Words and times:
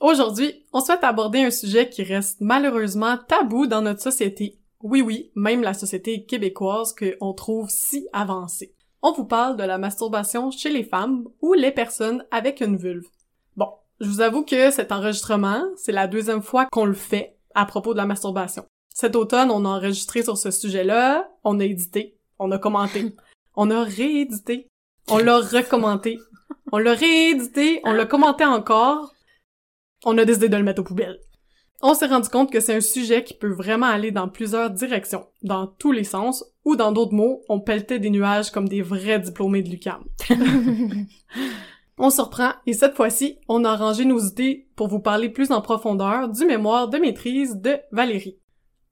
Aujourd'hui, 0.00 0.64
on 0.72 0.80
souhaite 0.80 1.04
aborder 1.04 1.40
un 1.40 1.50
sujet 1.50 1.90
qui 1.90 2.02
reste 2.02 2.40
malheureusement 2.40 3.18
tabou 3.18 3.66
dans 3.66 3.82
notre 3.82 4.00
société. 4.00 4.58
Oui, 4.82 5.02
oui, 5.02 5.30
même 5.34 5.60
la 5.60 5.74
société 5.74 6.24
québécoise 6.24 6.94
qu'on 6.94 7.34
trouve 7.34 7.68
si 7.68 8.08
avancée. 8.14 8.74
On 9.02 9.12
vous 9.12 9.26
parle 9.26 9.58
de 9.58 9.62
la 9.62 9.76
masturbation 9.76 10.50
chez 10.50 10.70
les 10.70 10.84
femmes 10.84 11.28
ou 11.42 11.52
les 11.52 11.70
personnes 11.70 12.24
avec 12.30 12.62
une 12.62 12.78
vulve. 12.78 13.04
Bon, 13.58 13.68
je 14.00 14.08
vous 14.08 14.22
avoue 14.22 14.42
que 14.42 14.70
cet 14.70 14.90
enregistrement, 14.90 15.64
c'est 15.76 15.92
la 15.92 16.06
deuxième 16.06 16.42
fois 16.42 16.64
qu'on 16.72 16.86
le 16.86 16.94
fait 16.94 17.36
à 17.54 17.66
propos 17.66 17.92
de 17.92 17.98
la 17.98 18.06
masturbation. 18.06 18.64
Cet 18.94 19.16
automne, 19.16 19.50
on 19.50 19.66
a 19.66 19.68
enregistré 19.68 20.22
sur 20.22 20.38
ce 20.38 20.50
sujet-là, 20.50 21.30
on 21.44 21.60
a 21.60 21.64
édité, 21.64 22.16
on 22.38 22.50
a 22.52 22.58
commenté, 22.58 23.14
on 23.54 23.70
a 23.70 23.84
réédité, 23.84 24.66
on 25.10 25.18
l'a 25.18 25.40
recommenté, 25.40 26.18
on 26.72 26.78
l'a 26.78 26.94
réédité, 26.94 27.82
on 27.84 27.92
l'a 27.92 28.06
commenté 28.06 28.46
encore, 28.46 29.12
on 30.04 30.18
a 30.18 30.24
décidé 30.24 30.48
de 30.48 30.56
le 30.56 30.62
mettre 30.62 30.80
aux 30.80 30.84
poubelles. 30.84 31.20
On 31.82 31.94
s'est 31.94 32.06
rendu 32.06 32.28
compte 32.28 32.52
que 32.52 32.60
c'est 32.60 32.74
un 32.74 32.80
sujet 32.82 33.24
qui 33.24 33.32
peut 33.32 33.52
vraiment 33.52 33.86
aller 33.86 34.10
dans 34.10 34.28
plusieurs 34.28 34.70
directions, 34.70 35.26
dans 35.42 35.66
tous 35.66 35.92
les 35.92 36.04
sens, 36.04 36.44
ou 36.66 36.76
dans 36.76 36.92
d'autres 36.92 37.14
mots, 37.14 37.42
on 37.48 37.60
pelletait 37.60 37.98
des 37.98 38.10
nuages 38.10 38.50
comme 38.50 38.68
des 38.68 38.82
vrais 38.82 39.18
diplômés 39.18 39.62
de 39.62 39.70
l'UQAM. 39.70 40.04
on 41.98 42.10
surprend, 42.10 42.52
et 42.66 42.74
cette 42.74 42.96
fois-ci, 42.96 43.38
on 43.48 43.64
a 43.64 43.76
rangé 43.76 44.04
nos 44.04 44.20
idées 44.20 44.68
pour 44.76 44.88
vous 44.88 45.00
parler 45.00 45.30
plus 45.30 45.52
en 45.52 45.62
profondeur 45.62 46.28
du 46.28 46.44
mémoire 46.44 46.88
de 46.88 46.98
maîtrise 46.98 47.56
de 47.56 47.78
Valérie. 47.92 48.38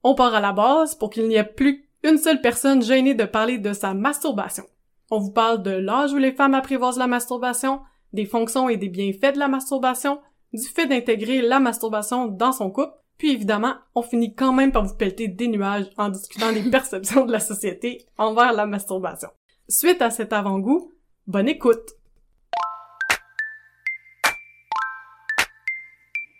On 0.03 0.15
part 0.15 0.33
à 0.33 0.39
la 0.39 0.53
base 0.53 0.95
pour 0.95 1.11
qu'il 1.11 1.27
n'y 1.27 1.35
ait 1.35 1.43
plus 1.43 1.85
une 2.03 2.17
seule 2.17 2.41
personne 2.41 2.81
gênée 2.81 3.13
de 3.13 3.25
parler 3.25 3.59
de 3.59 3.73
sa 3.73 3.93
masturbation. 3.93 4.63
On 5.11 5.19
vous 5.19 5.31
parle 5.31 5.61
de 5.61 5.71
l'âge 5.71 6.13
où 6.13 6.17
les 6.17 6.31
femmes 6.31 6.53
apprivoisent 6.55 6.97
la 6.97 7.07
masturbation, 7.07 7.81
des 8.13 8.25
fonctions 8.25 8.69
et 8.69 8.77
des 8.77 8.89
bienfaits 8.89 9.33
de 9.33 9.39
la 9.39 9.47
masturbation, 9.47 10.19
du 10.53 10.67
fait 10.67 10.87
d'intégrer 10.87 11.41
la 11.41 11.59
masturbation 11.59 12.27
dans 12.27 12.51
son 12.51 12.71
couple, 12.71 12.93
puis 13.17 13.31
évidemment, 13.31 13.75
on 13.95 14.01
finit 14.01 14.33
quand 14.33 14.53
même 14.53 14.71
par 14.71 14.85
vous 14.85 14.95
pelleter 14.95 15.27
des 15.27 15.47
nuages 15.47 15.89
en 15.97 16.09
discutant 16.09 16.51
des 16.51 16.63
perceptions 16.71 17.25
de 17.25 17.31
la 17.31 17.39
société 17.39 18.05
envers 18.17 18.53
la 18.53 18.65
masturbation. 18.65 19.29
Suite 19.67 20.01
à 20.01 20.09
cet 20.09 20.33
avant-goût, 20.33 20.93
bonne 21.27 21.49
écoute! 21.49 21.91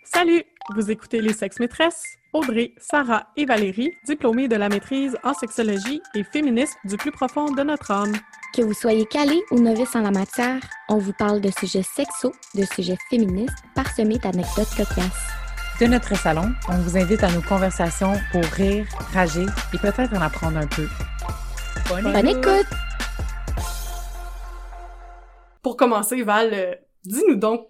Salut! 0.04 0.42
Vous 0.74 0.90
écoutez 0.90 1.20
Les 1.20 1.32
Sexes 1.32 1.58
Maîtresses, 1.58 2.04
Audrey, 2.32 2.74
Sarah 2.78 3.26
et 3.36 3.44
Valérie, 3.44 3.92
diplômées 4.06 4.48
de 4.48 4.56
la 4.56 4.68
maîtrise 4.68 5.16
en 5.24 5.34
sexologie 5.34 6.00
et 6.14 6.22
féministes 6.22 6.76
du 6.84 6.96
plus 6.96 7.10
profond 7.10 7.50
de 7.50 7.62
notre 7.62 7.90
âme. 7.90 8.12
Que 8.52 8.62
vous 8.62 8.74
soyez 8.74 9.06
calé 9.06 9.44
ou 9.52 9.60
novice 9.60 9.94
en 9.94 10.00
la 10.00 10.10
matière, 10.10 10.60
on 10.88 10.98
vous 10.98 11.12
parle 11.12 11.40
de 11.40 11.52
sujets 11.52 11.84
sexos, 11.84 12.32
de 12.56 12.64
sujets 12.64 12.98
féministes, 13.08 13.54
parsemés 13.76 14.18
d'anecdotes 14.18 14.70
cocasses. 14.76 15.28
De 15.80 15.86
notre 15.86 16.16
salon, 16.16 16.52
on 16.68 16.78
vous 16.78 16.98
invite 16.98 17.22
à 17.22 17.30
nos 17.30 17.42
conversations 17.42 18.14
pour 18.32 18.42
rire, 18.42 18.84
rager 19.12 19.46
et 19.72 19.78
peut-être 19.78 20.12
en 20.14 20.20
apprendre 20.20 20.58
un 20.58 20.66
peu. 20.66 20.88
Bonne, 21.88 22.12
Bonne 22.12 22.26
écoute! 22.26 22.66
Pour 25.62 25.76
commencer, 25.76 26.20
Val, 26.24 26.50
euh, 26.52 26.74
dis-nous 27.04 27.36
donc, 27.36 27.68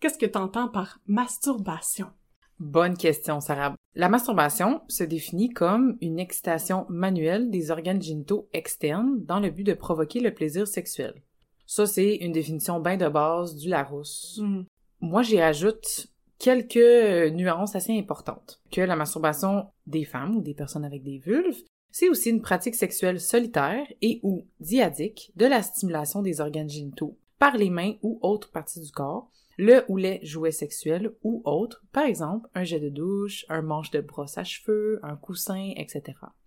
qu'est-ce 0.00 0.18
que 0.18 0.26
tu 0.26 0.38
entends 0.38 0.68
par 0.68 0.98
masturbation? 1.06 2.10
Bonne 2.58 2.96
question, 2.96 3.40
Sarah. 3.40 3.74
La 3.94 4.08
masturbation 4.08 4.80
se 4.88 5.04
définit 5.04 5.50
comme 5.50 5.98
une 6.00 6.18
excitation 6.18 6.86
manuelle 6.88 7.50
des 7.50 7.70
organes 7.70 8.02
génitaux 8.02 8.48
externes 8.52 9.22
dans 9.24 9.40
le 9.40 9.50
but 9.50 9.64
de 9.64 9.74
provoquer 9.74 10.20
le 10.20 10.32
plaisir 10.32 10.66
sexuel. 10.66 11.14
Ça, 11.66 11.86
c'est 11.86 12.16
une 12.16 12.32
définition 12.32 12.80
bien 12.80 12.96
de 12.96 13.08
base 13.08 13.56
du 13.56 13.68
Larousse. 13.68 14.40
Mm. 14.42 14.62
Moi, 15.00 15.22
j'y 15.22 15.40
ajoute 15.40 16.06
quelques 16.38 17.32
nuances 17.32 17.76
assez 17.76 17.96
importantes. 17.96 18.60
Que 18.70 18.80
la 18.80 18.96
masturbation 18.96 19.66
des 19.86 20.04
femmes 20.04 20.36
ou 20.36 20.42
des 20.42 20.54
personnes 20.54 20.84
avec 20.84 21.02
des 21.02 21.18
vulves, 21.18 21.62
c'est 21.90 22.08
aussi 22.08 22.30
une 22.30 22.42
pratique 22.42 22.74
sexuelle 22.74 23.20
solitaire 23.20 23.86
et 24.00 24.20
ou 24.22 24.46
diadique 24.60 25.32
de 25.36 25.46
la 25.46 25.62
stimulation 25.62 26.22
des 26.22 26.40
organes 26.40 26.70
génitaux 26.70 27.18
par 27.38 27.56
les 27.56 27.70
mains 27.70 27.94
ou 28.02 28.18
autres 28.22 28.50
parties 28.50 28.80
du 28.80 28.90
corps 28.90 29.30
le 29.56 29.84
ou 29.88 29.96
les 29.96 30.20
jouets 30.24 30.52
sexuels 30.52 31.12
ou 31.22 31.42
autres, 31.44 31.82
par 31.92 32.04
exemple 32.04 32.48
un 32.54 32.64
jet 32.64 32.80
de 32.80 32.88
douche, 32.88 33.44
un 33.48 33.62
manche 33.62 33.90
de 33.90 34.00
brosse 34.00 34.38
à 34.38 34.44
cheveux, 34.44 35.00
un 35.02 35.16
coussin, 35.16 35.72
etc. 35.76 36.02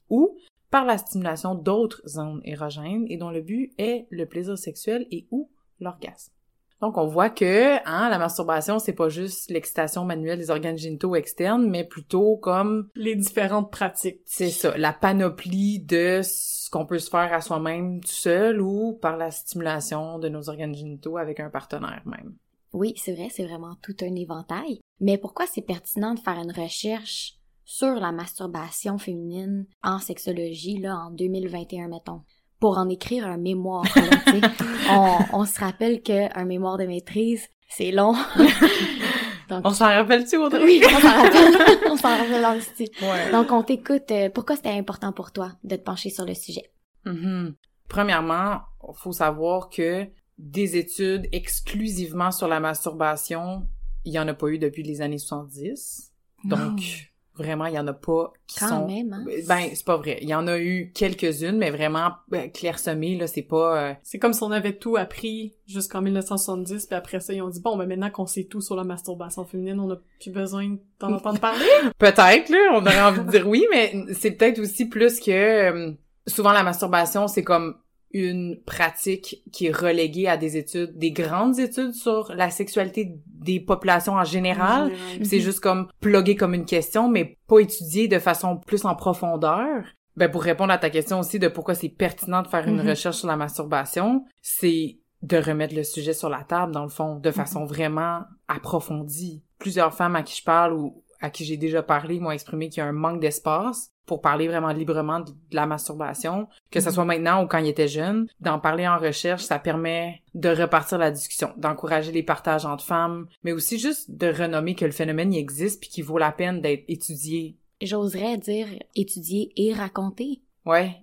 Ou 0.09 0.37
par 0.69 0.85
la 0.85 0.97
stimulation 0.97 1.55
d'autres 1.55 2.01
zones 2.07 2.41
érogènes 2.43 3.05
et 3.09 3.17
dont 3.17 3.31
le 3.31 3.41
but 3.41 3.73
est 3.77 4.07
le 4.11 4.25
plaisir 4.25 4.57
sexuel 4.57 5.07
et 5.11 5.27
ou 5.31 5.49
l'orgasme. 5.79 6.33
Donc 6.81 6.97
on 6.97 7.07
voit 7.07 7.29
que 7.29 7.75
hein, 7.85 8.09
la 8.09 8.17
masturbation 8.17 8.79
c'est 8.79 8.93
pas 8.93 9.09
juste 9.09 9.51
l'excitation 9.51 10.05
manuelle 10.05 10.39
des 10.39 10.49
organes 10.49 10.77
génitaux 10.77 11.15
externes, 11.15 11.69
mais 11.69 11.83
plutôt 11.83 12.37
comme 12.37 12.89
les 12.95 13.15
différentes 13.15 13.71
pratiques. 13.71 14.21
C'est 14.25 14.49
ça, 14.49 14.77
la 14.77 14.93
panoplie 14.93 15.79
de 15.79 16.21
ce 16.23 16.69
qu'on 16.69 16.85
peut 16.85 16.99
se 16.99 17.09
faire 17.09 17.33
à 17.33 17.41
soi-même 17.41 17.99
tout 17.99 18.07
seul 18.07 18.61
ou 18.61 18.93
par 18.93 19.17
la 19.17 19.31
stimulation 19.31 20.19
de 20.19 20.29
nos 20.29 20.49
organes 20.49 20.75
génitaux 20.75 21.17
avec 21.17 21.41
un 21.41 21.49
partenaire 21.49 22.03
même. 22.05 22.35
Oui, 22.73 22.93
c'est 22.97 23.13
vrai, 23.13 23.27
c'est 23.31 23.45
vraiment 23.45 23.75
tout 23.81 23.95
un 24.01 24.15
éventail. 24.15 24.79
Mais 24.99 25.17
pourquoi 25.17 25.45
c'est 25.47 25.61
pertinent 25.61 26.13
de 26.13 26.19
faire 26.19 26.37
une 26.37 26.51
recherche 26.51 27.35
sur 27.65 27.95
la 27.95 28.11
masturbation 28.11 28.97
féminine 28.97 29.65
en 29.83 29.99
sexologie, 29.99 30.79
là, 30.79 30.97
en 30.97 31.11
2021, 31.11 31.87
mettons? 31.87 32.21
Pour 32.59 32.77
en 32.77 32.89
écrire 32.89 33.25
un 33.25 33.37
mémoire, 33.37 33.85
on, 34.89 35.17
on 35.33 35.45
se 35.45 35.59
rappelle 35.59 36.01
qu'un 36.01 36.45
mémoire 36.45 36.77
de 36.77 36.85
maîtrise, 36.85 37.47
c'est 37.69 37.91
long. 37.91 38.15
on 39.49 39.69
s'en 39.69 39.85
rappelle-tu, 39.85 40.37
Audrey? 40.37 40.63
Oui, 40.63 40.81
on 40.85 40.99
s'en 40.99 41.21
rappelle. 41.21 41.77
on 41.91 41.97
s'en 41.97 42.09
rappelle 42.09 42.41
dans 42.41 42.53
le 42.53 43.31
Donc, 43.31 43.51
on 43.51 43.63
t'écoute. 43.63 44.11
Euh, 44.11 44.29
pourquoi 44.29 44.55
c'était 44.55 44.77
important 44.77 45.13
pour 45.13 45.31
toi 45.31 45.51
de 45.63 45.75
te 45.75 45.81
pencher 45.81 46.09
sur 46.09 46.25
le 46.25 46.33
sujet? 46.33 46.71
Mm-hmm. 47.05 47.53
Premièrement, 47.87 48.59
faut 48.93 49.11
savoir 49.11 49.69
que 49.69 50.07
des 50.39 50.77
études 50.77 51.27
exclusivement 51.31 52.31
sur 52.31 52.47
la 52.47 52.59
masturbation, 52.59 53.67
il 54.05 54.13
y 54.13 54.19
en 54.19 54.27
a 54.27 54.33
pas 54.33 54.47
eu 54.47 54.57
depuis 54.57 54.83
les 54.83 55.01
années 55.01 55.17
70. 55.17 56.13
Donc, 56.45 57.11
vraiment, 57.35 57.65
il 57.65 57.73
y 57.73 57.79
en 57.79 57.87
a 57.87 57.93
pas 57.93 58.31
qui 58.47 58.59
Quand 58.59 58.69
sont... 58.69 58.87
même, 58.87 59.11
hein? 59.11 59.25
Ben, 59.47 59.69
c'est 59.73 59.85
pas 59.85 59.97
vrai. 59.97 60.17
Il 60.21 60.29
y 60.29 60.33
en 60.33 60.47
a 60.47 60.57
eu 60.57 60.91
quelques-unes, 60.95 61.57
mais 61.57 61.69
vraiment 61.69 62.13
ben, 62.29 62.49
clairsemées, 62.49 63.17
là, 63.17 63.27
c'est 63.27 63.41
pas... 63.41 63.89
Euh, 63.89 63.93
C'est 64.01 64.17
comme 64.17 64.31
si 64.31 64.41
on 64.41 64.51
avait 64.51 64.77
tout 64.77 64.95
appris 64.95 65.53
jusqu'en 65.67 66.01
1970, 66.01 66.85
puis 66.85 66.95
après 66.95 67.19
ça, 67.19 67.33
ils 67.33 67.41
ont 67.41 67.49
dit, 67.49 67.59
bon, 67.59 67.75
ben 67.77 67.85
maintenant 67.85 68.09
qu'on 68.09 68.25
sait 68.25 68.45
tout 68.45 68.61
sur 68.61 68.77
la 68.77 68.85
masturbation 68.85 69.43
féminine, 69.43 69.81
on 69.81 69.91
a 69.91 69.97
plus 70.21 70.31
besoin 70.31 70.77
d'en 71.01 71.11
entendre 71.11 71.39
parler? 71.41 71.65
peut-être, 71.97 72.49
là, 72.49 72.57
on 72.73 72.81
aurait 72.85 73.01
envie 73.01 73.25
de 73.25 73.29
dire 73.29 73.45
oui, 73.45 73.65
mais 73.71 73.93
c'est 74.13 74.31
peut-être 74.31 74.59
aussi 74.59 74.85
plus 74.85 75.19
que... 75.19 75.31
euh, 75.31 75.91
souvent, 76.27 76.53
la 76.53 76.63
masturbation, 76.63 77.27
c'est 77.27 77.43
comme 77.43 77.75
une 78.11 78.59
pratique 78.65 79.43
qui 79.51 79.67
est 79.67 79.71
reléguée 79.75 80.27
à 80.27 80.37
des 80.37 80.57
études, 80.57 80.97
des 80.97 81.11
grandes 81.11 81.59
études 81.59 81.93
sur 81.93 82.31
la 82.35 82.49
sexualité 82.49 83.13
des 83.27 83.59
populations 83.59 84.13
en 84.13 84.23
général. 84.23 84.91
C'est 85.23 85.39
juste 85.39 85.59
comme 85.59 85.87
plugué 85.99 86.35
comme 86.35 86.53
une 86.53 86.65
question, 86.65 87.07
mais 87.07 87.37
pas 87.47 87.59
étudié 87.59 88.07
de 88.07 88.17
façon 88.19 88.57
plus 88.57 88.83
en 88.85 88.95
profondeur. 88.95 89.83
Ben, 90.17 90.29
pour 90.29 90.41
répondre 90.43 90.73
à 90.73 90.77
ta 90.77 90.89
question 90.89 91.19
aussi 91.19 91.39
de 91.39 91.47
pourquoi 91.47 91.75
c'est 91.75 91.87
pertinent 91.89 92.41
de 92.41 92.47
faire 92.47 92.67
une 92.67 92.81
Mhm. 92.81 92.89
recherche 92.89 93.17
sur 93.17 93.27
la 93.27 93.37
masturbation, 93.37 94.25
c'est 94.41 94.97
de 95.21 95.37
remettre 95.37 95.75
le 95.75 95.83
sujet 95.83 96.13
sur 96.13 96.29
la 96.29 96.43
table, 96.43 96.73
dans 96.73 96.83
le 96.83 96.89
fond, 96.89 97.15
de 97.15 97.31
façon 97.31 97.65
vraiment 97.65 98.21
approfondie. 98.47 99.43
Plusieurs 99.59 99.93
femmes 99.93 100.15
à 100.15 100.23
qui 100.23 100.37
je 100.37 100.43
parle 100.43 100.73
ou 100.73 101.03
à 101.21 101.29
qui 101.29 101.45
j'ai 101.45 101.57
déjà 101.57 101.83
parlé 101.83 102.19
m'ont 102.19 102.31
exprimé 102.31 102.69
qu'il 102.69 102.79
y 102.79 102.81
a 102.81 102.87
un 102.87 102.91
manque 102.91 103.19
d'espace 103.19 103.91
pour 104.05 104.21
parler 104.21 104.47
vraiment 104.47 104.69
librement 104.69 105.19
de 105.19 105.31
la 105.51 105.67
masturbation, 105.67 106.47
que 106.71 106.79
ce 106.79 106.87
Mhm. 106.89 106.93
soit 106.95 107.05
maintenant 107.05 107.43
ou 107.43 107.47
quand 107.47 107.59
ils 107.59 107.67
étaient 107.67 107.87
jeunes. 107.87 108.27
D'en 108.39 108.59
parler 108.59 108.87
en 108.87 108.97
recherche, 108.97 109.43
ça 109.43 109.59
permet 109.59 110.21
de 110.33 110.49
repartir 110.49 110.97
la 110.97 111.11
discussion, 111.11 111.51
d'encourager 111.57 112.11
les 112.11 112.23
partages 112.23 112.65
entre 112.65 112.83
femmes, 112.83 113.27
mais 113.43 113.51
aussi 113.51 113.77
juste 113.77 114.09
de 114.09 114.27
renommer 114.27 114.73
que 114.75 114.85
le 114.85 114.91
phénomène 114.91 115.31
il 115.33 115.37
existe 115.37 115.79
puis 115.81 115.89
qu'il 115.89 116.03
vaut 116.05 116.17
la 116.17 116.31
peine 116.31 116.59
d'être 116.61 116.85
étudié. 116.87 117.55
J'oserais 117.81 118.37
dire 118.37 118.67
étudier 118.95 119.51
et 119.55 119.73
raconter. 119.73 120.41
Ouais, 120.65 120.97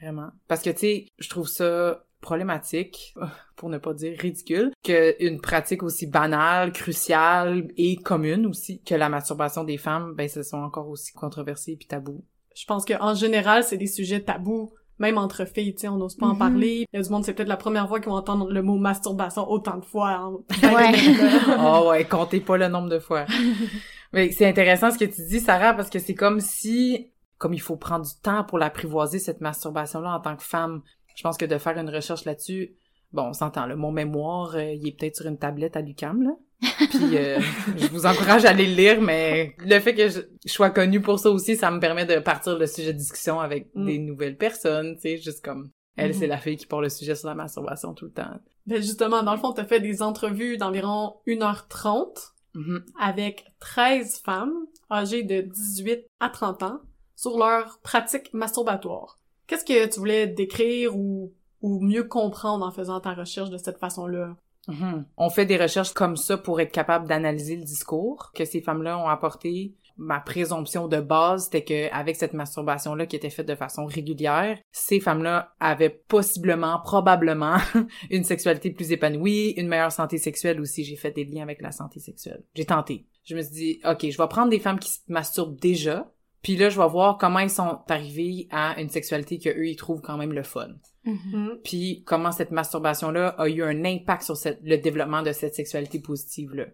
vraiment. 0.00 0.30
Parce 0.48 0.62
que, 0.62 0.70
tu 0.70 0.78
sais, 0.78 1.06
je 1.18 1.28
trouve 1.28 1.48
ça 1.48 2.04
problématique, 2.20 3.14
pour 3.56 3.68
ne 3.68 3.78
pas 3.78 3.94
dire 3.94 4.16
ridicule, 4.18 4.72
qu'une 4.82 5.40
pratique 5.40 5.82
aussi 5.82 6.06
banale, 6.06 6.72
cruciale 6.72 7.68
et 7.76 7.96
commune 7.96 8.46
aussi 8.46 8.82
que 8.82 8.94
la 8.94 9.08
masturbation 9.08 9.64
des 9.64 9.76
femmes, 9.78 10.14
ben, 10.16 10.28
ce 10.28 10.42
sont 10.42 10.58
encore 10.58 10.88
aussi 10.88 11.12
controversés 11.12 11.76
puis 11.76 11.88
tabous. 11.88 12.24
Je 12.56 12.64
pense 12.66 12.84
qu'en 12.84 13.14
général, 13.14 13.62
c'est 13.64 13.76
des 13.76 13.86
sujets 13.86 14.20
tabous, 14.22 14.72
même 14.98 15.16
entre 15.16 15.44
filles, 15.44 15.74
tu 15.74 15.82
sais, 15.82 15.88
on 15.88 15.96
n'ose 15.96 16.16
pas 16.16 16.26
en 16.26 16.32
Mhm. 16.32 16.38
parler. 16.38 16.86
Il 16.92 16.96
y 16.96 17.00
a 17.00 17.02
du 17.02 17.08
monde, 17.10 17.24
c'est 17.24 17.32
peut-être 17.32 17.48
la 17.48 17.56
première 17.56 17.86
fois 17.86 18.00
qu'ils 18.00 18.08
vont 18.10 18.16
entendre 18.16 18.50
le 18.50 18.62
mot 18.62 18.76
masturbation 18.78 19.48
autant 19.48 19.76
de 19.76 19.84
fois. 19.84 20.10
hein. 20.10 20.32
Ouais. 20.74 20.92
oh 21.60 21.88
ouais, 21.90 22.04
comptez 22.04 22.40
pas 22.40 22.56
le 22.56 22.66
nombre 22.68 22.88
de 22.88 22.98
fois. 22.98 23.24
Mais 24.12 24.32
c'est 24.32 24.46
intéressant 24.46 24.90
ce 24.90 24.98
que 24.98 25.04
tu 25.04 25.20
dis, 25.28 25.38
Sarah, 25.40 25.74
parce 25.74 25.90
que 25.90 25.98
c'est 25.98 26.14
comme 26.14 26.40
si, 26.40 27.10
comme 27.36 27.54
il 27.54 27.60
faut 27.60 27.76
prendre 27.76 28.04
du 28.06 28.20
temps 28.22 28.42
pour 28.42 28.58
l'apprivoiser, 28.58 29.18
cette 29.20 29.40
masturbation-là, 29.40 30.16
en 30.16 30.20
tant 30.20 30.34
que 30.34 30.42
femme. 30.42 30.82
Je 31.18 31.24
pense 31.24 31.36
que 31.36 31.44
de 31.46 31.58
faire 31.58 31.76
une 31.76 31.90
recherche 31.90 32.24
là-dessus, 32.26 32.76
bon, 33.12 33.24
on 33.24 33.32
s'entend, 33.32 33.66
le 33.66 33.74
mon 33.74 33.90
mémoire, 33.90 34.54
euh, 34.54 34.62
il 34.72 34.86
est 34.86 34.92
peut-être 34.96 35.16
sur 35.16 35.26
une 35.26 35.36
tablette 35.36 35.76
à 35.76 35.80
l'UQAM, 35.80 36.22
là. 36.22 36.30
Puis 36.90 37.16
euh, 37.16 37.40
je 37.76 37.88
vous 37.88 38.06
encourage 38.06 38.44
à 38.44 38.50
aller 38.50 38.66
le 38.68 38.74
lire, 38.76 39.00
mais 39.00 39.56
le 39.58 39.80
fait 39.80 39.96
que 39.96 40.08
je, 40.08 40.20
je 40.46 40.52
sois 40.52 40.70
connue 40.70 41.00
pour 41.00 41.18
ça 41.18 41.28
aussi, 41.30 41.56
ça 41.56 41.72
me 41.72 41.80
permet 41.80 42.06
de 42.06 42.20
partir 42.20 42.56
le 42.56 42.66
sujet 42.68 42.92
de 42.92 42.98
discussion 42.98 43.40
avec 43.40 43.66
Mm. 43.74 43.86
des 43.86 43.98
nouvelles 43.98 44.36
personnes, 44.36 44.94
tu 44.94 45.00
sais, 45.02 45.16
juste 45.18 45.44
comme 45.44 45.70
elle, 45.96 46.12
Mhm. 46.12 46.18
c'est 46.20 46.26
la 46.28 46.38
fille 46.38 46.56
qui 46.56 46.66
porte 46.66 46.82
le 46.84 46.88
sujet 46.88 47.16
sur 47.16 47.26
la 47.28 47.34
masturbation 47.34 47.94
tout 47.94 48.04
le 48.04 48.12
temps. 48.12 48.30
Ben 48.66 48.76
justement, 48.76 49.24
dans 49.24 49.32
le 49.32 49.40
fond, 49.40 49.50
t'as 49.52 49.64
fait 49.64 49.80
des 49.80 50.02
entrevues 50.02 50.56
d'environ 50.56 51.14
1h30 51.26 52.32
Mhm. 52.54 52.84
avec 53.00 53.44
13 53.58 54.20
femmes 54.24 54.54
âgées 54.90 55.22
de 55.24 55.40
18 55.40 56.06
à 56.20 56.28
30 56.28 56.62
ans 56.62 56.78
sur 57.16 57.36
leur 57.38 57.80
pratique 57.82 58.32
masturbatoire. 58.32 59.17
Qu'est-ce 59.48 59.64
que 59.64 59.86
tu 59.86 59.98
voulais 59.98 60.28
décrire 60.28 60.94
ou, 60.94 61.32
ou 61.62 61.80
mieux 61.80 62.04
comprendre 62.04 62.64
en 62.64 62.70
faisant 62.70 63.00
ta 63.00 63.14
recherche 63.14 63.50
de 63.50 63.58
cette 63.58 63.78
façon-là? 63.78 64.36
Mhm. 64.68 65.06
On 65.16 65.30
fait 65.30 65.46
des 65.46 65.56
recherches 65.56 65.94
comme 65.94 66.16
ça 66.16 66.36
pour 66.36 66.60
être 66.60 66.70
capable 66.70 67.08
d'analyser 67.08 67.56
le 67.56 67.64
discours 67.64 68.30
que 68.34 68.44
ces 68.44 68.60
femmes-là 68.60 68.98
ont 68.98 69.08
apporté. 69.08 69.74
Ma 69.96 70.20
présomption 70.20 70.86
de 70.86 71.00
base, 71.00 71.44
c'était 71.44 71.64
que 71.64 71.92
avec 71.92 72.14
cette 72.14 72.34
masturbation-là 72.34 73.06
qui 73.06 73.16
était 73.16 73.30
faite 73.30 73.48
de 73.48 73.56
façon 73.56 73.86
régulière, 73.86 74.56
ces 74.70 75.00
femmes-là 75.00 75.54
avaient 75.58 75.88
possiblement, 75.88 76.78
probablement, 76.84 77.56
une 78.10 78.22
sexualité 78.22 78.70
plus 78.70 78.92
épanouie, 78.92 79.54
une 79.56 79.66
meilleure 79.66 79.90
santé 79.90 80.18
sexuelle 80.18 80.60
aussi. 80.60 80.84
J'ai 80.84 80.94
fait 80.94 81.10
des 81.10 81.24
liens 81.24 81.42
avec 81.42 81.60
la 81.62 81.72
santé 81.72 81.98
sexuelle. 81.98 82.44
J'ai 82.54 82.66
tenté. 82.66 83.06
Je 83.24 83.34
me 83.34 83.42
suis 83.42 83.52
dit, 83.52 83.80
ok, 83.84 84.08
je 84.08 84.16
vais 84.16 84.28
prendre 84.28 84.50
des 84.50 84.60
femmes 84.60 84.78
qui 84.78 84.90
se 84.90 85.00
masturbent 85.08 85.58
déjà, 85.58 86.08
puis 86.48 86.56
là, 86.56 86.70
je 86.70 86.80
vais 86.80 86.88
voir 86.88 87.18
comment 87.18 87.40
ils 87.40 87.50
sont 87.50 87.78
arrivés 87.88 88.48
à 88.50 88.80
une 88.80 88.88
sexualité 88.88 89.38
que 89.38 89.50
eux 89.50 89.68
ils 89.68 89.76
trouvent 89.76 90.00
quand 90.00 90.16
même 90.16 90.32
le 90.32 90.42
fun 90.42 90.68
Mhm. 91.04 91.58
puis 91.62 92.02
comment 92.06 92.32
cette 92.32 92.52
masturbation-là 92.52 93.28
a 93.36 93.48
eu 93.50 93.62
un 93.62 93.84
impact 93.84 94.22
sur 94.22 94.34
cette- 94.34 94.60
le 94.62 94.78
développement 94.78 95.20
de 95.20 95.32
cette 95.32 95.54
sexualité 95.54 95.98
positive-là. 96.00 96.64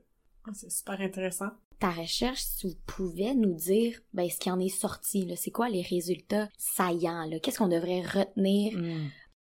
Ah, 0.46 0.50
C'est 0.54 0.70
super 0.70 1.00
intéressant. 1.00 1.48
Ta 1.80 1.90
recherche, 1.90 2.40
si 2.42 2.68
vous 2.68 2.74
pouvez 2.86 3.34
nous 3.34 3.54
dire 3.54 3.98
ben, 4.12 4.30
ce 4.30 4.38
qui 4.38 4.48
en 4.48 4.60
est 4.60 4.68
sorti, 4.68 5.26
là, 5.26 5.34
c'est 5.34 5.50
quoi 5.50 5.68
les 5.68 5.82
résultats 5.82 6.48
saillants, 6.56 7.24
là? 7.28 7.40
Qu'est-ce 7.40 7.58
qu'on 7.58 7.66
devrait 7.66 8.02
retenir? 8.02 8.78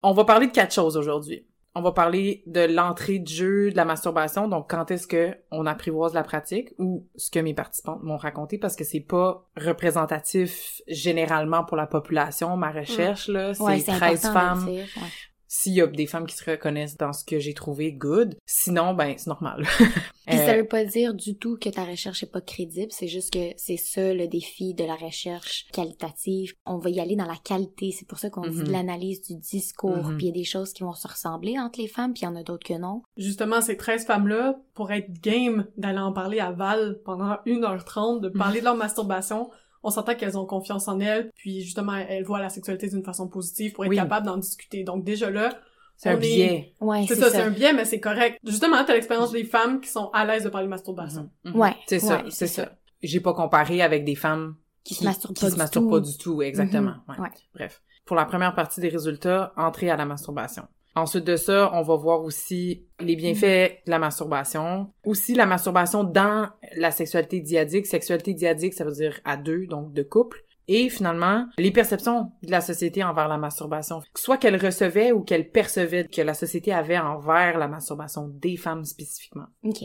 On 0.02 0.14
va 0.14 0.24
parler 0.24 0.48
de 0.48 0.54
quatre 0.54 0.74
choses 0.74 0.96
aujourd'hui. 0.96 1.46
On 1.74 1.82
va 1.82 1.94
parler 1.94 2.44
de 2.48 2.62
l'entrée 2.62 3.20
de 3.20 3.28
jeu 3.28 3.72
de 3.72 3.78
la 3.78 3.86
masturbation, 3.86 4.50
donc 4.50 4.70
quand 4.70 4.92
est-ce 4.92 5.08
que 5.08 5.38
on 5.52 5.66
apprivoise 5.66 6.14
la 6.14 6.24
pratique 6.24 6.70
ou 6.78 7.08
ce 7.16 7.32
que 7.32 7.40
mes 7.40 7.54
participantes 7.54 8.04
m'ont 8.04 8.18
raconté 8.18 8.58
parce 8.58 8.76
que 8.76 8.84
c'est 8.84 9.00
pas 9.00 9.48
représentatif 9.56 10.82
généralement 10.88 11.64
pour 11.64 11.78
la 11.78 11.88
population, 11.88 12.58
ma 12.58 12.72
recherche 12.72 13.28
là, 13.30 13.54
c'est 13.54 13.64
Ouais, 13.64 13.80
c'est 13.80 13.92
13 13.94 14.26
important 14.26 14.56
de 14.56 14.60
femmes. 14.60 14.66
le 14.66 14.72
dire, 14.74 14.88
ouais. 14.98 15.08
S'il 15.54 15.74
y 15.74 15.82
a 15.82 15.88
des 15.88 16.06
femmes 16.08 16.26
qui 16.28 16.36
se 16.38 16.50
reconnaissent 16.50 16.96
dans 16.96 17.12
ce 17.12 17.26
que 17.26 17.38
j'ai 17.38 17.54
trouvé 17.54 17.92
good, 17.92 18.38
sinon 18.46 18.94
ben 18.94 19.16
c'est 19.18 19.28
normal. 19.28 19.66
Puis 20.26 20.38
ça 20.38 20.52
Euh, 20.54 20.58
veut 20.62 20.68
pas 20.68 20.86
dire 20.86 21.14
du 21.14 21.36
tout 21.38 21.58
que 21.60 21.68
ta 21.68 21.84
recherche 21.84 22.24
est 22.24 22.32
pas 22.32 22.40
crédible, 22.40 22.90
c'est 22.90 23.10
juste 23.10 23.34
que 23.34 23.50
c'est 23.58 23.76
ça 23.76 24.14
le 24.14 24.30
défi 24.30 24.74
de 24.74 24.86
la 24.86 24.96
recherche 24.96 25.66
qualitative. 25.74 26.54
On 26.66 26.78
va 26.78 26.90
y 26.90 27.02
aller 27.02 27.18
dans 27.18 27.26
la 27.28 27.36
qualité, 27.36 27.92
c'est 27.92 28.08
pour 28.08 28.18
ça 28.18 28.30
qu'on 28.30 28.48
dit 28.48 28.60
Mhm. 28.60 28.64
de 28.68 28.72
l'analyse 28.72 29.22
du 29.24 29.36
discours, 29.36 30.08
Mhm. 30.08 30.16
puis 30.18 30.28
il 30.28 30.30
y 30.30 30.32
a 30.32 30.36
des 30.36 30.46
choses 30.46 30.72
qui 30.72 30.84
vont 30.84 30.94
se 30.94 31.06
ressembler 31.08 31.60
entre 31.60 31.82
les 31.82 31.88
femmes, 31.90 32.14
puis 32.14 32.22
il 32.22 32.26
y 32.26 32.28
en 32.30 32.36
a 32.38 32.44
d'autres 32.44 32.66
que 32.66 32.76
non. 32.80 33.02
Justement, 33.18 33.60
ces 33.60 33.76
13 33.76 34.06
femmes-là, 34.06 34.58
pour 34.74 34.92
être 34.94 35.12
game 35.22 35.68
d'aller 35.76 36.00
en 36.00 36.14
parler 36.14 36.40
à 36.40 36.52
Val 36.54 37.02
pendant 37.04 37.36
1h30, 37.46 38.22
de 38.22 38.30
parler 38.30 38.60
de 38.62 38.66
leur 38.66 38.78
masturbation, 38.78 39.50
on 39.84 39.90
s'entend 39.90 40.16
qu'elles 40.16 40.38
ont 40.38 40.46
confiance 40.46 40.88
en 40.88 41.00
elles, 41.00 41.32
puis 41.36 41.62
justement, 41.62 41.96
elles 41.96 42.24
voient 42.24 42.40
la 42.42 42.50
sexualité 42.50 42.88
d'une 42.90 43.04
façon 43.04 43.28
positive 43.28 43.74
pour 43.74 43.84
être 43.86 43.90
Oui. 43.90 43.96
capables 43.98 44.26
d'en 44.26 44.38
discuter. 44.38 44.84
Donc 44.84 45.04
déjà 45.04 45.30
là, 45.30 45.58
c'est 45.98 46.10
un 46.10 46.14
est- 46.14 46.20
biais. 46.20 46.74
Ouais, 46.82 47.06
c'est 47.08 47.16
ça, 47.16 47.30
c'est 47.30 47.42
un 47.42 47.50
biais, 47.52 47.74
mais 47.74 47.86
c'est 47.86 48.00
correct. 48.00 48.40
Justement, 48.44 48.84
t'as 48.86 48.94
l'expérience 48.94 49.32
des 49.32 49.44
femmes 49.44 49.82
qui 49.82 49.90
sont 49.90 50.10
à 50.14 50.26
l'aise 50.26 50.44
de 50.44 50.50
parler 50.50 50.68
masturbation. 50.68 51.30
Mhm. 51.46 51.52
Mhm. 51.54 51.60
Ouais, 51.60 51.76
C'est 51.88 52.00
ça, 52.00 52.18
ouais, 52.18 52.24
c'est 52.30 52.48
c'est 52.48 52.62
ça. 52.64 52.72
J'ai 53.04 53.20
pas 53.20 53.34
comparé 53.34 53.82
avec 53.82 54.04
des 54.06 54.16
femmes 54.16 54.56
Qui 54.84 54.94
se 54.96 55.04
masturbent 55.04 55.36
qui 55.36 55.42
pas 55.44 55.50
se 55.50 55.56
du 55.56 55.60
masturbent 55.60 55.86
tout. 55.86 55.92
pas 55.92 56.00
du 56.00 56.18
tout, 56.18 56.42
exactement. 56.42 56.92
Mhm. 57.08 57.16
Ouais. 57.16 57.20
Ouais. 57.22 57.30
Bref. 57.54 57.82
Pour 58.06 58.16
la 58.16 58.26
première 58.26 58.54
partie 58.56 58.82
des 58.82 58.90
résultats, 58.90 59.54
entrer 59.58 59.90
à 59.90 59.96
la 59.96 60.06
masturbation. 60.06 60.64
Ensuite 60.96 61.24
de 61.24 61.38
ça, 61.38 61.72
on 61.74 61.84
va 61.84 61.96
voir 61.96 62.22
aussi 62.22 62.86
les 63.00 63.16
bienfaits 63.16 63.86
de 63.86 63.92
la 63.92 64.00
masturbation. 64.00 64.92
Aussi 65.06 65.34
la 65.36 65.46
masturbation 65.46 66.04
dans 66.04 66.50
la 66.76 66.92
sexualité 66.92 67.40
diadique. 67.40 67.86
Sexualité 67.86 68.34
diadique, 68.34 68.74
ça 68.74 68.84
veut 68.84 68.92
dire 68.92 69.20
à 69.24 69.38
deux, 69.38 69.68
donc 69.68 69.94
de 69.94 70.04
couple. 70.04 70.44
Et 70.68 70.90
finalement, 70.90 71.48
les 71.58 71.72
perceptions 71.72 72.32
de 72.44 72.52
la 72.52 72.62
société 72.62 73.04
envers 73.04 73.28
la 73.28 73.38
masturbation. 73.38 74.02
Soit 74.16 74.38
qu'elle 74.38 74.56
recevait 74.56 75.12
ou 75.12 75.22
qu'elle 75.22 75.50
percevait 75.50 76.08
que 76.08 76.22
la 76.22 76.34
société 76.34 76.72
avait 76.72 76.98
envers 76.98 77.58
la 77.58 77.68
masturbation 77.68 78.28
des 78.28 78.58
femmes 78.58 78.86
spécifiquement. 78.86 79.48
Ok. 79.64 79.84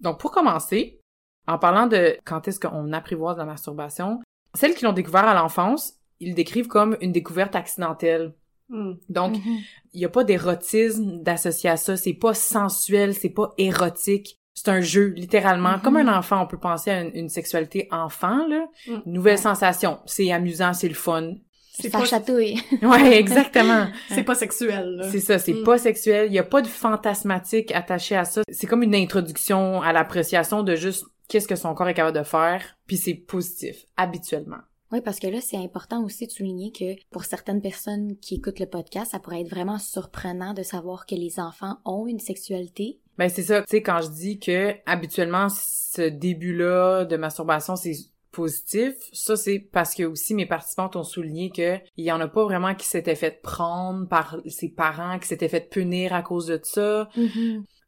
Donc, 0.00 0.20
pour 0.20 0.30
commencer, 0.30 1.00
en 1.46 1.58
parlant 1.58 1.86
de 1.86 2.18
quand 2.24 2.48
est-ce 2.48 2.60
qu'on 2.60 2.92
apprivoise 2.92 3.38
la 3.38 3.44
masturbation, 3.44 4.20
celles 4.54 4.74
qui 4.74 4.84
l'ont 4.84 4.92
découvert 4.92 5.26
à 5.26 5.34
l'enfance, 5.34 5.94
ils 6.18 6.34
décrivent 6.34 6.68
comme 6.68 6.96
une 7.00 7.12
découverte 7.12 7.54
accidentelle. 7.54 8.34
Hmm. 8.68 8.94
Donc, 9.08 9.34
Mhm. 9.36 9.58
il 9.94 10.00
y 10.00 10.04
a 10.04 10.08
pas 10.08 10.24
d'érotisme 10.24 11.22
d'associer 11.22 11.70
à 11.70 11.76
ça, 11.76 11.96
c'est 11.96 12.14
pas 12.14 12.34
sensuel, 12.34 13.14
c'est 13.14 13.30
pas 13.30 13.52
érotique. 13.58 14.40
C'est 14.54 14.68
un 14.70 14.80
jeu, 14.80 15.08
littéralement. 15.16 15.72
Mhm. 15.76 15.80
Comme 15.82 15.96
un 15.98 16.08
enfant, 16.18 16.42
on 16.42 16.46
peut 16.46 16.58
penser 16.58 16.90
à 16.90 17.02
une, 17.02 17.10
une 17.14 17.28
sexualité 17.28 17.88
enfant, 17.90 18.46
là. 18.48 18.66
Mm. 18.88 18.98
Nouvelle 19.06 19.34
Ouais. 19.34 19.42
sensation. 19.42 19.98
C'est 20.06 20.32
amusant, 20.32 20.72
c'est 20.72 20.88
le 20.88 20.94
fun. 20.94 21.34
C'est 21.78 21.90
Ça 21.90 21.98
pas, 21.98 22.04
chatouille. 22.06 22.58
Ouais, 22.82 23.18
exactement. 23.18 23.86
c'est 24.08 24.22
pas 24.24 24.34
sexuel, 24.34 24.96
là. 24.96 25.10
C'est 25.10 25.20
ça, 25.20 25.38
c'est 25.38 25.52
Mm. 25.52 25.62
pas 25.64 25.76
sexuel. 25.76 26.28
Il 26.28 26.32
y 26.34 26.38
a 26.38 26.42
pas 26.42 26.62
de 26.62 26.66
fantasmatique 26.68 27.70
attaché 27.72 28.16
à 28.16 28.24
ça. 28.24 28.42
C'est 28.50 28.66
comme 28.66 28.82
une 28.82 28.94
introduction 28.94 29.82
à 29.82 29.92
l'appréciation 29.92 30.62
de 30.62 30.74
juste 30.74 31.04
qu'est-ce 31.28 31.46
que 31.48 31.56
son 31.56 31.74
corps 31.74 31.88
est 31.88 31.94
capable 31.94 32.16
de 32.16 32.24
faire, 32.24 32.62
puis 32.86 32.96
c'est 32.96 33.14
positif, 33.14 33.76
habituellement. 33.98 34.62
Oui, 34.92 35.00
parce 35.00 35.18
que 35.18 35.26
là, 35.26 35.40
c'est 35.40 35.56
important 35.56 36.04
aussi 36.04 36.26
de 36.26 36.30
souligner 36.30 36.70
que 36.70 36.94
pour 37.10 37.24
certaines 37.24 37.60
personnes 37.60 38.16
qui 38.18 38.36
écoutent 38.36 38.60
le 38.60 38.66
podcast, 38.66 39.12
ça 39.12 39.18
pourrait 39.18 39.40
être 39.40 39.50
vraiment 39.50 39.78
surprenant 39.78 40.54
de 40.54 40.62
savoir 40.62 41.06
que 41.06 41.14
les 41.14 41.40
enfants 41.40 41.78
ont 41.84 42.06
une 42.06 42.20
sexualité. 42.20 43.00
Ben 43.18 43.28
c'est 43.28 43.44
ça, 43.44 43.62
tu 43.62 43.68
sais, 43.70 43.82
quand 43.82 44.02
je 44.02 44.10
dis 44.10 44.38
que 44.38 44.74
habituellement 44.84 45.48
ce 45.48 46.02
début-là 46.02 47.06
de 47.06 47.16
masturbation, 47.16 47.74
c'est 47.74 47.94
positif, 48.30 48.94
ça 49.12 49.34
c'est 49.34 49.58
parce 49.58 49.94
que 49.94 50.02
aussi 50.02 50.34
mes 50.34 50.44
participantes 50.44 50.96
ont 50.96 51.02
souligné 51.02 51.50
que 51.50 51.78
il 51.96 52.04
y 52.04 52.12
en 52.12 52.20
a 52.20 52.28
pas 52.28 52.44
vraiment 52.44 52.74
qui 52.74 52.86
s'étaient 52.86 53.14
fait 53.14 53.40
prendre 53.40 54.06
par 54.06 54.36
ses 54.46 54.68
parents, 54.68 55.18
qui 55.18 55.26
s'étaient 55.26 55.48
fait 55.48 55.70
punir 55.70 56.12
à 56.12 56.20
cause 56.20 56.46
de 56.46 56.60
ça. 56.62 57.08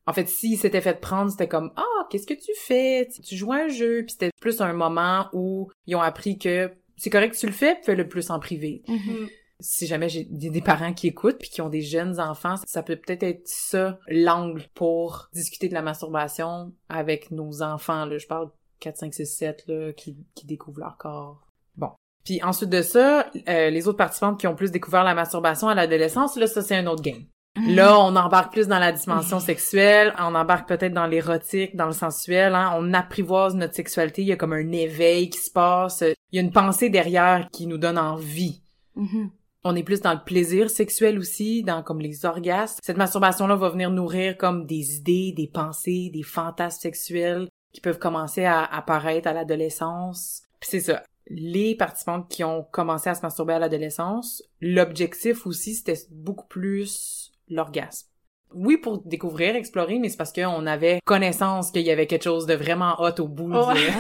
En 0.06 0.15
fait, 0.15 0.27
s'ils 0.27 0.56
s'étaient 0.56 0.81
fait 0.81 0.99
prendre, 0.99 1.31
c'était 1.31 1.49
comme 1.49 1.71
ah, 1.77 2.06
qu'est-ce 2.09 2.27
que 2.27 2.33
tu 2.33 2.53
fais? 2.56 3.06
Tu 3.23 3.37
joues 3.37 3.53
à 3.53 3.65
un 3.65 3.69
jeu, 3.69 4.05
puis 4.06 4.12
c'était 4.12 4.31
plus 4.41 4.62
un 4.62 4.73
moment 4.73 5.27
où 5.35 5.70
ils 5.87 5.96
ont 5.96 6.01
appris 6.01 6.39
que 6.39 6.70
c'est 6.98 7.10
correct 7.10 7.34
que 7.34 7.38
tu 7.38 7.46
le 7.46 7.52
fais, 7.52 7.78
fais-le 7.82 8.08
plus 8.08 8.31
en 8.31 8.38
privé. 8.38 8.82
Mhm. 8.88 8.96
Hmm. 8.96 9.28
Si 9.60 9.86
jamais 9.86 10.08
j'ai 10.08 10.24
des 10.24 10.60
parents 10.60 10.93
qui 10.93 11.08
écoutent 11.08 11.38
puis 11.38 11.48
qui 11.48 11.60
ont 11.62 11.69
des 11.69 11.82
jeunes 11.82 12.20
enfants, 12.20 12.55
ça 12.64 12.84
peut 12.84 12.94
peut-être 12.94 13.24
être 13.24 13.43
ça 13.44 13.98
l'angle 14.06 14.62
pour 14.74 15.28
discuter 15.32 15.69
de 15.69 15.74
la 15.74 15.82
masturbation 15.82 16.72
avec 16.88 17.32
nos 17.32 17.62
enfants 17.62 18.05
là, 18.05 18.19
je 18.19 18.26
parle 18.28 18.50
4 18.78 18.96
5 18.98 19.14
6 19.14 19.26
7 19.26 19.64
là 19.67 19.93
qui 19.93 20.17
qui 20.36 20.46
découvrent 20.46 20.78
leur 20.78 20.96
corps. 20.96 21.48
Bon. 21.76 21.90
Puis 22.24 22.40
ensuite 22.44 22.70
de 22.70 22.82
ça, 22.82 23.28
euh, 23.48 23.70
les 23.70 23.88
autres 23.88 23.96
participantes 23.96 24.38
qui 24.38 24.46
ont 24.46 24.55
plus 24.55 24.70
découvert 24.70 25.02
la 25.02 25.14
masturbation 25.14 25.67
à 25.67 25.74
l'adolescence, 25.74 26.36
là 26.36 26.46
ça 26.46 26.62
c'est 26.62 26.76
un 26.76 26.86
autre 26.86 27.02
game. 27.02 27.24
Mhm. 27.56 27.74
Là, 27.74 27.98
on 27.98 28.14
embarque 28.14 28.52
plus 28.52 28.69
dans 28.69 28.78
la 28.78 28.93
dimension 28.93 29.40
sexuelle, 29.40 30.14
on 30.19 30.34
embarque 30.34 30.69
peut-être 30.69 30.93
dans 30.93 31.06
l'érotique, 31.06 31.74
dans 31.74 31.86
le 31.86 31.93
sensuel, 31.93 32.55
hein. 32.55 32.72
on 32.76 32.94
apprivoise 32.94 33.56
notre 33.56 33.74
sexualité, 33.74 34.22
il 34.22 34.28
y 34.28 34.32
a 34.32 34.36
comme 34.36 34.52
un 34.52 34.70
éveil 34.70 35.31
qui 35.31 35.40
se 35.40 35.50
passe, 35.50 36.05
il 36.31 36.37
y 36.37 36.39
a 36.39 36.43
une 36.43 36.53
pensée 36.53 36.91
derrière 36.91 37.49
qui 37.51 37.67
nous 37.67 37.79
donne 37.79 37.99
envie. 37.99 38.63
Mhm. 38.97 39.31
On 39.65 39.75
est 39.75 39.82
plus 39.82 40.01
dans 40.01 40.13
le 40.13 40.23
plaisir 40.25 40.70
sexuel 40.70 41.19
aussi, 41.19 41.63
dans 41.63 41.82
comme 41.82 42.01
les 42.01 42.25
orgasmes. 42.25 42.79
Cette 42.82 42.97
masturbation-là 42.97 43.56
va 43.56 43.70
venir 43.70 43.91
nourrir 43.91 44.37
comme 44.37 44.67
des 44.67 44.97
idées, 44.97 45.32
des 45.37 45.49
pensées, 45.49 46.11
des 46.13 46.23
fantasmes 46.23 46.81
sexuels 46.81 47.49
qui 47.73 47.81
peuvent 47.81 47.99
commencer 47.99 48.44
à 48.44 48.65
apparaître 48.65 49.29
à 49.29 49.32
l'adolescence. 49.32 50.43
Puis 50.61 50.70
c'est 50.70 50.81
ça. 50.81 51.03
Les 51.27 51.75
participantes 51.75 52.31
qui 52.31 52.44
ont 52.44 52.63
commencé 52.63 53.11
à 53.11 53.15
se 53.15 53.23
masturber 53.23 53.55
à 53.55 53.58
l'adolescence, 53.58 54.43
l'objectif 54.61 55.47
aussi, 55.47 55.75
c'était 55.75 56.01
beaucoup 56.11 56.47
plus 56.47 57.32
l'orgasme. 57.49 58.07
Oui, 58.55 58.76
pour 58.78 58.98
découvrir, 58.98 59.56
explorer, 59.56 59.98
mais 59.98 60.08
c'est 60.08 60.17
parce 60.17 60.32
qu'on 60.32 60.67
avait 60.67 61.00
connaissance 61.05 61.70
qu'il 61.70 61.82
y 61.82 61.90
avait 61.90 62.06
quelque 62.06 62.24
chose 62.24 62.46
de 62.46 62.55
vraiment 62.55 62.94
hot 62.98 63.20
au 63.20 63.28
bout. 63.28 63.52
Ouais. 63.52 63.90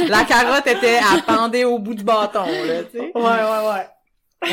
La 0.08 0.24
carotte 0.24 0.66
était 0.66 0.98
appendée 0.98 1.64
au 1.64 1.78
bout 1.78 1.94
du 1.94 2.04
bâton, 2.04 2.44
là, 2.44 2.82
tu 2.84 2.98
sais. 2.98 3.12
Ouais, 3.14 3.22
ouais, 3.22 3.68
ouais. 3.72 3.86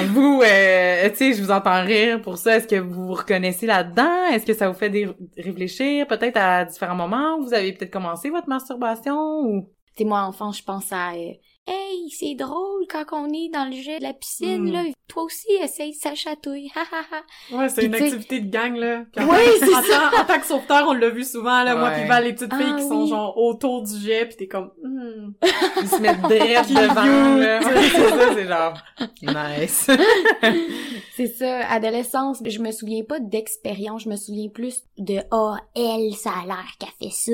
Vous, 0.05 0.41
euh, 0.43 1.09
tu 1.09 1.15
sais, 1.15 1.33
je 1.33 1.41
vous 1.41 1.51
entends 1.51 1.83
rire 1.83 2.21
pour 2.21 2.37
ça. 2.37 2.57
Est-ce 2.57 2.67
que 2.67 2.75
vous 2.75 3.07
vous 3.07 3.13
reconnaissez 3.13 3.65
là-dedans? 3.65 4.27
Est-ce 4.31 4.45
que 4.45 4.53
ça 4.53 4.69
vous 4.69 4.77
fait 4.77 4.91
réfléchir 5.37 6.07
peut-être 6.07 6.37
à 6.37 6.65
différents 6.65 6.95
moments? 6.95 7.35
Où 7.37 7.43
vous 7.43 7.53
avez 7.53 7.73
peut-être 7.73 7.91
commencé 7.91 8.29
votre 8.29 8.47
masturbation 8.47 9.41
ou... 9.41 9.69
Sais, 9.97 10.03
moi, 10.05 10.21
enfant, 10.21 10.51
je 10.51 10.63
pense 10.63 10.91
à 10.91 11.13
euh, 11.13 11.31
Hey, 11.67 12.09
c'est 12.09 12.33
drôle 12.33 12.85
quand 12.89 13.05
on 13.11 13.27
est 13.31 13.49
dans 13.53 13.65
le 13.65 13.73
jet 13.79 13.99
de 13.99 14.03
la 14.03 14.13
piscine, 14.13 14.63
Mm. 14.69 14.71
là. 14.71 14.83
Toi 15.07 15.23
aussi, 15.23 15.47
essaye 15.61 15.93
sa 15.93 16.15
chatouille. 16.15 16.71
Ha, 16.75 16.79
ha, 16.81 17.01
ha. 17.11 17.55
Ouais, 17.57 17.69
c'est 17.69 17.85
une 17.85 17.93
activité 17.93 18.39
de 18.39 18.49
gang, 18.49 18.75
là. 18.75 19.03
Puis 19.15 19.23
tant- 19.25 19.31
c'est 19.59 19.89
tant, 19.91 20.21
en 20.21 20.25
tant 20.25 20.39
que 20.39 20.45
sauveteur, 20.47 20.87
on 20.87 20.93
l'a 20.93 21.09
vu 21.09 21.23
souvent, 21.23 21.63
là. 21.63 21.75
Moi, 21.75 21.91
puis 21.91 22.07
Val, 22.07 22.23
les 22.23 22.33
petites 22.33 22.53
filles 22.53 22.71
Ah 22.73 22.77
qui 22.79 22.87
sont 22.87 23.03
oui. 23.03 23.09
genre 23.09 23.37
autour 23.37 23.83
du 23.83 23.95
jet, 23.99 24.25
pis 24.25 24.37
t'es 24.37 24.47
comme, 24.47 24.71
hmm. 24.81 25.33
Ils 25.81 25.87
se 25.87 25.97
mettent 26.01 26.21
direct 26.27 26.69
devant, 26.69 27.35
là. 27.37 27.59
c'est 27.61 28.09
ça, 28.09 28.33
c'est 28.33 28.47
genre, 28.47 28.73
nice. 29.21 29.87
C'est 31.15 31.27
ça, 31.27 31.67
adolescence, 31.69 32.41
je 32.45 32.59
me 32.59 32.71
souviens 32.71 33.03
pas 33.03 33.19
d'expérience, 33.19 34.03
je 34.03 34.09
me 34.09 34.15
souviens 34.15 34.49
plus 34.49 34.83
de 34.97 35.19
Ah, 35.31 35.57
elle, 35.75 36.13
ça 36.15 36.31
a 36.41 36.45
l'air 36.47 36.65
qu'elle 36.79 36.89
fait 36.99 37.13
ça. 37.13 37.31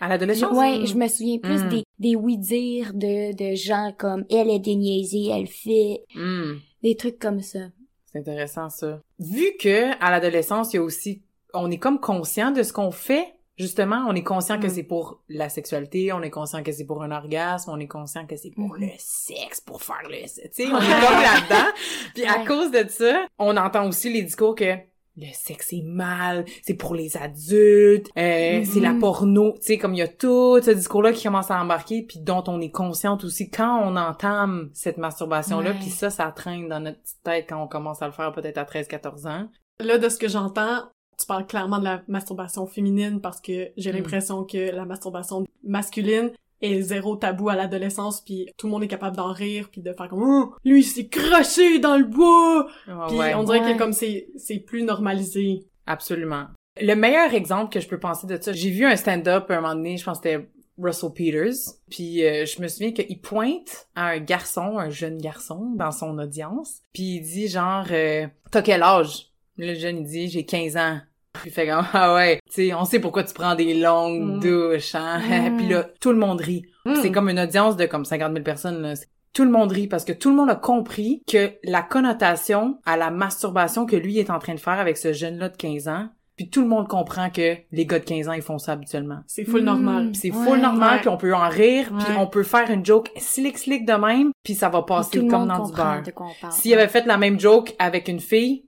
À 0.00 0.08
l'adolescence? 0.08 0.52
ouais, 0.56 0.84
je 0.84 0.94
me 0.94 1.08
souviens 1.08 1.38
plus 1.38 1.62
Mm. 1.64 1.68
des, 1.68 1.84
des 2.00 2.16
oui-dire 2.16 2.92
de, 2.94 3.32
de 3.36 3.54
gens 3.54 3.92
comme 3.96 4.24
elle 4.30 4.50
est 4.50 4.58
déniaisée, 4.58 5.28
elle 5.32 5.46
fait 5.46 6.02
Hmm. 6.16 6.56
des 6.82 6.96
trucs 6.96 7.18
comme 7.20 7.40
ça. 7.40 7.60
C'est 8.06 8.18
intéressant, 8.18 8.68
ça. 8.70 9.00
Vu 9.20 9.52
que, 9.60 9.92
à 10.04 10.10
l'adolescence, 10.10 10.72
il 10.72 10.76
y 10.76 10.78
a 10.80 10.82
aussi, 10.82 11.22
on 11.54 11.70
est 11.70 11.78
comme 11.78 12.00
conscient 12.00 12.50
de 12.50 12.62
ce 12.64 12.72
qu'on 12.72 12.90
fait. 12.90 13.34
Justement, 13.56 14.06
on 14.08 14.14
est 14.14 14.22
conscient 14.24 14.58
que 14.58 14.66
Mm. 14.66 14.70
c'est 14.70 14.82
pour 14.84 15.20
la 15.28 15.50
sexualité, 15.50 16.12
on 16.14 16.22
est 16.22 16.30
conscient 16.30 16.62
que 16.62 16.72
c'est 16.72 16.86
pour 16.86 17.02
un 17.02 17.10
orgasme, 17.10 17.70
on 17.70 17.78
est 17.78 17.86
conscient 17.86 18.26
que 18.26 18.34
c'est 18.34 18.50
pour 18.50 18.74
Mhm. 18.74 18.80
le 18.86 18.88
sexe, 18.98 19.60
pour 19.60 19.82
faire 19.82 20.00
le 20.08 20.26
sexe. 20.26 20.56
Tu 20.56 20.62
sais, 20.64 20.68
on 20.72 20.78
est 20.78 20.80
comme 20.80 21.20
là-dedans. 21.22 21.70
Puis 22.14 22.24
à 22.24 22.46
cause 22.46 22.70
de 22.70 22.88
ça, 22.88 23.26
on 23.38 23.56
entend 23.58 23.86
aussi 23.86 24.10
les 24.10 24.22
discours 24.22 24.54
que 24.54 24.76
le 25.16 25.26
sexe 25.32 25.72
est 25.72 25.82
mal, 25.82 26.44
c'est 26.62 26.74
pour 26.74 26.94
les 26.94 27.16
adultes, 27.16 28.08
euh, 28.16 28.62
c'est 28.64 28.80
la 28.80 28.94
porno. 28.94 29.52
Tu 29.56 29.58
sais, 29.62 29.78
comme 29.78 29.94
il 29.94 29.98
y 29.98 30.02
a 30.02 30.08
tout 30.08 30.60
ce 30.62 30.70
discours-là 30.70 31.12
qui 31.12 31.24
commence 31.24 31.50
à 31.50 31.60
embarquer, 31.60 32.02
puis 32.08 32.20
dont 32.20 32.44
on 32.46 32.60
est 32.60 32.70
consciente 32.70 33.24
aussi 33.24 33.50
quand 33.50 33.82
on 33.84 33.96
entame 33.96 34.70
cette 34.72 34.98
masturbation-là, 34.98 35.70
Ouais. 35.70 35.76
puis 35.78 35.90
ça, 35.90 36.10
ça 36.10 36.30
traîne 36.32 36.68
dans 36.68 36.80
notre 36.80 37.00
petite 37.00 37.22
tête 37.22 37.46
quand 37.48 37.62
on 37.62 37.68
commence 37.68 38.02
à 38.02 38.06
le 38.06 38.12
faire 38.12 38.32
peut-être 38.32 38.58
à 38.58 38.64
13-14 38.64 39.26
ans. 39.26 39.48
Là, 39.80 39.98
de 39.98 40.08
ce 40.08 40.18
que 40.18 40.28
j'entends, 40.28 40.84
tu 41.18 41.26
parles 41.26 41.46
clairement 41.46 41.78
de 41.78 41.84
la 41.84 42.02
masturbation 42.08 42.66
féminine 42.66 43.20
parce 43.20 43.40
que 43.42 43.68
j'ai 43.76 43.92
Mm. 43.92 43.96
l'impression 43.96 44.44
que 44.44 44.70
la 44.74 44.84
masturbation 44.86 45.44
masculine 45.62 46.30
est 46.62 46.80
zéro 46.82 47.16
tabou 47.16 47.48
à 47.48 47.56
l'adolescence 47.56 48.20
puis 48.22 48.48
tout 48.56 48.66
le 48.66 48.72
monde 48.72 48.82
est 48.84 48.88
capable 48.88 49.16
d'en 49.16 49.32
rire 49.32 49.68
puis 49.70 49.80
de 49.82 49.92
faire 49.92 50.08
comme 50.08 50.22
oh, 50.22 50.54
lui 50.64 50.80
il 50.80 50.84
s'est 50.84 51.08
craché 51.08 51.78
dans 51.78 51.96
le 51.96 52.04
bois 52.04 52.66
Ah 52.86 53.06
puis 53.08 53.16
ouais, 53.18 53.34
on 53.34 53.44
dirait 53.44 53.60
Ouais. 53.60 53.72
que 53.74 53.78
comme 53.78 53.92
c'est 53.92 54.28
c'est 54.36 54.58
plus 54.58 54.82
normalisé 54.82 55.66
absolument. 55.86 56.46
Le 56.80 56.94
meilleur 56.94 57.34
exemple 57.34 57.72
que 57.72 57.80
je 57.80 57.88
peux 57.88 57.98
penser 57.98 58.26
de 58.26 58.40
ça, 58.40 58.52
j'ai 58.52 58.70
vu 58.70 58.84
un 58.86 58.96
stand-up 58.96 59.46
un 59.50 59.60
moment 59.60 59.74
donné, 59.74 59.96
je 59.96 60.04
pense 60.04 60.20
que 60.20 60.28
c'était 60.30 60.48
Russell 60.78 61.10
Peters, 61.12 61.74
puis 61.90 62.24
euh, 62.24 62.46
je 62.46 62.62
me 62.62 62.68
souviens 62.68 62.92
qu'il 62.92 63.20
pointe 63.20 63.88
à 63.94 64.06
un 64.06 64.18
garçon, 64.18 64.78
un 64.78 64.88
jeune 64.88 65.18
garçon, 65.18 65.72
dans 65.76 65.90
son 65.90 66.16
audience, 66.18 66.80
puis 66.94 67.16
il 67.16 67.20
dit 67.22 67.48
genre 67.48 67.84
euh, 67.90 68.26
T'as 68.50 68.62
quel 68.62 68.82
âge? 68.82 69.26
Le 69.58 69.74
jeune 69.74 69.98
il 69.98 70.04
dit 70.06 70.28
J'ai 70.28 70.46
15 70.46 70.76
ans. 70.78 71.00
Puis 71.40 71.50
il 71.50 71.52
fait 71.52 71.66
comme 71.66 71.84
Ah 71.92 72.14
ouais, 72.14 72.40
tu 72.46 72.68
sais, 72.68 72.74
on 72.74 72.84
sait 72.84 72.98
pourquoi 73.00 73.24
tu 73.24 73.34
prends 73.34 73.54
des 73.54 73.74
longues 73.74 74.36
Mm. 74.36 74.40
douches, 74.40 74.94
hein? 74.94 75.18
Mm. 75.50 75.56
puis 75.56 75.68
là, 75.68 75.86
tout 76.00 76.12
le 76.12 76.18
monde 76.18 76.40
rit. 76.40 76.62
Puis 76.84 76.96
C'est 77.02 77.10
comme 77.12 77.28
une 77.28 77.40
audience 77.40 77.76
de 77.76 77.86
comme 77.86 78.04
50 78.04 78.32
000 78.32 78.42
personnes, 78.44 78.80
là. 78.82 78.94
Tout 79.32 79.44
le 79.44 79.50
monde 79.50 79.70
rit 79.70 79.86
parce 79.86 80.04
que 80.04 80.12
tout 80.12 80.28
le 80.30 80.34
monde 80.36 80.50
a 80.50 80.56
compris 80.56 81.22
que 81.30 81.52
la 81.62 81.82
connotation 81.82 82.78
à 82.84 82.96
la 82.96 83.10
masturbation 83.10 83.86
que 83.86 83.94
lui 83.96 84.18
est 84.18 84.30
en 84.30 84.40
train 84.40 84.54
de 84.54 84.60
faire 84.60 84.78
avec 84.80 84.96
ce 84.96 85.12
jeune-là 85.12 85.50
de 85.50 85.56
15 85.56 85.86
ans, 85.86 86.08
puis 86.36 86.48
tout 86.50 86.62
le 86.62 86.66
monde 86.66 86.88
comprend 86.88 87.30
que 87.30 87.54
les 87.70 87.86
gars 87.86 88.00
de 88.00 88.04
15 88.04 88.28
ans, 88.28 88.32
ils 88.32 88.42
font 88.42 88.58
ça 88.58 88.72
habituellement. 88.72 89.20
c'est 89.28 89.44
full 89.44 89.60
Mm. 89.60 89.64
normal 89.66 90.06
Puis 90.10 90.16
c'est 90.22 90.30
Ouais. 90.32 90.44
full 90.46 90.58
normal, 90.60 90.94
Ouais. 90.94 91.00
puis 91.00 91.08
on 91.10 91.16
peut 91.16 91.32
en 91.34 91.48
rire, 91.48 91.92
puis 91.96 92.16
on 92.18 92.26
peut 92.26 92.42
faire 92.42 92.68
une 92.70 92.84
joke 92.84 93.10
slick 93.18 93.56
slick 93.58 93.86
de 93.86 93.92
même, 93.92 94.32
puis 94.42 94.54
ça 94.54 94.68
va 94.68 94.82
passer 94.82 95.24
comme 95.26 95.46
dans 95.46 95.64
du 95.66 95.72
beurre. 95.74 96.02
S'il 96.50 96.74
avait 96.74 96.88
fait 96.88 97.06
la 97.06 97.16
même 97.18 97.38
joke 97.38 97.74
avec 97.78 98.08
une 98.08 98.20
fille, 98.20 98.64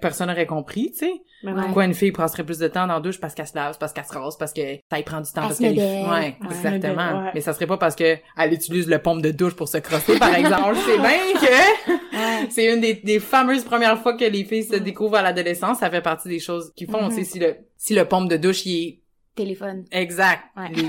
personne 0.00 0.28
n'aurait 0.28 0.46
compris, 0.46 0.90
tu 0.92 0.98
sais. 1.06 1.12
Ouais. 1.42 1.52
non. 1.52 1.62
Pourquoi 1.64 1.84
une 1.86 1.94
fille 1.94 2.12
passerait 2.12 2.44
plus 2.44 2.58
de 2.58 2.68
temps 2.68 2.86
dans 2.86 2.94
la 2.94 3.00
douche? 3.00 3.18
Parce 3.20 3.34
qu'elle 3.34 3.46
se 3.46 3.54
lave, 3.54 3.78
parce 3.78 3.92
qu'elle 3.92 4.04
se 4.04 4.12
rase, 4.12 4.36
parce 4.36 4.52
que 4.52 4.60
ça 4.90 4.98
y 4.98 5.02
prend 5.02 5.20
du 5.20 5.30
temps, 5.32 5.42
Elle 5.42 5.46
parce 5.48 5.58
qu'elle 5.58 5.78
est... 5.78 6.02
Ouais, 6.04 6.08
Ouais. 6.10 6.36
exactement. 6.50 7.22
Ouais. 7.24 7.30
Mais 7.34 7.40
ça 7.40 7.52
serait 7.54 7.66
pas 7.66 7.78
parce 7.78 7.96
que 7.96 8.16
elle 8.36 8.52
utilise 8.52 8.88
le 8.88 8.98
pompe 8.98 9.22
de 9.22 9.30
douche 9.30 9.54
pour 9.54 9.68
se 9.68 9.78
crosser, 9.78 10.18
par 10.18 10.34
exemple. 10.34 10.76
C'est 10.84 10.98
bien 10.98 11.40
que 11.40 12.50
c'est 12.50 12.72
une 12.74 12.80
des, 12.80 12.94
des 12.94 13.20
fameuses 13.20 13.64
premières 13.64 13.98
fois 14.00 14.14
que 14.16 14.24
les 14.24 14.44
filles 14.44 14.64
se 14.64 14.76
découvrent 14.76 15.16
à 15.16 15.22
l'adolescence. 15.22 15.78
Ça 15.78 15.90
fait 15.90 16.02
partie 16.02 16.28
des 16.28 16.40
choses 16.40 16.72
qu'ils 16.76 16.90
font. 16.90 17.02
Mhm. 17.04 17.08
Tu 17.10 17.14
sais, 17.16 17.24
si 17.24 17.38
le, 17.38 17.56
si 17.76 17.94
le 17.94 18.04
pompe 18.04 18.28
de 18.28 18.36
douche, 18.36 18.66
il 18.66 18.88
est 18.88 19.00
Téléphone. 19.36 19.84
exact. 19.92 20.42
Les- 20.74 20.82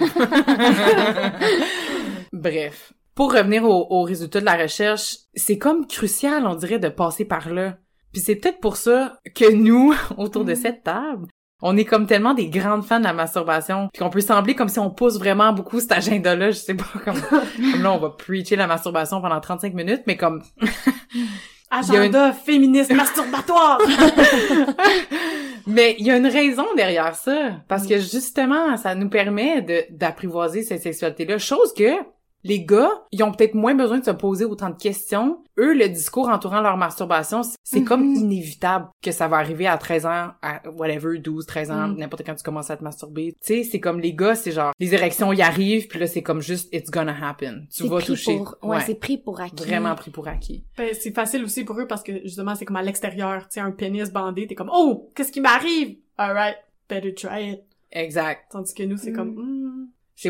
Bref. 2.34 2.94
Pour 3.16 3.34
revenir 3.34 3.64
au, 3.66 3.88
au 3.90 4.04
résultat 4.04 4.40
de 4.40 4.46
la 4.46 4.56
recherche, 4.56 5.18
c'est 5.36 5.58
comme 5.58 5.86
crucial, 5.86 6.46
on 6.48 6.56
dirait, 6.56 6.80
de 6.80 6.90
passer 6.90 7.26
par 7.26 7.50
là. 7.54 7.78
Puis 8.12 8.22
c'est 8.22 8.36
peut-être 8.36 8.60
pour 8.60 8.78
ça 8.78 9.20
que 9.36 9.52
nous, 9.52 9.94
autour 10.18 10.46
de 10.46 10.52
Mhm. 10.54 10.58
cette 10.62 10.84
table, 10.84 11.28
on 11.64 11.78
est 11.78 11.86
comme 11.86 12.08
tellement 12.08 12.34
des 12.34 12.48
grandes 12.50 12.84
fans 12.84 12.98
de 13.00 13.04
la 13.04 13.14
masturbation, 13.14 13.88
puis 13.94 14.02
qu'on 14.02 14.10
peut 14.10 14.20
sembler 14.22 14.56
comme 14.56 14.68
si 14.70 14.80
on 14.80 14.90
pousse 14.90 15.20
vraiment 15.20 15.54
beaucoup 15.54 15.80
cet 15.80 15.92
agenda-là, 15.92 16.50
je 16.52 16.58
sais 16.58 16.74
pas, 16.74 16.86
comme, 17.06 17.22
comme 17.72 17.84
là, 17.84 17.92
on 17.94 18.00
va 18.00 18.10
preacher 18.10 18.56
la 18.56 18.66
masturbation 18.68 19.22
pendant 19.22 19.40
35 19.40 19.74
minutes, 19.76 20.02
mais 20.08 20.18
comme, 20.18 20.42
agenda 21.70 22.34
féministe 22.34 22.92
masturbatoire 22.94 23.80
mais 25.68 25.96
il 26.00 26.06
y 26.08 26.12
a 26.12 26.18
une 26.18 26.28
raison 26.28 26.66
derrière 26.76 27.16
ça, 27.16 27.52
parce 27.68 27.86
que 27.88 27.98
justement, 28.00 28.76
ça 28.78 28.96
nous 28.96 29.10
permet 29.10 29.62
de 29.62 29.84
d'apprivoiser 29.92 30.64
cette 30.64 30.82
sexualité-là, 30.82 31.38
chose 31.38 31.74
que 31.74 31.92
les 32.44 32.64
gars, 32.66 32.90
ils 33.12 33.24
ont 33.24 33.32
peut-être 33.32 33.54
moins 33.54 33.76
besoin 33.76 34.00
de 34.00 34.06
se 34.06 34.12
poser 34.12 34.46
autant 34.46 34.70
de 34.70 34.76
questions. 34.78 35.44
Eux, 35.60 35.74
le 35.74 35.88
discours 35.90 36.30
entourant 36.30 36.62
leur 36.62 36.78
masturbation, 36.78 37.42
c'est 37.64 37.84
comme 37.84 38.04
inévitable 38.06 38.88
que 39.02 39.12
ça 39.12 39.28
va 39.28 39.38
arriver 39.38 39.68
à 39.68 39.78
13 39.78 40.06
ans, 40.06 40.30
à 40.42 40.62
whatever, 40.76 41.20
12, 41.20 41.46
13 41.46 41.70
ans, 41.72 41.88
Mhm. 41.90 41.98
n'importe 41.98 42.24
quand 42.26 42.36
tu 42.36 42.44
commences 42.44 42.70
à 42.72 42.78
te 42.78 42.84
masturber. 42.84 43.34
Tu 43.34 43.38
sais, 43.42 43.64
c'est 43.64 43.80
comme 43.80 44.00
les 44.00 44.14
gars, 44.14 44.36
c'est 44.36 44.52
genre, 44.52 44.72
les 44.80 44.94
érections 44.94 45.32
y 45.34 45.42
arrivent, 45.42 45.88
puis 45.88 46.00
là, 46.00 46.08
c'est 46.08 46.24
comme 46.24 46.42
juste, 46.42 46.74
it's 46.74 46.90
gonna 46.90 47.16
happen. 47.22 47.68
Tu 47.70 47.84
C'est 47.84 47.88
vas 47.88 47.98
pris 47.98 48.06
toucher. 48.08 48.38
pour, 48.38 48.58
ouais, 48.64 48.80
c'est 48.82 48.96
pris 48.96 49.18
pour 49.18 49.40
acquis. 49.42 49.64
Vraiment 49.64 49.94
pris 49.96 50.10
pour 50.12 50.28
acquis. 50.28 50.64
Ben, 50.78 50.90
c'est 51.00 51.14
facile 51.14 51.44
aussi 51.44 51.64
pour 51.64 51.80
eux 51.80 51.88
parce 51.88 52.02
que 52.04 52.22
justement 52.24 52.56
c'est 52.56 52.66
comme 52.66 52.76
à 52.78 52.82
l'extérieur 52.82 53.44
tu 53.44 53.56
sais 53.56 53.60
un 53.60 53.72
pénis 53.72 54.10
bandé 54.12 54.48
t'es 54.48 54.56
comme 54.56 54.70
oh 54.74 55.12
qu'est-ce 55.16 55.32
qui 55.32 55.42
m'arrive? 55.42 55.98
Alright 56.18 56.56
better 56.90 57.14
try 57.14 57.52
it 57.54 57.62
Exact. 57.92 58.46
tandis 58.52 58.74
que 58.74 58.84
nous 58.84 58.98
c'est 58.98 59.12
Mm. 59.12 59.16
comme 59.16 59.30
hmm, 59.36 59.61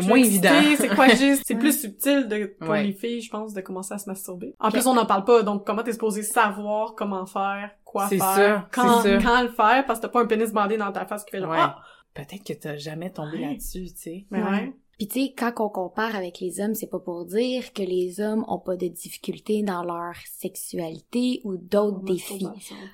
moins 0.08 0.16
excitée, 0.18 0.48
évident. 0.48 0.76
c'est 0.78 0.88
quoi 0.94 1.08
juste 1.14 1.42
c'est 1.46 1.54
plus 1.54 1.80
subtil 1.80 2.28
de 2.28 2.54
pour 2.58 2.70
Ouais. 2.70 2.84
les 2.84 2.92
filles 2.92 3.20
je 3.20 3.30
pense 3.30 3.52
de 3.54 3.60
commencer 3.60 3.94
à 3.94 3.98
se 3.98 4.08
masturber 4.08 4.54
en 4.60 4.70
plus 4.70 4.86
on 4.86 4.94
n'en 4.94 5.06
parle 5.06 5.24
pas 5.24 5.42
donc 5.42 5.66
comment 5.66 5.82
t'es 5.82 5.92
supposé 5.92 6.22
savoir 6.22 6.94
comment 6.94 7.26
faire 7.26 7.70
quoi 7.84 8.08
faire 8.08 8.68
quand 8.72 9.02
quand 9.02 9.42
le 9.42 9.48
faire 9.48 9.84
parce 9.86 9.98
que 9.98 10.02
t'as 10.06 10.08
pas 10.08 10.22
un 10.22 10.26
pénis 10.26 10.50
bandé 10.52 10.76
dans 10.76 10.92
ta 10.92 11.04
face 11.06 11.24
qui 11.24 11.30
fait 11.32 11.40
genre 11.40 11.50
Ouais. 11.50 11.58
ah 11.60 11.78
Peut-être 12.14 12.44
que 12.44 12.52
t'as 12.52 12.76
jamais 12.76 13.10
tombé 13.10 13.38
Ouais. 13.38 13.46
là-dessus, 13.48 13.86
tu 13.94 13.96
sais. 13.96 14.26
mais 14.30 14.42
ouais, 14.42 14.74
Puis 14.98 15.08
tu 15.08 15.20
sais, 15.28 15.34
quand 15.34 15.52
on 15.60 15.70
compare 15.70 16.14
avec 16.14 16.40
les 16.40 16.60
hommes, 16.60 16.74
c'est 16.74 16.86
pas 16.90 16.98
pour 17.00 17.24
dire 17.24 17.72
que 17.72 17.82
les 17.82 18.20
hommes 18.20 18.44
ont 18.48 18.58
pas 18.58 18.76
de 18.76 18.86
difficultés 18.88 19.62
dans 19.62 19.82
leur 19.82 20.12
sexualité 20.30 21.40
ou 21.44 21.56
d'autres 21.56 22.00
défis. 22.04 22.46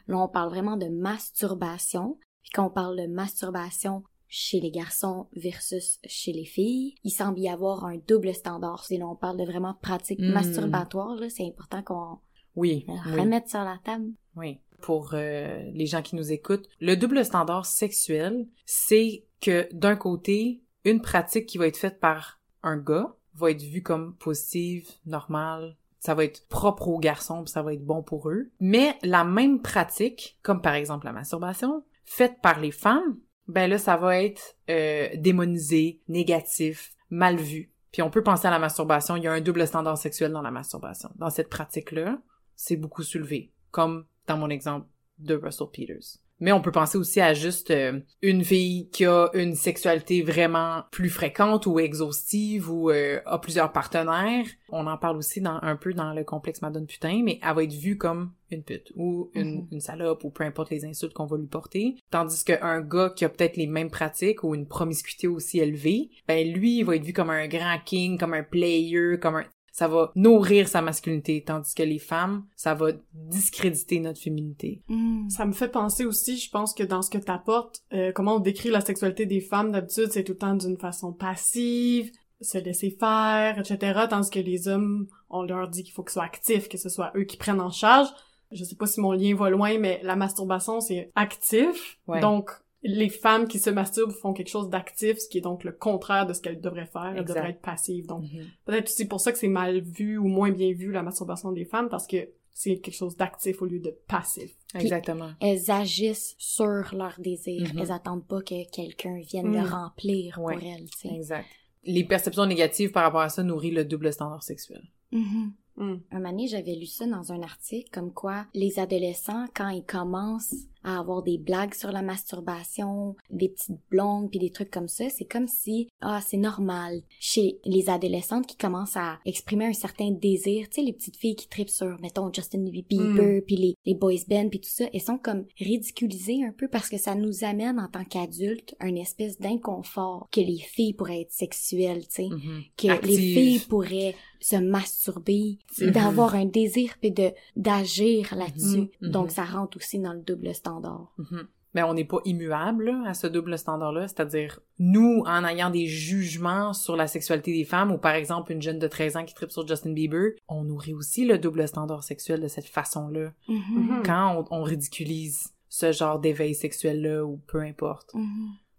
Là, 0.07 0.19
on 0.19 0.29
parle 0.29 0.51
vraiment 0.51 0.77
de 0.77 0.87
masturbation. 0.89 2.17
Puis 2.43 2.51
quand 2.55 2.67
on 2.67 2.71
parle 2.71 2.97
de 2.97 3.07
masturbation 3.09 4.05
chez 4.29 4.61
les 4.61 4.71
garçons 4.71 5.27
versus 5.35 5.99
chez 6.05 6.33
les 6.33 6.45
filles, 6.45 6.95
il 7.05 7.11
semble 7.11 7.39
y 7.41 7.49
avoir 7.49 7.85
un 7.85 7.97
double 8.07 8.35
standard. 8.35 8.85
Là, 8.91 9.07
on 9.07 9.17
parle 9.17 9.39
de 9.39 9.45
vraiment 9.45 9.75
pratiques 9.81 10.21
Mm. 10.21 10.33
masturbatoires. 10.33 11.17
Là, 11.17 11.31
c'est 11.31 11.47
important 11.47 11.83
qu'on 11.83 12.19
Oui. 12.57 12.85
le 12.89 13.13
oui. 13.15 13.21
remette 13.21 13.49
sur 13.49 13.61
la 13.65 13.79
table. 13.85 14.11
Oui. 14.37 14.61
Pour 14.83 15.11
euh, 15.15 15.71
les 15.73 15.87
gens 15.87 16.03
qui 16.03 16.15
nous 16.15 16.31
écoutent, 16.31 16.69
le 16.81 16.95
double 16.97 17.25
standard 17.25 17.67
sexuel, 17.67 18.47
c'est 18.67 19.25
que 19.41 19.69
d'un 19.73 19.97
côté, 19.97 20.63
une 20.85 21.01
pratique 21.01 21.47
qui 21.47 21.59
va 21.59 21.67
être 21.67 21.77
faite 21.77 21.99
par 21.99 22.41
un 22.63 22.77
gars 22.77 23.17
va 23.35 23.51
être 23.51 23.63
vue 23.63 23.83
comme 23.83 24.15
positive, 24.17 24.89
normale, 25.07 25.77
ça 26.01 26.15
va 26.15 26.25
être 26.25 26.47
propre 26.49 26.87
aux 26.89 26.99
garçons, 26.99 27.43
puis 27.45 27.53
ça 27.53 27.63
va 27.63 27.73
être 27.75 27.85
bon 27.85 28.03
pour 28.03 28.29
eux. 28.31 28.51
Mais 28.61 28.97
la 29.03 29.25
même 29.25 29.61
pratique, 29.63 30.39
comme 30.43 30.61
par 30.63 30.75
exemple 30.75 31.07
la 31.07 31.13
masturbation, 31.13 31.83
faite 32.05 32.41
par 32.41 32.61
les 32.61 32.71
femmes, 32.71 33.19
ben 33.49 33.69
là, 33.69 33.79
ça 33.79 33.97
va 33.97 34.23
être 34.23 34.57
euh, 34.71 35.09
démonisé, 35.17 36.01
négatif, 36.09 36.93
mal 37.11 37.37
vu. 37.37 37.73
Puis 37.93 38.03
on 38.03 38.11
peut 38.11 38.23
penser 38.23 38.47
à 38.47 38.51
la 38.51 38.59
masturbation, 38.59 39.17
il 39.17 39.25
y 39.25 39.27
a 39.27 39.33
un 39.33 39.41
double 39.41 39.67
standard 39.67 39.97
sexuel 39.97 40.33
dans 40.33 40.43
la 40.43 40.51
masturbation. 40.51 41.11
Dans 41.17 41.31
cette 41.31 41.49
pratique-là, 41.49 42.19
c'est 42.55 42.77
beaucoup 42.77 43.03
soulevé, 43.03 43.51
comme 43.71 44.05
dans 44.27 44.37
mon 44.37 44.51
exemple 44.51 44.87
de 45.19 45.35
Russell 45.35 45.69
Peters. 45.73 46.19
Mais 46.41 46.53
on 46.53 46.61
peut 46.61 46.71
penser 46.73 46.99
aussi 46.99 47.21
à 47.21 47.35
juste 47.35 47.71
euh, 47.71 48.01
une 48.23 48.45
fille 48.45 48.89
qui 48.91 49.05
a 49.07 49.29
une 49.35 49.55
sexualité 49.55 50.23
vraiment 50.23 50.83
plus 50.91 51.11
fréquente 51.11 51.67
ou 51.67 51.79
exhaustive 51.81 52.71
ou 52.71 52.91
euh, 52.91 53.21
a 53.27 53.39
plusieurs 53.39 53.73
partenaires. 53.73 54.47
On 54.71 54.87
en 54.87 54.97
parle 54.99 55.17
aussi 55.17 55.41
dans, 55.41 55.59
un 55.63 55.77
peu 55.77 55.93
dans 55.95 56.13
le 56.13 56.25
complexe 56.25 56.63
Madone 56.63 56.87
Putain, 56.87 57.23
mais 57.25 57.41
elle 57.43 57.55
va 57.55 57.65
être 57.65 57.73
vue 57.73 57.97
comme 57.99 58.33
une 58.51 58.63
pute 58.63 58.93
ou 58.97 59.31
une, 59.35 59.49
Mhm. 59.57 59.69
une 59.73 59.81
salope 59.81 60.25
ou 60.25 60.31
peu 60.31 60.45
importe 60.45 60.71
les 60.71 60.85
insultes 60.85 61.13
qu'on 61.13 61.27
va 61.27 61.37
lui 61.37 61.47
porter. 61.47 61.97
Tandis 62.11 62.45
qu'un 62.45 62.81
gars 62.81 63.13
qui 63.15 63.25
a 63.25 63.29
peut-être 63.29 63.57
les 63.57 63.67
mêmes 63.67 63.91
pratiques 63.91 64.43
ou 64.45 64.55
une 64.55 64.67
promiscuité 64.67 65.27
aussi 65.27 65.59
élevée, 65.59 66.11
ben 66.27 66.51
lui, 66.51 66.79
il 66.79 66.85
va 66.85 66.97
être 66.97 67.05
vu 67.05 67.13
comme 67.13 67.31
un 67.31 67.47
grand 67.49 67.79
king, 67.85 68.17
comme 68.19 68.35
un 68.35 68.43
player, 68.43 69.19
comme 69.21 69.37
un... 69.37 69.45
Ça 69.79 69.87
va 69.87 70.11
nourrir 70.17 70.67
sa 70.67 70.83
masculinité, 70.83 71.45
tandis 71.47 71.73
que 71.73 71.85
les 71.85 72.01
femmes, 72.01 72.45
ça 72.57 72.75
va 72.75 72.89
discréditer 73.13 74.01
notre 74.01 74.21
féminité. 74.21 74.83
Mm. 74.89 75.31
Ça 75.31 75.47
me 75.47 75.53
fait 75.53 75.69
penser 75.69 76.05
aussi, 76.05 76.37
je 76.37 76.51
pense 76.51 76.75
que 76.75 76.83
dans 76.83 77.01
ce 77.01 77.11
que 77.11 77.19
t'apportes, 77.19 77.85
euh, 77.93 78.11
comment 78.11 78.39
on 78.39 78.41
décrit 78.41 78.71
la 78.71 78.81
sexualité 78.81 79.25
des 79.25 79.41
femmes, 79.41 79.71
d'habitude, 79.71 80.09
c'est 80.11 80.25
tout 80.25 80.33
le 80.33 80.39
temps 80.39 80.57
d'une 80.57 80.79
façon 80.79 81.13
passive, 81.13 82.11
se 82.41 82.59
laisser 82.59 82.91
faire, 82.91 83.57
etc., 83.61 84.07
tandis 84.11 84.31
que 84.31 84.41
les 84.41 84.67
hommes, 84.67 85.07
on 85.31 85.45
leur 85.45 85.69
dit 85.69 85.85
qu'il 85.85 85.95
faut 85.95 86.03
qu'ils 86.03 86.15
soient 86.15 86.25
actifs, 86.25 86.69
que 86.69 86.77
ce 86.77 86.89
soit 86.89 87.13
eux 87.15 87.23
qui 87.23 87.37
prennent 87.37 87.61
en 87.61 87.71
charge. 87.71 88.09
Je 88.51 88.65
sais 88.65 88.75
pas 88.75 88.87
si 88.87 89.01
mon 89.01 89.13
lien 89.13 89.37
va 89.37 89.49
loin, 89.49 89.79
mais 89.79 90.01
la 90.03 90.17
masturbation, 90.17 90.81
c'est 90.81 91.13
actif. 91.15 92.01
Ouais. 92.09 92.19
Donc, 92.19 92.51
les 92.83 93.09
femmes 93.09 93.49
qui 93.49 93.59
se 93.59 93.71
masturbent 93.71 94.13
font 94.13 94.33
quelque 94.33 94.49
chose 94.51 94.69
d'actif, 94.71 95.19
ce 95.19 95.29
qui 95.29 95.39
est 95.39 95.43
donc 95.43 95.65
le 95.65 95.73
contraire 95.73 96.27
de 96.27 96.33
ce 96.33 96.41
qu'elles 96.41 96.61
devraient 96.61 96.87
faire. 96.87 97.07
Elles 97.15 97.23
Exact. 97.23 97.35
devraient 97.35 97.51
être 97.51 97.61
passives. 97.61 98.07
Donc, 98.07 98.23
Mhm. 98.23 98.47
peut-être 98.65 98.89
aussi 98.89 99.07
pour 99.07 99.21
ça 99.21 99.33
que 99.33 99.39
c'est 99.39 99.49
mal 99.49 99.81
vu 99.81 100.17
ou 100.19 100.29
moins 100.29 100.51
bien 100.53 100.73
vu, 100.73 100.93
la 100.93 101.03
masturbation 101.03 101.51
des 101.53 101.65
femmes, 101.65 101.89
parce 101.89 102.07
que 102.07 102.29
c'est 102.53 102.79
quelque 102.79 102.95
chose 102.95 103.17
d'actif 103.17 103.63
au 103.63 103.67
lieu 103.67 103.79
de 103.81 103.95
passif. 104.09 104.51
Exactement. 104.75 105.31
Elles 105.41 105.71
agissent 105.71 106.35
sur 106.39 106.95
leur 106.95 107.15
désir. 107.19 107.73
Mhm. 107.73 107.79
Elles 107.81 107.93
attendent 107.93 108.27
pas 108.27 108.43
que 108.43 108.69
quelqu'un 108.71 109.19
vienne 109.21 109.49
Mm. 109.49 109.55
le 109.55 109.69
remplir 109.69 110.39
Ouais. 110.41 110.55
pour 110.55 110.63
elles. 110.65 110.87
Exact. 111.17 111.47
Les 111.85 112.05
perceptions 112.05 112.47
négatives 112.47 112.91
par 112.91 113.05
rapport 113.05 113.21
à 113.21 113.29
ça 113.29 113.43
nourrissent 113.43 113.75
le 113.75 113.85
double 113.85 114.13
standard 114.13 114.43
sexuel. 114.43 114.83
Mhm. 115.13 115.53
Hmm. 115.77 115.99
Un 116.11 116.19
moment 116.19 116.45
j'avais 116.49 116.75
lu 116.75 116.87
ça 116.87 117.07
dans 117.07 117.31
un 117.33 117.41
article 117.41 117.89
comme 117.93 118.13
quoi 118.13 118.47
les 118.53 118.81
adolescents, 118.81 119.47
quand 119.55 119.69
ils 119.69 119.85
commencent 119.85 120.57
à 120.85 120.99
avoir 120.99 121.23
des 121.23 121.39
blagues 121.39 121.75
sur 121.75 121.91
la 121.93 122.03
masturbation, 122.03 123.17
des 123.31 123.49
petites 123.49 123.79
blondes 123.91 124.31
puis 124.31 124.39
des 124.39 124.51
trucs 124.51 124.71
comme 124.71 124.89
ça, 124.89 125.09
c'est 125.11 125.25
comme 125.25 125.49
si 125.49 125.89
ah 126.01 126.21
c'est 126.27 126.37
normal 126.37 127.03
chez 127.19 127.59
les 127.65 127.91
adolescentes 127.91 128.47
qui 128.47 128.57
commencent 128.57 128.97
à 128.97 129.19
exprimer 129.25 129.67
un 129.67 129.73
certain 129.73 130.11
désir, 130.11 130.69
tu 130.69 130.77
sais 130.77 130.83
les 130.83 130.93
petites 130.93 131.17
filles 131.17 131.37
qui 131.37 131.49
tripent 131.49 131.69
sur 131.71 132.01
mettons 132.01 132.33
Justin 132.33 132.65
Bieber 132.65 133.43
puis 133.47 133.57
les, 133.57 133.75
les 133.85 133.95
boys 133.95 134.15
band 134.29 134.49
puis 134.49 134.61
tout 134.61 134.71
ça, 134.71 134.85
elles 134.93 135.01
sont 135.01 135.19
comme 135.19 135.45
ridiculisées 135.59 136.45
un 136.45 136.53
peu 136.53 136.69
parce 136.69 136.89
que 136.89 136.99
ça 136.99 137.15
nous 137.15 137.45
amène 137.45 137.79
en 137.81 137.89
tant 137.89 138.05
qu'adultes 138.05 138.75
un 138.81 138.95
espèce 138.95 139.39
d'inconfort 139.39 140.29
que 140.33 140.41
les 140.41 140.59
filles 140.59 140.95
pourraient 140.95 141.23
être 141.23 141.33
sexuelles, 141.33 142.07
tu 142.09 142.23
sais 142.23 142.29
Mhm. 142.29 142.63
que 142.77 142.89
Active. 142.89 143.11
les 143.11 143.17
filles 143.17 143.59
pourraient 143.69 144.15
se 144.41 144.57
masturber, 144.57 145.59
Mhm. 145.81 145.91
d'avoir 145.91 146.35
un 146.35 146.45
désir 146.45 146.95
puis 147.01 147.11
de 147.11 147.33
d'agir 147.57 148.35
là-dessus. 148.37 148.79
Mhm, 148.83 148.89
mhm. 149.03 149.11
Donc 149.11 149.31
ça 149.31 149.45
rentre 149.45 149.77
aussi 149.79 149.99
dans 149.99 150.13
le 150.13 150.21
double 150.21 150.55
standard. 150.69 151.13
Mhm. 151.19 151.49
Mais 151.75 151.83
on 151.83 151.93
n'est 151.93 152.05
pas 152.07 152.19
immuable 152.25 152.87
là, 152.87 153.03
à 153.11 153.15
ce 153.15 153.27
double 153.27 153.59
standard-là, 153.59 154.09
c'est-à-dire 154.09 154.59
nous, 154.79 155.23
en 155.27 155.45
ayant 155.45 155.69
des 155.71 155.87
jugements 155.87 156.73
sur 156.73 156.97
la 156.97 157.07
sexualité 157.07 157.53
des 157.53 157.65
femmes, 157.65 157.93
ou 157.93 157.99
par 157.99 158.15
exemple 158.15 158.53
une 158.53 158.63
jeune 158.63 158.79
de 158.79 158.89
13 158.89 159.17
ans 159.19 159.25
qui 159.25 159.35
tripe 159.35 159.51
sur 159.51 159.67
Justin 159.69 159.93
Bieber, 159.93 160.33
on 160.49 160.65
nourrit 160.65 160.95
aussi 160.95 161.27
le 161.27 161.39
double 161.39 161.69
standard 161.69 162.03
sexuel 162.05 162.41
de 162.41 162.49
cette 162.49 162.67
façon-là. 162.69 163.33
Mhm. 163.49 164.03
Quand 164.05 164.47
on, 164.51 164.61
on 164.61 164.63
ridiculise 164.63 165.53
ce 165.69 165.93
genre 165.93 166.19
d'éveil 166.19 166.55
sexuel-là, 166.55 167.25
ou 167.25 167.37
peu 167.47 167.61
importe. 167.61 168.15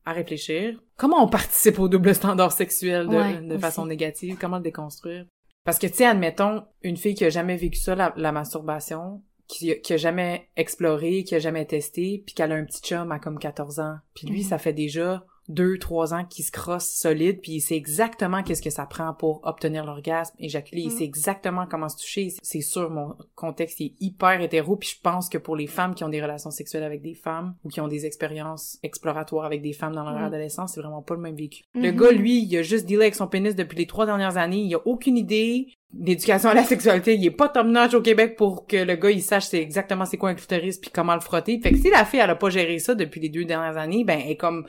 À 0.05 0.11
réfléchir, 0.11 0.81
comment 0.97 1.23
on 1.23 1.27
participe 1.27 1.77
au 1.77 1.87
double 1.87 2.15
standard 2.15 2.51
sexuel 2.51 3.07
de, 3.07 3.15
Ouais, 3.15 3.41
de 3.41 3.51
aussi. 3.51 3.59
façon 3.61 3.85
négative? 3.85 4.37
Comment 4.41 4.57
le 4.57 4.63
déconstruire? 4.63 5.25
Parce 5.63 5.77
que, 5.77 5.85
tu 5.85 5.93
sais, 5.93 6.05
admettons, 6.07 6.63
une 6.81 6.97
fille 6.97 7.13
qui 7.13 7.25
a 7.25 7.29
jamais 7.29 7.57
vécu 7.57 7.77
ça, 7.77 7.93
la, 7.93 8.11
la 8.17 8.31
masturbation, 8.31 9.21
qui, 9.49 9.71
a- 9.71 9.75
qui 9.75 9.93
a 9.93 9.97
jamais 9.97 10.47
exploré, 10.55 11.23
qui 11.25 11.35
a 11.35 11.39
jamais 11.39 11.65
testé, 11.65 12.23
puis 12.25 12.33
qu'elle 12.35 12.51
a 12.53 12.55
un 12.55 12.63
petit 12.65 12.81
chum 12.81 13.11
à 13.11 13.19
comme 13.19 13.39
14 13.39 13.79
ans. 13.79 13.95
Puis 14.13 14.27
lui, 14.27 14.39
Mhm. 14.43 14.45
ça 14.47 14.57
fait 14.59 14.73
déjà 14.73 15.25
deux, 15.51 15.79
trois 15.79 16.13
ans 16.13 16.25
qu'il 16.25 16.45
se 16.45 16.51
crosse 16.51 16.85
solide, 16.91 17.41
puis 17.41 17.53
il 17.53 17.59
sait 17.61 17.75
exactement 17.75 18.43
qu'est-ce 18.43 18.61
que 18.61 18.69
ça 18.69 18.85
prend 18.85 19.15
pour 19.15 19.41
obtenir 19.43 19.83
l'orgasme, 19.83 20.35
éjaculer, 20.37 20.83
il 20.83 20.91
Mhm. 20.91 20.97
sait 20.99 21.03
exactement 21.05 21.65
comment 21.65 21.89
se 21.89 21.97
toucher. 21.97 22.27
C'est 22.43 22.61
sûr, 22.61 22.91
mon 22.91 23.15
contexte 23.33 23.81
est 23.81 23.95
hyper 23.99 24.39
hétéro, 24.41 24.75
puis 24.75 24.89
je 24.95 25.01
pense 25.01 25.27
que 25.27 25.39
pour 25.39 25.55
les 25.55 25.65
femmes 25.65 25.95
qui 25.95 26.03
ont 26.03 26.09
des 26.09 26.21
relations 26.21 26.51
sexuelles 26.51 26.83
avec 26.83 27.01
des 27.01 27.15
femmes, 27.15 27.55
ou 27.63 27.69
qui 27.69 27.81
ont 27.81 27.87
des 27.87 28.05
expériences 28.05 28.77
exploratoires 28.83 29.45
avec 29.45 29.63
des 29.63 29.73
femmes 29.73 29.95
dans 29.95 30.03
leur 30.03 30.19
Mhm. 30.19 30.25
adolescence, 30.25 30.73
c'est 30.75 30.81
vraiment 30.81 31.01
pas 31.01 31.15
le 31.15 31.21
même 31.21 31.35
vécu. 31.35 31.63
Le 31.73 31.89
gars, 31.89 32.11
lui, 32.11 32.43
il 32.43 32.55
a 32.57 32.61
juste 32.61 32.85
dealé 32.85 33.01
avec 33.05 33.15
son 33.15 33.25
pénis 33.27 33.55
depuis 33.55 33.77
les 33.79 33.87
trois 33.87 34.05
dernières 34.05 34.37
années, 34.37 34.61
il 34.61 34.75
a 34.75 34.85
aucune 34.85 35.17
idée 35.17 35.73
d'éducation 35.91 36.49
à 36.49 36.53
la 36.53 36.63
sexualité, 36.63 37.15
il 37.15 37.25
est 37.25 37.31
pas 37.31 37.49
top 37.49 37.65
notch 37.67 37.93
au 37.93 38.01
Québec 38.01 38.35
pour 38.37 38.67
que 38.67 38.77
le 38.77 38.95
gars, 38.95 39.09
il 39.11 39.21
sache 39.23 39.45
c'est 39.45 39.61
exactement 39.61 40.05
c'est 40.05 40.17
quoi 40.17 40.29
un 40.29 40.35
clitoris 40.35 40.77
puis 40.77 40.91
comment 40.93 41.15
le 41.15 41.21
frotter. 41.21 41.59
Fait 41.59 41.71
que 41.71 41.77
si 41.77 41.89
la 41.89 42.05
fille, 42.05 42.19
elle 42.19 42.29
a 42.29 42.35
pas 42.35 42.49
géré 42.49 42.77
ça 42.79 42.93
depuis 42.95 43.19
les 43.19 43.29
deux 43.29 43.45
dernières 43.45 43.77
années, 43.77 44.03
ben, 44.03 44.19
elle 44.23 44.31
est 44.31 44.37
comme 44.37 44.65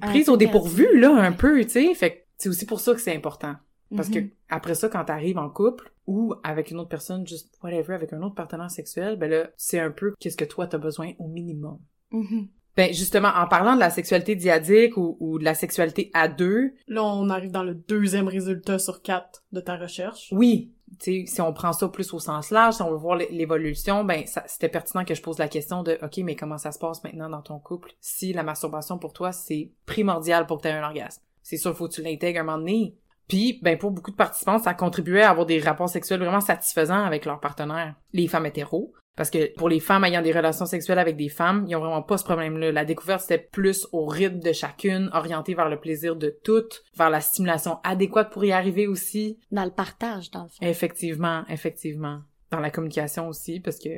prise 0.00 0.26
peu 0.26 0.32
au 0.32 0.36
dépourvu, 0.36 0.98
là, 0.98 1.14
un 1.16 1.32
peu, 1.32 1.62
tu 1.64 1.70
sais. 1.70 1.94
Fait 1.94 2.10
que 2.12 2.16
c'est 2.38 2.48
aussi 2.48 2.66
pour 2.66 2.80
ça 2.80 2.94
que 2.94 3.00
c'est 3.00 3.14
important. 3.14 3.54
Parce 3.96 4.08
que 4.08 4.18
Mhm. 4.20 4.30
après 4.48 4.74
ça, 4.74 4.88
quand 4.88 5.04
t'arrives 5.04 5.38
en 5.38 5.48
couple 5.50 5.92
ou 6.06 6.34
avec 6.42 6.70
une 6.70 6.78
autre 6.80 6.88
personne, 6.88 7.26
juste 7.26 7.56
whatever, 7.62 7.94
avec 7.94 8.12
un 8.12 8.22
autre 8.22 8.34
partenaire 8.34 8.70
sexuel, 8.70 9.16
ben 9.16 9.30
là, 9.30 9.50
c'est 9.56 9.78
un 9.78 9.90
peu 9.90 10.14
qu'est-ce 10.18 10.36
que 10.36 10.44
toi 10.44 10.66
t'as 10.66 10.78
besoin 10.78 11.12
au 11.18 11.28
minimum. 11.28 11.78
Mhm. 12.10 12.48
Ben 12.76 12.92
justement, 12.92 13.28
en 13.28 13.46
parlant 13.46 13.74
de 13.74 13.80
la 13.80 13.90
sexualité 13.90 14.34
diadique 14.36 14.96
ou, 14.96 15.16
ou 15.20 15.38
de 15.38 15.44
la 15.44 15.54
sexualité 15.54 16.10
à 16.12 16.28
deux, 16.28 16.72
Là, 16.88 17.04
on 17.04 17.28
arrive 17.30 17.50
dans 17.52 17.62
le 17.62 17.74
deuxième 17.74 18.26
résultat 18.28 18.78
sur 18.78 19.00
quatre 19.02 19.44
de 19.52 19.60
ta 19.60 19.76
recherche. 19.76 20.28
oui, 20.32 20.72
tu 21.00 21.24
sais, 21.26 21.32
si 21.32 21.40
on 21.40 21.52
prend 21.52 21.72
ça 21.72 21.88
plus 21.88 22.12
au 22.14 22.18
sens 22.20 22.50
large, 22.50 22.74
si 22.74 22.82
on 22.82 22.90
veut 22.90 22.96
voir 22.96 23.16
l'é- 23.16 23.28
l'évolution, 23.30 24.04
ben 24.04 24.24
c'était 24.46 24.68
pertinent 24.68 25.04
que 25.04 25.14
je 25.14 25.22
pose 25.22 25.38
la 25.38 25.48
question 25.48 25.82
de 25.82 25.98
OK, 26.02 26.18
mais 26.18 26.36
comment 26.36 26.58
ça 26.58 26.72
se 26.72 26.78
passe 26.78 27.02
maintenant 27.04 27.28
dans 27.30 27.42
ton 27.42 27.58
couple 27.58 27.92
si 28.00 28.32
la 28.32 28.42
masturbation 28.42 28.98
pour 28.98 29.12
toi 29.12 29.32
c'est 29.32 29.70
primordial 29.86 30.46
pour 30.46 30.58
que 30.58 30.62
tu 30.62 30.68
aies 30.68 30.72
un 30.72 30.84
orgasme? 30.84 31.22
C'est 31.42 31.56
sûr, 31.56 31.76
faut 31.76 31.88
que 31.88 31.94
tu 31.94 32.02
l'intègres 32.02 32.40
un 32.40 32.44
moment 32.44 32.58
donné. 32.58 32.96
Puis, 33.28 33.58
ben 33.62 33.78
pour 33.78 33.90
beaucoup 33.90 34.10
de 34.10 34.16
participants, 34.16 34.58
ça 34.58 34.74
contribuait 34.74 35.22
à 35.22 35.30
avoir 35.30 35.46
des 35.46 35.58
rapports 35.60 35.88
sexuels 35.88 36.20
vraiment 36.20 36.40
satisfaisants 36.40 37.04
avec 37.04 37.24
leurs 37.24 37.40
partenaires, 37.40 37.94
les 38.12 38.28
femmes 38.28 38.46
hétéros. 38.46 38.92
Parce 39.16 39.30
que 39.30 39.54
pour 39.54 39.68
les 39.68 39.80
femmes 39.80 40.04
ayant 40.04 40.22
des 40.22 40.32
relations 40.32 40.66
sexuelles 40.66 40.98
avec 40.98 41.16
des 41.16 41.28
femmes, 41.28 41.64
ils 41.68 41.76
ont 41.76 41.80
vraiment 41.80 42.02
pas 42.02 42.18
ce 42.18 42.24
problème-là. 42.24 42.72
La 42.72 42.84
découverte, 42.84 43.20
c'était 43.20 43.38
plus 43.38 43.86
au 43.92 44.06
rythme 44.06 44.40
de 44.40 44.52
chacune, 44.52 45.08
orientée 45.12 45.54
vers 45.54 45.68
le 45.68 45.78
plaisir 45.78 46.16
de 46.16 46.36
toutes, 46.42 46.82
vers 46.96 47.10
la 47.10 47.20
stimulation 47.20 47.78
adéquate 47.84 48.32
pour 48.32 48.44
y 48.44 48.52
arriver 48.52 48.86
aussi. 48.86 49.38
Dans 49.52 49.64
le 49.64 49.70
partage, 49.70 50.30
dans 50.30 50.44
le 50.44 50.48
fond. 50.48 50.56
Effectivement, 50.62 51.44
effectivement. 51.48 52.22
Dans 52.50 52.60
la 52.60 52.70
communication 52.70 53.28
aussi, 53.28 53.60
parce 53.60 53.78
que 53.78 53.90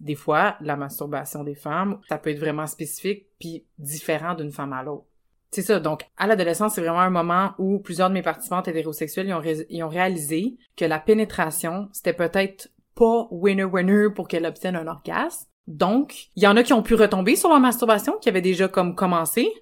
des 0.00 0.14
fois, 0.14 0.56
la 0.60 0.76
masturbation 0.76 1.44
des 1.44 1.54
femmes, 1.54 2.00
ça 2.08 2.18
peut 2.18 2.30
être 2.30 2.38
vraiment 2.38 2.66
spécifique 2.66 3.26
puis 3.38 3.64
différent 3.78 4.34
d'une 4.34 4.52
femme 4.52 4.72
à 4.72 4.82
l'autre. 4.82 5.06
C'est 5.50 5.62
ça. 5.62 5.80
Donc, 5.80 6.02
à 6.16 6.26
l'adolescence, 6.26 6.74
c'est 6.74 6.80
vraiment 6.80 7.00
un 7.00 7.10
moment 7.10 7.52
où 7.58 7.78
plusieurs 7.78 8.08
de 8.08 8.14
mes 8.14 8.22
participantes 8.22 8.68
hétérosexuelles 8.68 9.28
ils 9.28 9.34
ont, 9.34 9.42
ils 9.70 9.82
ont 9.82 9.88
réalisé 9.88 10.56
que 10.76 10.84
la 10.84 10.98
pénétration, 10.98 11.88
c'était 11.92 12.12
peut-être 12.12 12.68
pas 12.96 13.28
winner-winner 13.30 14.08
pour 14.14 14.26
qu'elle 14.26 14.46
obtienne 14.46 14.74
un 14.74 14.88
orgasme. 14.88 15.46
Donc, 15.68 16.28
il 16.36 16.42
y 16.42 16.46
en 16.46 16.56
a 16.56 16.62
qui 16.62 16.72
ont 16.72 16.82
pu 16.82 16.94
retomber 16.94 17.36
sur 17.36 17.48
leur 17.48 17.60
masturbation, 17.60 18.14
qui 18.20 18.28
avaient 18.28 18.40
déjà 18.40 18.66
comme 18.68 18.94
commencé 18.94 19.52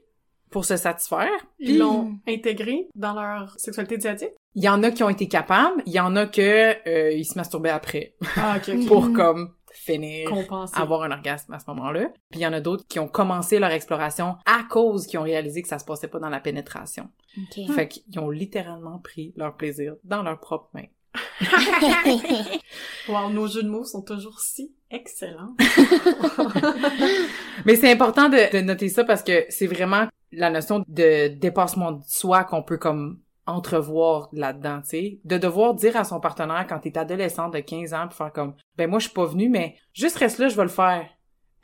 pour 0.51 0.65
se 0.65 0.77
satisfaire. 0.77 1.29
Ils 1.59 1.79
l'ont 1.79 2.19
intégré 2.29 2.89
dans 2.95 3.15
leur 3.15 3.55
sexualité 3.59 3.97
diatique. 3.99 4.31
il 4.55 4.63
y 4.63 4.69
en 4.69 4.83
a 4.85 4.91
qui 4.93 5.03
ont 5.03 5.09
été 5.09 5.27
capables, 5.29 5.83
il 5.87 5.93
y 5.93 5.99
en 6.01 6.15
a 6.15 6.27
que 6.27 6.77
euh, 6.89 7.11
ils 7.13 7.25
se 7.25 7.37
masturbaient 7.37 7.71
après 7.71 8.15
Ah, 8.37 8.59
pour 8.89 9.13
comme 9.13 9.55
finir 9.73 10.29
Compenser. 10.31 10.81
avoir 10.81 11.03
un 11.03 11.11
orgasme 11.11 11.53
à 11.55 11.59
ce 11.59 11.65
moment-là. 11.69 12.09
Puis 12.31 12.41
il 12.41 12.43
y 12.43 12.47
en 12.47 12.53
a 12.53 12.61
d'autres 12.61 12.85
qui 12.87 13.01
ont 13.01 13.09
commencé 13.09 13.59
leur 13.59 13.71
exploration 13.73 14.37
à 14.47 14.63
cause 14.71 15.07
qu'ils 15.09 15.19
ont 15.19 15.25
réalisé 15.25 15.63
que 15.63 15.69
ça 15.69 15.81
se 15.81 15.85
passait 15.85 16.07
pas 16.07 16.21
dans 16.21 16.29
la 16.29 16.39
pénétration. 16.39 17.09
Ok. 17.37 17.67
Fait 17.75 17.89
qu'ils 17.89 18.21
ont 18.21 18.31
littéralement 18.31 18.99
pris 19.01 19.33
leur 19.37 19.57
plaisir 19.57 19.97
dans 20.05 20.23
leurs 20.23 20.39
propres 20.39 20.69
mains. 20.75 20.87
Wow, 23.09 23.31
nos 23.31 23.47
jeux 23.47 23.63
de 23.63 23.69
mots 23.69 23.85
sont 23.85 24.03
toujours 24.03 24.41
si 24.41 24.73
excellents. 24.91 25.55
Mais 27.67 27.77
c'est 27.77 27.93
important 27.93 28.31
de, 28.31 28.51
de 28.51 28.61
noter 28.63 28.89
ça 28.89 29.05
parce 29.05 29.23
que 29.23 29.45
c'est 29.51 29.67
vraiment 29.67 30.09
la 30.33 30.51
notion 30.51 30.85
de 30.89 31.29
dépassement 31.29 31.93
de 31.93 32.03
soi 32.07 32.45
qu'on 32.45 32.63
peut 32.63 32.79
comme 32.79 33.21
entrevoir 33.47 34.29
là-dedans, 34.33 34.81
tu 34.83 34.89
sais. 34.89 35.19
De 35.25 35.37
devoir 35.37 35.75
dire 35.75 35.97
à 35.97 36.05
son 36.05 36.19
partenaire 36.19 36.67
quand 36.67 36.79
t'es 36.79 36.97
adolescent 36.97 37.49
de 37.49 37.59
15 37.59 37.93
ans 37.93 38.09
puis 38.09 38.17
faire 38.17 38.33
comme 38.33 38.55
ben 38.77 38.89
moi 38.89 38.99
je 38.99 39.05
suis 39.05 39.15
pas 39.15 39.27
venu 39.27 39.49
mais 39.49 39.77
juste 39.93 40.17
reste 40.17 40.39
là, 40.39 40.49
je 40.49 40.57
vais 40.57 40.63
le 40.63 40.69
faire. 40.69 41.07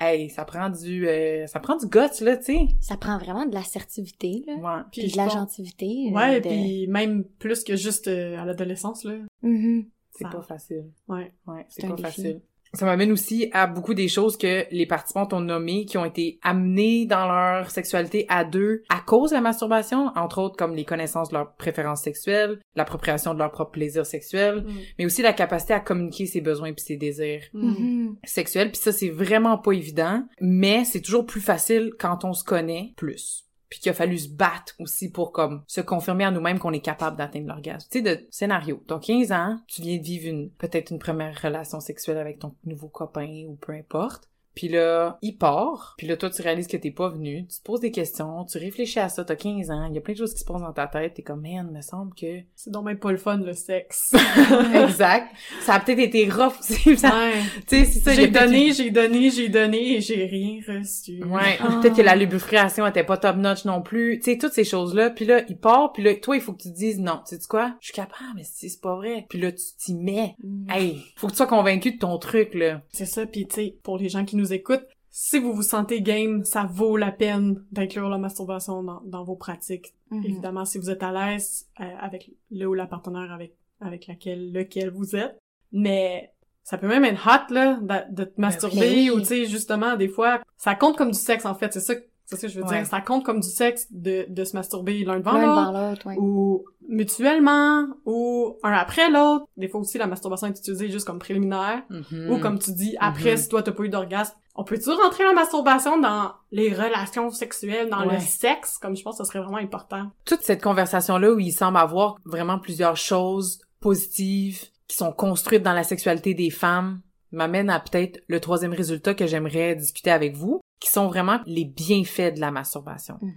Hey, 0.02 0.30
ça 0.30 0.46
prend 0.46 0.70
du 0.70 1.06
euh, 1.06 1.46
ça 1.46 1.60
prend 1.60 1.76
du 1.76 1.86
guts 1.86 2.22
là, 2.24 2.36
tu 2.38 2.44
sais. 2.44 2.68
Ça 2.80 2.96
prend 2.96 3.18
vraiment 3.18 3.44
de 3.44 3.52
l'assertivité, 3.52 4.44
là. 4.46 4.54
Ouais. 4.54 4.82
Puis 4.90 5.10
de 5.12 5.16
la 5.16 5.24
pense- 5.24 5.34
gentilité. 5.34 6.08
euh, 6.10 6.14
Ouais, 6.16 6.40
de- 6.40 6.48
puis 6.48 6.86
même 6.86 7.24
plus 7.38 7.62
que 7.64 7.76
juste 7.76 8.08
euh, 8.08 8.38
à 8.38 8.44
l'adolescence, 8.46 9.04
là. 9.04 9.14
C'est 9.42 9.46
Mhm. 9.48 9.86
Ça- 10.18 10.28
pas 10.30 10.42
facile. 10.42 10.90
Ouais. 11.08 11.32
Ouais, 11.46 11.66
c'est 11.68 11.82
C'est 11.82 11.88
pas 11.88 11.94
défi. 11.96 12.02
facile. 12.02 12.40
Ça 12.72 12.86
m'amène 12.86 13.10
aussi 13.10 13.48
à 13.52 13.66
beaucoup 13.66 13.94
des 13.94 14.06
choses 14.06 14.36
que 14.36 14.64
les 14.70 14.86
participants 14.86 15.26
ont 15.32 15.40
nommées, 15.40 15.84
qui 15.86 15.98
ont 15.98 16.04
été 16.04 16.38
amenées 16.42 17.04
dans 17.06 17.26
leur 17.26 17.70
sexualité 17.70 18.26
à 18.28 18.44
deux 18.44 18.82
à 18.88 19.00
cause 19.00 19.30
de 19.30 19.34
la 19.34 19.40
masturbation, 19.40 20.12
entre 20.14 20.38
autres 20.40 20.56
comme 20.56 20.76
les 20.76 20.84
connaissances 20.84 21.30
de 21.30 21.34
leurs 21.34 21.54
préférences 21.56 22.02
sexuelles, 22.02 22.60
l'appropriation 22.76 23.34
de 23.34 23.38
leur 23.40 23.50
propre 23.50 23.72
plaisir 23.72 24.06
sexuel, 24.06 24.62
Mm. 24.64 24.70
mais 24.98 25.04
aussi 25.06 25.22
la 25.22 25.32
capacité 25.32 25.74
à 25.74 25.80
communiquer 25.80 26.26
ses 26.26 26.40
besoins 26.40 26.72
puis 26.72 26.84
ses 26.84 26.96
désirs 26.96 27.42
Mm. 27.52 27.68
Mhm. 27.70 28.16
sexuels. 28.24 28.70
Puis 28.70 28.80
ça, 28.80 28.92
c'est 28.92 29.08
vraiment 29.10 29.58
pas 29.58 29.72
évident, 29.72 30.24
mais 30.40 30.84
c'est 30.84 31.00
toujours 31.00 31.26
plus 31.26 31.40
facile 31.40 31.92
quand 31.98 32.24
on 32.24 32.32
se 32.32 32.44
connaît 32.44 32.92
plus. 32.96 33.46
Puis 33.70 33.80
qu'il 33.80 33.90
a 33.90 33.94
fallu 33.94 34.18
se 34.18 34.28
battre 34.28 34.74
aussi 34.80 35.10
pour 35.10 35.32
comme 35.32 35.62
se 35.66 35.80
confirmer 35.80 36.24
à 36.24 36.30
nous-mêmes 36.30 36.58
qu'on 36.58 36.72
est 36.72 36.80
capable 36.80 37.16
d'atteindre 37.16 37.46
l'orgasme. 37.46 37.88
Tu 37.90 37.98
sais, 37.98 38.02
de 38.02 38.26
scénario. 38.30 38.82
T'as 38.86 38.98
15 38.98 39.32
ans, 39.32 39.60
tu 39.68 39.80
viens 39.80 39.96
de 39.96 40.02
vivre 40.02 40.50
peut-être 40.58 40.90
une 40.90 40.98
première 40.98 41.40
relation 41.40 41.80
sexuelle 41.80 42.18
avec 42.18 42.40
ton 42.40 42.54
nouveau 42.64 42.88
copain 42.88 43.44
ou 43.48 43.54
peu 43.54 43.72
importe. 43.72 44.28
Puis 44.60 44.68
là, 44.68 45.16
il 45.22 45.38
part. 45.38 45.94
Puis 45.96 46.06
là, 46.06 46.18
toi, 46.18 46.28
tu 46.28 46.42
réalises 46.42 46.66
que 46.66 46.76
t'es 46.76 46.90
pas 46.90 47.08
venu. 47.08 47.46
Tu 47.48 47.60
te 47.60 47.64
poses 47.64 47.80
des 47.80 47.90
questions. 47.90 48.44
Tu 48.44 48.58
réfléchis 48.58 48.98
à 48.98 49.08
ça. 49.08 49.24
T'as 49.24 49.34
15 49.34 49.70
ans. 49.70 49.86
Il 49.88 49.94
y 49.94 49.98
a 49.98 50.02
plein 50.02 50.12
de 50.12 50.18
choses 50.18 50.34
qui 50.34 50.40
se 50.40 50.44
passent 50.44 50.60
dans 50.60 50.72
ta 50.74 50.86
tête. 50.86 51.14
T'es 51.14 51.22
comme, 51.22 51.40
man, 51.40 51.70
me 51.72 51.80
semble 51.80 52.12
que... 52.14 52.40
C'est 52.56 52.68
donc 52.70 52.84
même 52.84 52.98
pas 52.98 53.10
le 53.10 53.16
fun, 53.16 53.38
le 53.38 53.54
sexe. 53.54 54.12
exact. 54.74 55.34
Ça 55.62 55.76
a 55.76 55.80
peut-être 55.80 55.98
été 56.00 56.28
rough. 56.28 56.52
Ça- 56.60 57.08
ouais. 57.08 57.40
Tu 57.66 57.78
sais, 57.78 57.84
c'est 57.86 58.00
ça. 58.00 58.12
J'ai 58.12 58.28
donné, 58.28 58.72
j'ai 58.74 58.90
donné, 58.90 59.30
j'ai 59.30 59.48
donné 59.48 59.96
et 59.96 60.00
j'ai 60.02 60.26
rien 60.26 60.60
reçu. 60.68 61.24
Ouais, 61.24 61.56
Ah. 61.60 61.78
peut-être 61.80 61.96
que 61.96 62.02
la 62.02 62.14
lubrification 62.16 62.86
était 62.86 63.04
pas 63.04 63.16
top 63.16 63.36
notch 63.36 63.64
non 63.64 63.80
plus. 63.80 64.18
Tu 64.18 64.32
sais, 64.32 64.36
toutes 64.38 64.52
ces 64.52 64.64
choses-là. 64.64 65.08
Puis 65.08 65.24
là, 65.24 65.42
il 65.48 65.56
part, 65.56 65.92
puis 65.94 66.02
là, 66.02 66.14
toi, 66.16 66.36
il 66.36 66.42
faut 66.42 66.52
que 66.52 66.60
tu 66.62 66.70
te 66.70 66.76
dises, 66.76 66.98
non, 66.98 67.20
tu 67.26 67.36
sais 67.36 67.42
quoi? 67.48 67.74
Je 67.80 67.86
suis 67.86 67.94
capable, 67.94 68.18
mais 68.36 68.44
si 68.44 68.68
c'est 68.68 68.80
pas 68.82 68.94
vrai. 68.96 69.24
Puis 69.30 69.40
là, 69.40 69.52
tu 69.52 69.64
t'y 69.78 69.94
mets. 69.94 70.34
Mhm. 70.42 70.66
Hey, 70.70 71.02
faut 71.16 71.28
que 71.28 71.32
tu 71.32 71.36
sois 71.38 71.46
convaincu 71.46 71.92
de 71.92 71.98
ton 71.98 72.18
truc, 72.18 72.52
là. 72.54 72.82
C'est 72.92 73.06
ça, 73.06 73.24
puis 73.26 73.46
tu 73.46 73.54
sais, 73.54 73.74
pour 73.82 73.96
les 73.96 74.08
gens 74.10 74.24
qui 74.24 74.36
nous 74.36 74.49
écoutent, 74.52 74.86
si 75.10 75.38
vous 75.38 75.52
vous 75.52 75.62
sentez 75.62 76.02
game, 76.02 76.44
ça 76.44 76.64
vaut 76.64 76.96
la 76.96 77.10
peine 77.10 77.64
d'inclure 77.72 78.08
la 78.08 78.18
masturbation 78.18 78.82
dans, 78.82 79.00
dans 79.04 79.24
vos 79.24 79.36
pratiques. 79.36 79.94
Mhm. 80.10 80.24
Évidemment, 80.24 80.64
si 80.64 80.78
vous 80.78 80.90
êtes 80.90 81.02
à 81.02 81.12
l'aise 81.12 81.68
euh, 81.80 81.84
avec 81.98 82.30
le 82.50 82.66
ou 82.66 82.74
la 82.74 82.86
partenaire 82.86 83.32
avec 83.32 83.54
avec 83.80 84.06
laquelle 84.06 84.52
lequel 84.52 84.90
vous 84.90 85.16
êtes, 85.16 85.38
mais 85.72 86.32
ça 86.62 86.76
peut 86.78 86.86
même 86.86 87.04
être 87.04 87.26
hot 87.26 87.52
là 87.52 87.78
de, 87.80 88.14
de 88.14 88.24
te 88.24 88.40
masturber 88.40 88.78
Ben 88.78 88.92
oui. 88.92 89.10
ou 89.10 89.20
tu 89.20 89.26
sais 89.26 89.46
justement 89.46 89.96
des 89.96 90.08
fois 90.08 90.40
ça 90.58 90.74
compte 90.74 90.96
comme 90.96 91.10
du 91.10 91.18
sexe 91.18 91.46
en 91.46 91.54
fait, 91.54 91.72
c'est 91.72 91.80
ça 91.80 91.94
c'est 92.30 92.36
ça 92.36 92.46
que 92.46 92.52
je 92.52 92.60
veux 92.60 92.66
Ouais. 92.66 92.78
dire, 92.78 92.86
ça 92.86 93.00
compte 93.00 93.24
comme 93.24 93.40
du 93.40 93.48
sexe 93.48 93.86
de 93.90 94.24
de 94.28 94.44
se 94.44 94.56
masturber 94.56 95.04
l'un 95.04 95.18
devant 95.18 95.32
l'autre 95.72 96.06
ouais. 96.06 96.16
ou 96.18 96.64
mutuellement 96.88 97.86
ou 98.06 98.56
un 98.62 98.72
après 98.72 99.10
l'autre. 99.10 99.46
Des 99.56 99.68
fois 99.68 99.80
aussi 99.80 99.98
la 99.98 100.06
masturbation 100.06 100.46
est 100.46 100.58
utilisée 100.58 100.90
juste 100.90 101.06
comme 101.06 101.18
préliminaire. 101.18 101.82
Mhm. 101.90 102.30
Ou 102.30 102.38
comme 102.38 102.58
tu 102.58 102.72
dis, 102.72 102.96
après, 103.00 103.32
Mhm. 103.32 103.36
si 103.36 103.48
toi 103.48 103.62
t'as 103.62 103.72
pas 103.72 103.82
eu 103.84 103.88
d'orgasme, 103.88 104.34
on 104.54 104.64
peut-tu 104.64 104.90
rentrer 104.90 105.24
la 105.24 105.32
masturbation 105.32 105.98
dans 105.98 106.32
les 106.52 106.72
relations 106.74 107.30
sexuelles, 107.30 107.88
dans 107.88 108.06
Ouais. 108.06 108.14
le 108.14 108.20
sexe? 108.20 108.78
Comme 108.78 108.96
je 108.96 109.02
pense 109.02 109.18
que 109.18 109.24
ce 109.24 109.28
serait 109.30 109.42
vraiment 109.42 109.58
important. 109.58 110.10
Toute 110.24 110.42
cette 110.42 110.62
conversation-là 110.62 111.32
où 111.32 111.38
il 111.40 111.52
semble 111.52 111.78
avoir 111.78 112.16
vraiment 112.24 112.58
plusieurs 112.58 112.96
choses 112.96 113.60
positives 113.80 114.64
qui 114.88 114.96
sont 114.96 115.12
construites 115.12 115.62
dans 115.62 115.72
la 115.72 115.84
sexualité 115.84 116.34
des 116.34 116.50
femmes 116.50 117.00
m'amène 117.32 117.70
à 117.70 117.78
peut-être 117.78 118.20
le 118.26 118.40
troisième 118.40 118.72
résultat 118.72 119.14
que 119.14 119.26
j'aimerais 119.26 119.76
discuter 119.76 120.10
avec 120.10 120.34
vous, 120.34 120.59
qui 120.80 120.90
sont 120.90 121.06
vraiment 121.08 121.40
les 121.46 121.64
bienfaits 121.64 122.34
de 122.34 122.40
la 122.40 122.50
masturbation. 122.50 123.18
Mhm. 123.20 123.34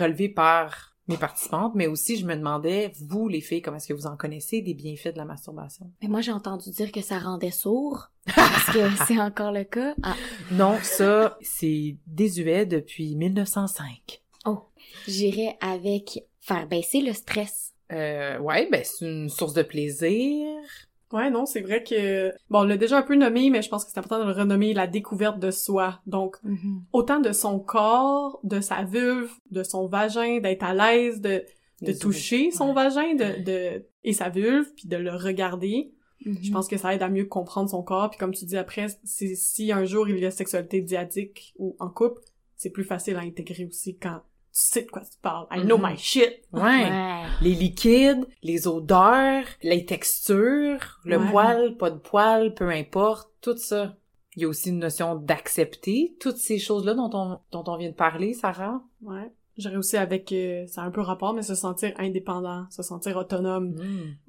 relevé 0.00 0.28
par 0.28 0.94
mes 1.08 1.16
participantes, 1.16 1.72
mais 1.74 1.86
aussi 1.86 2.16
je 2.18 2.24
me 2.26 2.36
demandais, 2.36 2.92
vous 3.08 3.28
les 3.28 3.40
filles, 3.40 3.62
comment 3.62 3.78
est-ce 3.78 3.88
que 3.88 3.94
vous 3.94 4.06
en 4.06 4.16
connaissez 4.16 4.60
des 4.62 4.74
bienfaits 4.74 5.12
de 5.14 5.18
la 5.18 5.24
masturbation? 5.24 5.90
Mais 6.02 6.08
moi, 6.08 6.20
j'ai 6.20 6.32
entendu 6.32 6.70
dire 6.70 6.92
que 6.92 7.00
ça 7.00 7.18
rendait 7.18 7.50
sourd. 7.50 8.10
Est-ce 8.26 8.72
que 8.72 9.04
c'est 9.06 9.18
encore 9.20 9.50
le 9.52 9.64
cas? 9.64 9.94
Ah, 10.02 10.14
Non, 10.52 10.78
ça, 10.82 11.36
c'est 11.40 11.96
désuet 12.06 12.66
depuis 12.66 13.16
1905. 13.16 14.22
j'irais 15.06 15.56
avec 15.60 16.24
faire 16.40 16.66
baisser 16.68 17.00
le 17.00 17.12
stress. 17.12 17.72
Euh, 17.90 18.38
ouais, 18.38 18.68
ben 18.70 18.82
c'est 18.84 19.06
une 19.06 19.28
source 19.28 19.54
de 19.54 19.62
plaisir. 19.62 20.46
Ouais, 21.12 21.30
non, 21.30 21.46
c'est 21.46 21.60
vrai 21.62 21.82
que... 21.82 22.30
Bon, 22.50 22.60
on 22.60 22.64
l'a 22.64 22.76
déjà 22.76 22.98
un 22.98 23.02
peu 23.02 23.14
nommé, 23.14 23.48
mais 23.50 23.62
je 23.62 23.68
pense 23.70 23.84
que 23.84 23.90
c'est 23.90 23.98
important 23.98 24.20
de 24.20 24.30
le 24.30 24.36
renommer 24.36 24.74
la 24.74 24.86
découverte 24.86 25.38
de 25.38 25.50
soi. 25.50 26.00
Donc, 26.06 26.36
Mhm. 26.42 26.82
autant 26.92 27.20
de 27.20 27.32
son 27.32 27.58
corps, 27.60 28.40
de 28.44 28.60
sa 28.60 28.84
vulve, 28.84 29.30
de 29.50 29.62
son 29.62 29.86
vagin, 29.88 30.40
d'être 30.40 30.62
à 30.64 30.74
l'aise, 30.74 31.20
de, 31.20 31.44
de 31.80 31.86
Les 31.92 31.98
toucher 31.98 32.50
son 32.50 32.68
Ouais. 32.68 32.74
vagin, 32.74 33.14
de, 33.14 33.42
de, 33.42 33.86
et 34.04 34.12
sa 34.12 34.28
vulve, 34.28 34.66
puis 34.76 34.88
de 34.88 34.96
le 34.96 35.12
regarder. 35.14 35.92
Je 36.20 36.30
Mhm. 36.30 36.50
pense 36.52 36.66
que 36.68 36.76
ça 36.76 36.92
aide 36.94 37.02
à 37.02 37.08
mieux 37.08 37.24
comprendre 37.26 37.70
son 37.70 37.82
corps. 37.82 38.10
Puis 38.10 38.18
comme 38.18 38.34
tu 38.34 38.44
dis 38.44 38.56
après, 38.56 38.86
si 39.04 39.70
un 39.72 39.84
jour 39.84 40.08
il 40.08 40.18
y 40.18 40.26
a 40.26 40.30
sexualité 40.32 40.80
diadique 40.80 41.54
ou 41.58 41.76
en 41.78 41.88
couple, 41.88 42.20
c'est 42.56 42.70
plus 42.70 42.82
facile 42.84 43.14
à 43.16 43.20
intégrer 43.20 43.64
aussi 43.64 43.96
quand 43.96 44.20
sais 44.60 44.82
de 44.82 44.90
quoi 44.90 45.02
tu 45.02 45.18
parles. 45.22 45.46
I 45.50 45.60
know 45.64 45.78
Mhm. 45.78 45.86
my 45.90 45.96
shit. 45.98 46.42
Ouais. 46.52 46.62
Ouais. 46.62 47.22
Les 47.42 47.54
liquides, 47.54 48.26
les 48.42 48.66
odeurs, 48.68 49.44
les 49.62 49.84
textures, 49.86 51.00
le 51.04 51.18
Ouais. 51.18 51.30
poil, 51.30 51.76
pas 51.76 51.90
de 51.90 51.98
poil, 51.98 52.54
peu 52.54 52.68
importe, 52.70 53.30
tout 53.40 53.56
ça. 53.56 53.94
Il 54.36 54.42
y 54.42 54.44
a 54.44 54.48
aussi 54.48 54.68
une 54.70 54.78
notion 54.78 55.16
d'accepter 55.16 56.16
toutes 56.20 56.36
ces 56.36 56.58
choses-là 56.58 56.94
dont 56.94 57.10
on, 57.12 57.38
dont 57.50 57.64
on 57.66 57.76
vient 57.76 57.90
de 57.90 57.94
parler, 57.94 58.34
Sarah. 58.34 58.80
Ouais. 59.02 59.32
J'irais 59.56 59.76
aussi 59.76 59.96
avec, 59.96 60.30
euh, 60.30 60.66
ça 60.68 60.82
a 60.82 60.84
un 60.84 60.92
peu 60.92 61.00
rapport, 61.00 61.34
mais 61.34 61.42
se 61.42 61.56
sentir 61.56 61.92
indépendant, 61.98 62.66
se 62.70 62.82
sentir 62.84 63.16
autonome. 63.16 63.70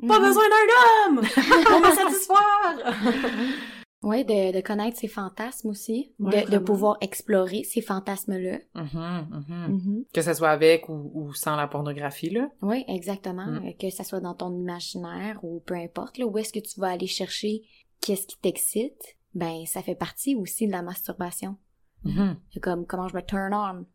Mm. 0.01 0.07
Pas 0.07 0.19
Mhm. 0.19 0.25
besoin 0.25 0.43
d'un 0.49 1.19
homme 1.19 1.21
pour 1.67 1.79
me 1.79 1.95
satisfaire! 1.95 2.95
Ouais, 4.01 4.23
de, 4.23 4.53
de 4.53 4.61
connaître 4.61 4.97
ses 4.97 5.09
fantasmes 5.09 5.67
aussi. 5.67 6.13
Ouais, 6.19 6.45
de, 6.45 6.51
de 6.51 6.57
pouvoir 6.57 6.97
explorer 7.01 7.63
ces 7.63 7.81
fantasmes-là. 7.81 8.59
Mhm, 8.73 9.27
mhm. 9.29 9.67
Mhm. 9.73 10.05
Que 10.13 10.21
ça 10.21 10.33
soit 10.33 10.51
avec 10.51 10.87
ou, 10.87 11.11
ou 11.13 11.33
sans 11.33 11.57
la 11.57 11.67
pornographie, 11.67 12.29
là. 12.29 12.49
Oui, 12.61 12.85
exactement. 12.87 13.45
Mm. 13.45 13.73
Que 13.77 13.89
ça 13.89 14.05
soit 14.05 14.21
dans 14.21 14.35
ton 14.35 14.55
imaginaire 14.57 15.43
ou 15.43 15.59
peu 15.59 15.73
importe, 15.75 16.17
là, 16.17 16.25
où 16.25 16.37
est-ce 16.37 16.53
que 16.53 16.59
tu 16.59 16.79
vas 16.79 16.91
aller 16.91 17.07
chercher 17.07 17.63
qu'est-ce 17.99 18.25
qui 18.25 18.37
t'excite, 18.39 19.17
ben 19.33 19.65
ça 19.65 19.81
fait 19.81 19.95
partie 19.95 20.35
aussi 20.35 20.65
de 20.67 20.71
la 20.71 20.81
masturbation. 20.81 21.57
Comme 22.61 22.85
comment 22.85 23.09
je 23.09 23.15
me 23.15 23.21
turn 23.21 23.53
on. 23.53 23.85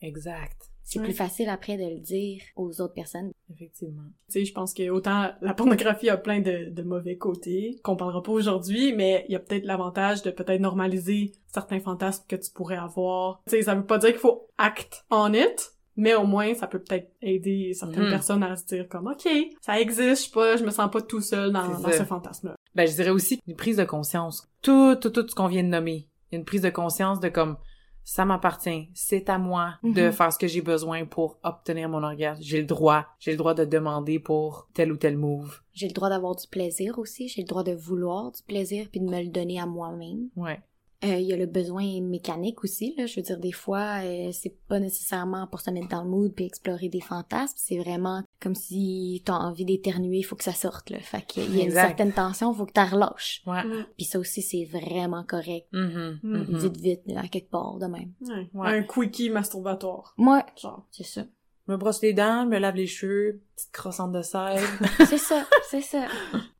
Exact. 0.00 0.71
C'est 0.92 0.98
Ouais. 1.00 1.06
plus 1.06 1.14
facile 1.14 1.48
après 1.48 1.76
de 1.76 1.84
le 1.84 2.00
dire 2.00 2.42
aux 2.56 2.80
autres 2.80 2.94
personnes. 2.94 3.30
Effectivement. 3.52 4.02
Tu 4.30 4.40
sais, 4.40 4.44
je 4.44 4.52
pense 4.52 4.74
que 4.74 4.88
autant 4.90 5.30
la 5.40 5.54
pornographie 5.54 6.08
a 6.10 6.16
plein 6.16 6.40
de, 6.40 6.70
de 6.70 6.82
mauvais 6.82 7.16
côtés 7.16 7.78
qu'on 7.82 7.96
parlera 7.96 8.22
pas 8.22 8.32
aujourd'hui, 8.32 8.92
mais 8.94 9.24
il 9.28 9.32
y 9.32 9.36
a 9.36 9.40
peut-être 9.40 9.64
l'avantage 9.64 10.22
de 10.22 10.30
peut-être 10.30 10.60
normaliser 10.60 11.32
certains 11.52 11.80
fantasmes 11.80 12.24
que 12.28 12.36
tu 12.36 12.50
pourrais 12.52 12.76
avoir. 12.76 13.40
Tu 13.46 13.56
sais, 13.56 13.62
ça 13.62 13.74
veut 13.74 13.84
pas 13.86 13.98
dire 13.98 14.10
qu'il 14.10 14.18
faut 14.20 14.48
act 14.58 15.04
on 15.10 15.32
it, 15.34 15.72
mais 15.96 16.14
au 16.14 16.24
moins 16.24 16.54
ça 16.54 16.66
peut 16.66 16.78
peut-être 16.82 17.10
aider 17.20 17.72
certaines 17.74 18.04
Mhm. 18.04 18.10
personnes 18.10 18.42
à 18.42 18.56
se 18.56 18.64
dire 18.66 18.88
comme 18.88 19.06
OK, 19.08 19.28
ça 19.60 19.80
existe, 19.80 20.22
je 20.24 20.28
sais 20.28 20.30
pas, 20.32 20.56
je 20.56 20.64
me 20.64 20.70
sens 20.70 20.90
pas 20.90 21.02
tout 21.02 21.20
seul 21.20 21.52
dans, 21.52 21.68
dans 21.80 21.90
ce 21.90 22.04
fantasme-là. 22.04 22.54
Ben, 22.74 22.86
je 22.88 22.94
dirais 22.94 23.10
aussi 23.10 23.38
une 23.46 23.56
prise 23.56 23.76
de 23.76 23.84
conscience. 23.84 24.48
Tout, 24.62 24.94
tout, 24.96 25.10
tout 25.10 25.26
ce 25.28 25.34
qu'on 25.34 25.48
vient 25.48 25.62
de 25.62 25.68
nommer. 25.68 26.08
Une 26.32 26.44
prise 26.46 26.62
de 26.62 26.70
conscience 26.70 27.20
de 27.20 27.28
comme, 27.28 27.58
ça 28.04 28.24
m'appartient, 28.24 28.88
c'est 28.94 29.28
à 29.30 29.38
moi 29.38 29.74
de 29.84 30.06
Mhm. 30.06 30.12
faire 30.12 30.32
ce 30.32 30.38
que 30.38 30.46
j'ai 30.48 30.60
besoin 30.62 31.04
pour 31.06 31.38
obtenir 31.42 31.88
mon 31.88 32.02
orgasme. 32.02 32.42
J'ai 32.42 32.58
le 32.60 32.66
droit, 32.66 33.06
j'ai 33.20 33.30
le 33.32 33.36
droit 33.36 33.54
de 33.54 33.64
demander 33.64 34.18
pour 34.18 34.68
tel 34.74 34.90
ou 34.92 34.96
tel 34.96 35.16
move. 35.16 35.60
J'ai 35.72 35.86
le 35.88 35.94
droit 35.94 36.08
d'avoir 36.08 36.34
du 36.36 36.46
plaisir 36.48 36.98
aussi. 36.98 37.28
J'ai 37.28 37.42
le 37.42 37.46
droit 37.48 37.62
de 37.62 37.72
vouloir 37.72 38.32
du 38.32 38.42
plaisir 38.42 38.88
puis 38.90 39.00
de 39.00 39.06
me 39.08 39.22
le 39.22 39.28
donner 39.28 39.60
à 39.60 39.66
moi-même. 39.66 40.28
Ouais. 40.36 40.60
Euh, 41.04 41.16
Il 41.18 41.26
y 41.26 41.32
a 41.32 41.36
le 41.36 41.46
besoin 41.46 42.00
mécanique 42.00 42.62
aussi. 42.62 42.94
Là. 42.96 43.06
Je 43.06 43.16
veux 43.16 43.22
dire, 43.22 43.38
des 43.38 43.50
fois, 43.50 44.02
euh, 44.04 44.30
c'est 44.32 44.56
pas 44.68 44.78
nécessairement 44.78 45.46
pour 45.48 45.60
se 45.60 45.70
mettre 45.70 45.88
dans 45.88 46.04
le 46.04 46.08
mood 46.10 46.32
puis 46.32 46.44
explorer 46.44 46.88
des 46.88 47.00
fantasmes. 47.00 47.54
C'est 47.56 47.78
vraiment 47.78 48.22
comme 48.42 48.54
si 48.54 49.22
t'as 49.24 49.34
envie 49.34 49.64
d'éternuer, 49.64 50.18
il 50.18 50.22
faut 50.22 50.36
que 50.36 50.44
ça 50.44 50.52
sorte. 50.52 50.90
Là. 50.90 50.98
Fait 51.00 51.24
qu'il 51.24 51.44
y 51.44 51.60
a 51.60 51.62
une 51.62 51.66
Exact. 51.68 51.86
certaine 51.88 52.12
tension, 52.12 52.52
il 52.52 52.56
faut 52.56 52.66
que 52.66 52.72
t'en 52.72 52.86
relâches. 52.86 53.42
Ouais. 53.46 53.64
Mm. 53.64 53.86
Puis 53.96 54.04
ça 54.06 54.18
aussi, 54.18 54.42
c'est 54.42 54.64
vraiment 54.64 55.24
correct. 55.24 55.66
Mhm. 55.72 56.20
Vite, 56.58 56.76
vite, 56.76 57.00
à 57.16 57.28
quelque 57.28 57.50
part, 57.50 57.78
de 57.78 57.86
même. 57.86 58.12
Ouais. 58.22 58.48
Ouais. 58.54 58.68
Un 58.78 58.82
quickie 58.82 59.30
masturbatoire. 59.30 60.14
Moi, 60.16 60.44
Genre. 60.60 60.84
c'est 60.90 61.04
ça. 61.06 61.24
Me 61.68 61.76
brosse 61.76 62.02
les 62.02 62.12
dents, 62.12 62.44
me 62.46 62.58
lave 62.58 62.74
les 62.74 62.88
cheveux, 62.88 63.40
petite 63.54 63.70
croissante 63.70 64.10
de 64.12 64.22
sel. 64.22 64.58
C'est 65.08 65.16
ça, 65.16 65.46
c'est 65.70 65.80
ça. 65.80 66.08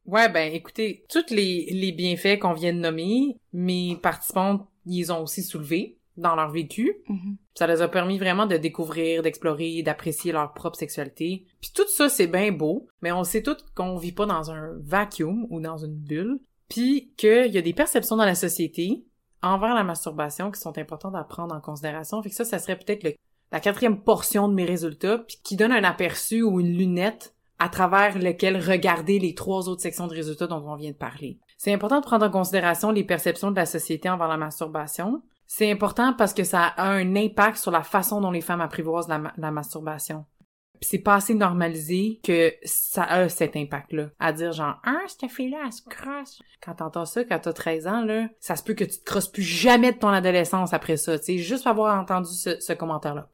Ouais, 0.07 0.29
ben 0.29 0.53
écoutez, 0.55 1.05
tous 1.09 1.31
les, 1.35 1.66
les 1.73 1.90
bienfaits 1.90 2.38
qu'on 2.40 2.53
vient 2.53 2.73
de 2.73 2.79
nommer, 2.79 3.37
mes 3.53 3.97
participants, 3.97 4.68
ils 4.87 5.12
ont 5.12 5.23
aussi 5.23 5.42
soulevés 5.42 5.99
dans 6.16 6.35
leur 6.35 6.51
vécu. 6.51 6.94
Mhm. 7.09 7.37
Ça 7.55 7.66
les 7.66 7.83
a 7.83 7.88
permis 7.88 8.18
vraiment 8.18 8.46
de 8.46 8.57
découvrir, 8.57 9.22
d'explorer, 9.22 9.83
d'apprécier 9.83 10.33
leur 10.33 10.53
propre 10.53 10.77
sexualité. 10.79 11.46
Puis 11.61 11.70
tout 11.75 11.88
ça, 11.88 12.09
c'est 12.09 12.27
bien 12.27 12.53
beau, 12.53 12.87
mais 13.01 13.12
on 13.12 13.25
sait 13.25 13.42
tous 13.42 13.57
qu'on 13.75 13.96
vit 13.96 14.12
pas 14.12 14.27
dans 14.27 14.51
un 14.51 14.72
vacuum 14.81 15.46
ou 15.51 15.61
dans 15.61 15.79
une 15.79 15.94
bulle, 15.96 16.40
puis 16.68 17.12
qu'il 17.16 17.53
y 17.53 17.59
a 17.59 17.62
des 17.62 17.75
perceptions 17.75 18.16
dans 18.16 18.25
la 18.25 18.35
société 18.35 19.05
envers 19.42 19.75
la 19.75 19.85
masturbation 19.85 20.51
qui 20.51 20.61
sont 20.61 20.79
importantes 20.79 21.16
à 21.16 21.25
prendre 21.25 21.55
en 21.55 21.61
considération. 21.61 22.22
Fait 22.22 22.31
que 22.31 22.35
ça, 22.37 22.44
ça 22.44 22.59
serait 22.59 22.77
peut-être 22.79 23.03
le- 23.05 23.14
la 23.51 23.61
quatrième 23.61 24.01
portion 24.03 24.48
de 24.48 24.55
mes 24.55 24.64
résultats, 24.64 25.18
puis 25.18 25.38
qui 25.42 25.57
donne 25.57 25.72
un 25.72 25.85
aperçu 25.85 26.42
ou 26.42 26.61
une 26.61 26.72
lunette 26.77 27.35
à 27.59 27.68
travers 27.68 28.18
lequel 28.18 28.57
regarder 28.57 29.18
les 29.18 29.35
trois 29.35 29.68
autres 29.68 29.83
sections 29.83 30.07
de 30.07 30.14
résultats 30.14 30.46
dont 30.46 30.62
on 30.66 30.75
vient 30.77 30.90
de 30.90 30.96
parler. 30.96 31.38
C'est 31.59 31.72
important 31.72 32.01
de 32.01 32.05
prendre 32.05 32.27
en 32.27 32.31
considération 32.31 32.90
les 32.90 33.05
perceptions 33.05 33.51
de 33.51 33.57
la 33.57 33.66
société 33.66 34.09
envers 34.09 34.27
la 34.29 34.37
masturbation. 34.37 35.22
C'est 35.55 35.71
important 35.71 36.15
parce 36.15 36.33
que 36.33 36.45
ça 36.45 36.62
a 36.65 36.88
un 36.88 37.15
impact 37.15 37.59
sur 37.59 37.71
la 37.71 37.83
façon 37.83 38.23
dont 38.23 38.31
les 38.31 38.41
femmes 38.41 38.62
apprivoisent 38.62 39.09
la, 39.09 39.35
la 39.37 39.51
masturbation. 39.51 40.25
C'est 40.81 41.01
pas 41.01 41.17
assez 41.17 41.35
normalisé 41.35 42.21
que 42.25 42.55
ça 42.65 43.05
a 43.05 43.29
cet 43.29 43.55
impact-là. 43.55 44.09
À 44.19 44.33
dire 44.33 44.53
genre, 44.53 44.81
ah, 44.83 45.03
cette 45.07 45.31
fille-là, 45.31 45.59
elle 45.67 45.73
se 45.75 45.83
crosse. 45.83 46.41
Quand 46.65 46.77
t'entends 46.77 47.05
ça, 47.05 47.25
quand 47.25 47.38
t'as 47.38 47.53
13 47.53 47.87
ans, 47.87 48.03
là, 48.03 48.31
ça 48.41 48.57
se 48.57 48.62
peut 48.62 48.73
que 48.73 48.85
tu 48.85 48.99
te 48.99 49.05
crosses 49.05 49.31
plus 49.31 49.43
jamais 49.43 49.93
de 49.93 49.99
ton 49.99 50.09
adolescence 50.09 50.73
après 50.73 50.97
ça, 50.97 51.19
tu 51.19 51.27
sais, 51.27 51.37
juste 51.37 51.67
avoir 51.67 52.01
entendu 52.01 52.31
ce 52.33 52.73
commentaire-là 52.73 53.29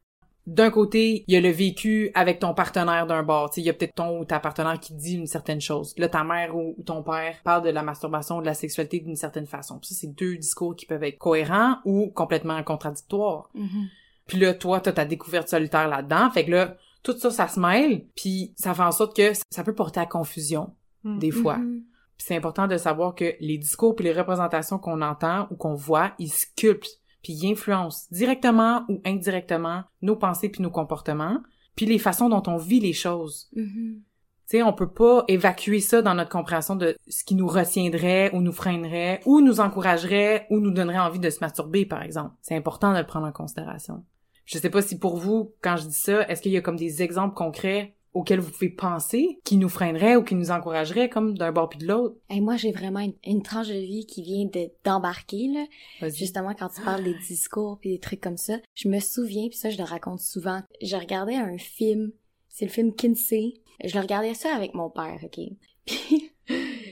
d'un 0.49 0.69
côté, 0.69 1.23
il 1.27 1.33
y 1.33 1.37
a 1.37 1.41
le 1.41 1.49
vécu 1.49 2.11
avec 2.13 2.39
ton 2.39 2.53
partenaire 2.53 3.07
d'un 3.07 3.23
bord. 3.23 3.51
Il 3.57 3.63
y 3.63 3.69
a 3.69 3.73
peut-être 3.73 3.95
ton 3.95 4.19
ou 4.19 4.25
ta 4.25 4.39
partenaire 4.39 4.79
qui 4.79 4.93
dit 4.93 5.15
une 5.15 5.27
certaine 5.27 5.61
chose. 5.61 5.93
Là, 5.97 6.09
ta 6.09 6.23
mère 6.23 6.55
ou, 6.55 6.75
ton 6.85 7.03
père 7.03 7.35
parle 7.43 7.63
de 7.63 7.69
la 7.69 7.83
masturbation 7.83 8.37
ou 8.37 8.41
de 8.41 8.45
la 8.45 8.53
sexualité 8.53 8.99
d'une 8.99 9.15
certaine 9.15 9.45
façon. 9.45 9.79
ça, 9.81 9.95
c'est 9.95 10.13
deux 10.13 10.37
discours 10.37 10.75
qui 10.75 10.85
peuvent 10.85 11.03
être 11.03 11.17
cohérents 11.17 11.77
ou 11.85 12.07
complètement 12.09 12.61
contradictoires. 12.63 13.49
Mm-hmm. 13.55 13.87
Puis 14.27 14.39
là, 14.39 14.53
toi, 14.53 14.79
t'as 14.79 14.91
ta 14.91 15.05
découverte 15.05 15.47
solitaire 15.49 15.87
là-dedans. 15.87 16.29
Fait 16.31 16.45
que 16.45 16.51
là, 16.51 16.77
tout 17.03 17.17
ça, 17.17 17.31
ça 17.31 17.47
se 17.47 17.59
mêle, 17.59 18.05
puis 18.15 18.53
ça 18.57 18.73
fait 18.73 18.83
en 18.83 18.91
sorte 18.91 19.15
que 19.15 19.31
ça 19.49 19.63
peut 19.63 19.73
porter 19.73 19.99
à 20.01 20.05
confusion, 20.05 20.73
Mm. 21.03 21.19
des 21.19 21.31
fois. 21.31 21.57
Mhm. 21.57 21.83
Puis 22.17 22.27
c'est 22.27 22.35
important 22.35 22.67
de 22.67 22.77
savoir 22.77 23.15
que 23.15 23.35
les 23.39 23.57
discours 23.57 23.95
puis 23.95 24.05
les 24.05 24.13
représentations 24.13 24.77
qu'on 24.77 25.01
entend 25.01 25.47
ou 25.51 25.55
qu'on 25.55 25.75
voit, 25.75 26.11
ils 26.19 26.31
sculptent 26.31 26.99
puis 27.23 27.33
ils 27.33 27.51
influencent 27.51 28.07
directement 28.11 28.83
ou 28.89 29.01
indirectement 29.05 29.83
nos 30.01 30.15
pensées 30.15 30.49
puis 30.49 30.61
nos 30.61 30.71
comportements, 30.71 31.41
puis 31.75 31.85
les 31.85 31.99
façons 31.99 32.29
dont 32.29 32.43
on 32.47 32.57
vit 32.57 32.79
les 32.79 32.93
choses. 32.93 33.49
Mhm. 33.55 34.01
Tu 34.49 34.57
sais, 34.57 34.63
on 34.63 34.73
peut 34.73 34.91
pas 34.91 35.25
évacuer 35.27 35.79
ça 35.79 36.01
dans 36.01 36.15
notre 36.15 36.31
compréhension 36.31 36.75
de 36.75 36.97
ce 37.07 37.23
qui 37.23 37.35
nous 37.35 37.47
retiendrait 37.47 38.33
ou 38.33 38.41
nous 38.41 38.51
freinerait 38.51 39.21
ou 39.25 39.41
nous 39.41 39.59
encouragerait 39.59 40.47
ou 40.49 40.59
nous 40.59 40.71
donnerait 40.71 40.97
envie 40.97 41.19
de 41.19 41.29
se 41.29 41.39
masturber, 41.39 41.85
par 41.85 42.01
exemple. 42.01 42.33
C'est 42.41 42.55
important 42.55 42.91
de 42.93 42.97
le 42.97 43.05
prendre 43.05 43.27
en 43.27 43.31
considération. 43.31 44.03
Je 44.45 44.57
sais 44.57 44.71
pas 44.71 44.81
si 44.81 44.97
pour 44.97 45.17
vous, 45.17 45.53
quand 45.61 45.77
je 45.77 45.85
dis 45.85 45.93
ça, 45.93 46.27
est-ce 46.27 46.41
qu'il 46.41 46.51
y 46.51 46.57
a 46.57 46.61
comme 46.61 46.77
des 46.77 47.03
exemples 47.03 47.35
concrets 47.35 47.95
auxquels 48.19 48.39
vous 48.39 48.51
pouvez 48.51 48.69
penser 48.69 49.39
qui 49.43 49.57
nous 49.57 49.69
freineraient 49.69 50.15
ou 50.15 50.23
qui 50.23 50.35
nous 50.35 50.51
encourageraient 50.51 51.09
comme 51.09 51.37
d'un 51.37 51.51
bord 51.51 51.69
puis 51.69 51.79
de 51.79 51.87
l'autre? 51.87 52.15
Hey, 52.29 52.41
moi, 52.41 52.57
j'ai 52.57 52.71
vraiment 52.71 52.99
une, 52.99 53.13
une 53.25 53.41
tranche 53.41 53.67
de 53.67 53.73
vie 53.73 54.05
qui 54.05 54.21
vient 54.21 54.45
de 54.45 54.69
d'embarquer, 54.83 55.47
là. 55.47 56.09
Justement, 56.09 56.53
quand 56.53 56.69
tu 56.69 56.81
parles 56.81 57.03
des 57.03 57.15
discours 57.27 57.77
puis 57.79 57.91
des 57.91 57.99
trucs 57.99 58.21
comme 58.21 58.37
ça, 58.37 58.57
je 58.75 58.87
me 58.87 58.99
souviens, 58.99 59.47
puis 59.49 59.57
ça, 59.57 59.69
je 59.69 59.77
le 59.77 59.83
raconte 59.83 60.19
souvent. 60.19 60.61
Je 60.81 60.95
regardais 60.95 61.35
un 61.35 61.57
film, 61.57 62.11
c'est 62.47 62.65
le 62.65 62.71
film 62.71 62.93
Kinsey. 62.93 63.53
Je 63.83 63.95
le 63.95 64.01
regardais 64.01 64.33
ça 64.33 64.53
avec 64.53 64.73
mon 64.73 64.89
père, 64.89 65.19
ok? 65.23 65.39
Puis, 65.85 66.31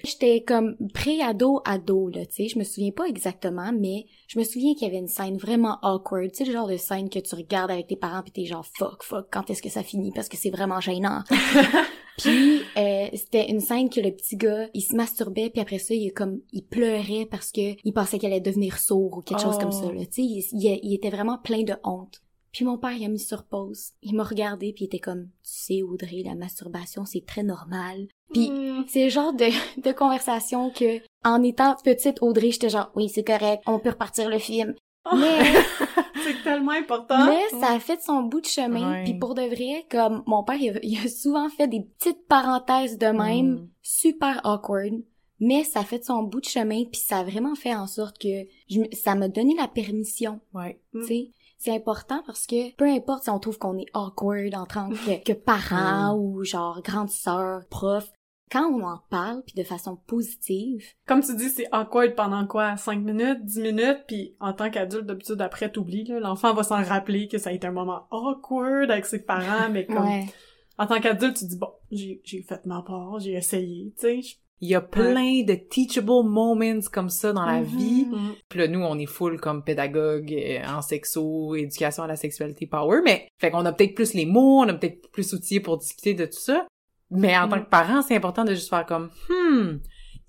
j'étais 0.04 0.44
comme 0.44 0.76
pré-ado, 0.94 1.62
ado, 1.66 2.10
là, 2.10 2.26
tu 2.26 2.34
sais. 2.36 2.48
Je 2.48 2.60
me 2.60 2.64
souviens 2.64 2.92
pas 2.92 3.06
exactement, 3.06 3.72
mais 3.78 4.06
je 4.28 4.40
me 4.40 4.44
souviens 4.44 4.74
qu'il 4.74 4.84
y 4.88 4.90
avait 4.90 5.00
une 5.00 5.08
scène 5.08 5.38
vraiment 5.38 5.78
awkward. 5.82 6.32
Tu 6.32 6.38
sais, 6.38 6.46
le 6.46 6.52
genre 6.54 6.68
de 6.68 6.78
scène 6.78 7.10
que 7.10 7.20
tu 7.20 7.36
regardes 7.36 7.72
avec 7.72 7.88
tes 7.88 7.96
parents 7.96 8.24
pis 8.24 8.32
t'es 8.32 8.46
genre 8.46 8.66
fuck, 8.78 9.04
fuck, 9.04 9.28
quand 9.32 9.50
est-ce 9.50 9.62
que 9.62 9.70
ça 9.70 9.84
finit? 9.84 10.12
Parce 10.14 10.30
que 10.30 10.38
c'est 10.38 10.50
vraiment 10.52 10.80
gênant. 10.80 11.24
Puis 12.18 12.62
euh, 12.78 13.08
c'était 13.14 13.50
une 13.50 13.60
scène 13.60 13.90
que 13.92 14.00
le 14.00 14.12
petit 14.12 14.38
gars, 14.38 14.68
il 14.74 14.82
se 14.82 14.96
masturbait 14.96 15.52
puis 15.52 15.62
après 15.62 15.78
ça, 15.78 15.94
il 15.94 16.08
est 16.08 16.12
comme 16.12 16.40
il 16.52 16.64
pleurait 16.64 17.28
parce 17.30 17.52
que 17.52 17.76
il 17.84 17.94
pensait 17.94 18.18
qu'elle 18.18 18.32
allait 18.32 18.42
devenir 18.42 18.80
sourd 18.80 19.18
ou 19.18 19.22
quelque 19.22 19.42
chose 19.42 19.56
Oh. 19.58 19.62
comme 19.62 19.72
ça 19.72 19.92
là. 19.92 20.04
Tu 20.08 20.14
sais, 20.14 20.22
il, 20.24 20.44
il- 20.54 20.80
il 20.82 20.94
était 20.96 21.12
vraiment 21.12 21.38
plein 21.38 21.62
de 21.62 21.76
honte. 21.84 22.22
Puis 22.52 22.66
mon 22.66 22.80
père, 22.80 22.94
il 22.94 23.06
a 23.06 23.08
mis 23.08 23.20
sur 23.20 23.44
pause. 23.44 23.92
Il 24.02 24.16
m'a 24.16 24.24
regardé 24.24 24.74
puis 24.74 24.86
il 24.86 24.88
était 24.88 24.98
comme 24.98 25.26
tu 25.26 25.30
sais 25.44 25.82
Audrey, 25.84 26.24
la 26.26 26.34
masturbation 26.34 27.06
c'est 27.06 27.24
très 27.24 27.44
normal. 27.44 28.08
Puis 28.34 28.50
Mm. 28.52 28.86
c'est 28.88 29.06
le 29.06 29.10
genre 29.10 29.34
de, 29.34 29.46
de 29.82 29.92
conversation 29.92 30.70
que 30.70 31.00
en 31.26 31.42
étant 31.44 31.76
petite 31.84 32.22
Audrey, 32.22 32.52
j'étais 32.52 32.70
genre 32.70 32.92
oui, 32.96 33.10
c'est 33.10 33.24
correct, 33.24 33.64
on 33.68 33.80
peut 33.80 33.90
repartir 33.90 34.30
le 34.30 34.40
film. 34.40 34.76
Mais 35.16 35.40
c'est 36.24 36.44
tellement 36.44 36.72
important. 36.74 37.26
mais 37.28 37.60
ça 37.62 37.72
a 37.74 37.80
fait 37.80 38.02
son 38.02 38.24
bout 38.24 38.42
de 38.42 38.46
chemin. 38.46 39.04
Puis 39.06 39.14
pour 39.14 39.36
de 39.36 39.42
vrai, 39.44 39.86
comme 39.90 40.24
mon 40.26 40.44
père, 40.44 40.58
il 40.60 40.72
a, 40.78 40.80
il 40.84 40.98
a 41.00 41.08
souvent 41.10 41.48
fait 41.50 41.68
des 41.68 41.82
petites 41.82 42.28
parenthèses 42.28 42.98
de 42.98 43.08
même, 43.08 43.52
Mm. 43.54 43.70
super 43.82 44.42
awkward. 44.44 45.02
Mais 45.40 45.64
ça 45.64 45.82
a 45.82 45.84
fait 45.84 46.04
son 46.04 46.24
bout 46.24 46.42
de 46.42 46.46
chemin, 46.46 46.84
puis 46.86 47.00
ça 47.00 47.20
a 47.20 47.24
vraiment 47.24 47.54
fait 47.56 47.74
en 47.76 47.86
sorte 47.88 48.18
que 48.20 48.48
je 48.70 48.82
ça 48.94 49.14
m'a 49.16 49.28
donné 49.30 49.56
la 49.56 49.68
permission, 49.68 50.40
Ouais. 50.54 50.80
tu 50.94 51.04
sais. 51.06 51.32
C'est 51.60 51.72
important 51.76 52.22
parce 52.26 52.46
que 52.46 52.76
peu 52.76 52.86
importe 52.86 53.24
si 53.24 53.30
on 53.32 53.40
trouve 53.40 53.58
qu'on 53.58 53.78
est 53.80 53.88
awkward 53.96 54.54
en 54.56 54.66
tant 54.68 54.90
que, 54.90 55.24
que 55.24 55.34
parent 55.34 56.16
ou 56.16 56.44
genre 56.44 56.82
grande 56.84 57.10
sœur, 57.10 57.62
prof, 57.70 58.12
quand 58.52 58.66
on 58.72 58.84
en 58.84 59.00
parle 59.10 59.44
puis 59.46 59.54
de 59.56 59.64
façon 59.64 59.98
positive, 60.08 60.84
Comme 61.08 61.22
tu 61.22 61.36
dis, 61.36 61.50
c'est 61.50 61.68
awkward 61.72 62.16
pendant 62.16 62.46
quoi? 62.48 62.78
5 62.78 63.00
minutes, 63.02 63.44
10 63.44 63.60
minutes, 63.62 64.00
puis 64.08 64.36
en 64.40 64.54
tant 64.54 64.70
qu'adulte, 64.70 65.06
d'habitude, 65.06 65.42
après, 65.42 65.72
t'oublies, 65.72 66.06
là. 66.06 66.20
L'enfant 66.20 66.54
va 66.54 66.64
s'en 66.64 66.82
rappeler 66.84 67.28
que 67.28 67.38
ça 67.38 67.50
a 67.50 67.54
été 67.54 67.68
un 67.68 67.72
moment 67.72 68.08
awkward 68.12 68.90
avec 68.92 69.06
ses 69.06 69.24
parents, 69.24 69.70
mais 69.72 69.86
comme, 69.86 70.06
ouais, 70.06 70.26
en 70.78 70.86
tant 70.88 71.00
qu'adulte, 71.00 71.38
tu 71.38 71.46
dis, 71.46 71.58
bon, 71.58 71.70
j'ai, 71.92 72.22
j'ai 72.24 72.42
fait 72.44 72.66
ma 72.66 72.82
part, 72.82 73.20
j'ai 73.20 73.34
essayé, 73.34 73.94
tu 74.00 74.22
sais. 74.24 74.38
Il 74.60 74.70
y 74.70 74.74
a 74.74 74.82
plein 74.82 75.44
de 75.44 75.54
teachable 75.54 76.24
moments 76.24 76.80
comme 76.92 77.10
ça 77.10 77.32
dans 77.32 77.46
la 77.46 77.60
Mhm. 77.62 77.66
vie. 77.66 78.06
Mm. 78.06 78.32
Puis 78.50 78.58
là, 78.60 78.68
nous, 78.68 78.80
on 78.80 78.98
est 78.98 79.06
full 79.06 79.40
comme 79.40 79.64
pédagogue 79.64 80.34
euh, 80.34 80.64
en 80.68 80.82
sexo, 80.82 81.54
éducation 81.54 82.02
à 82.02 82.08
la 82.08 82.16
sexualité 82.16 82.66
power, 82.66 83.02
mais 83.06 83.28
fait 83.40 83.52
qu'on 83.52 83.64
a 83.66 83.72
peut-être 83.72 83.94
plus 83.94 84.16
les 84.16 84.26
mots, 84.26 84.62
on 84.62 84.68
a 84.68 84.74
peut-être 84.74 85.12
plus 85.12 85.32
outillés 85.34 85.60
pour 85.60 85.78
discuter 85.78 86.16
de 86.16 86.26
tout 86.26 86.40
ça. 86.40 86.66
Mais 87.12 87.38
en 87.38 87.48
Mm. 87.48 87.50
tant 87.50 87.60
que 87.64 87.70
parent, 87.70 88.02
c'est 88.02 88.16
important 88.16 88.44
de 88.44 88.54
juste 88.54 88.70
faire 88.70 88.86
comme, 88.86 89.10
hmm, 89.30 89.78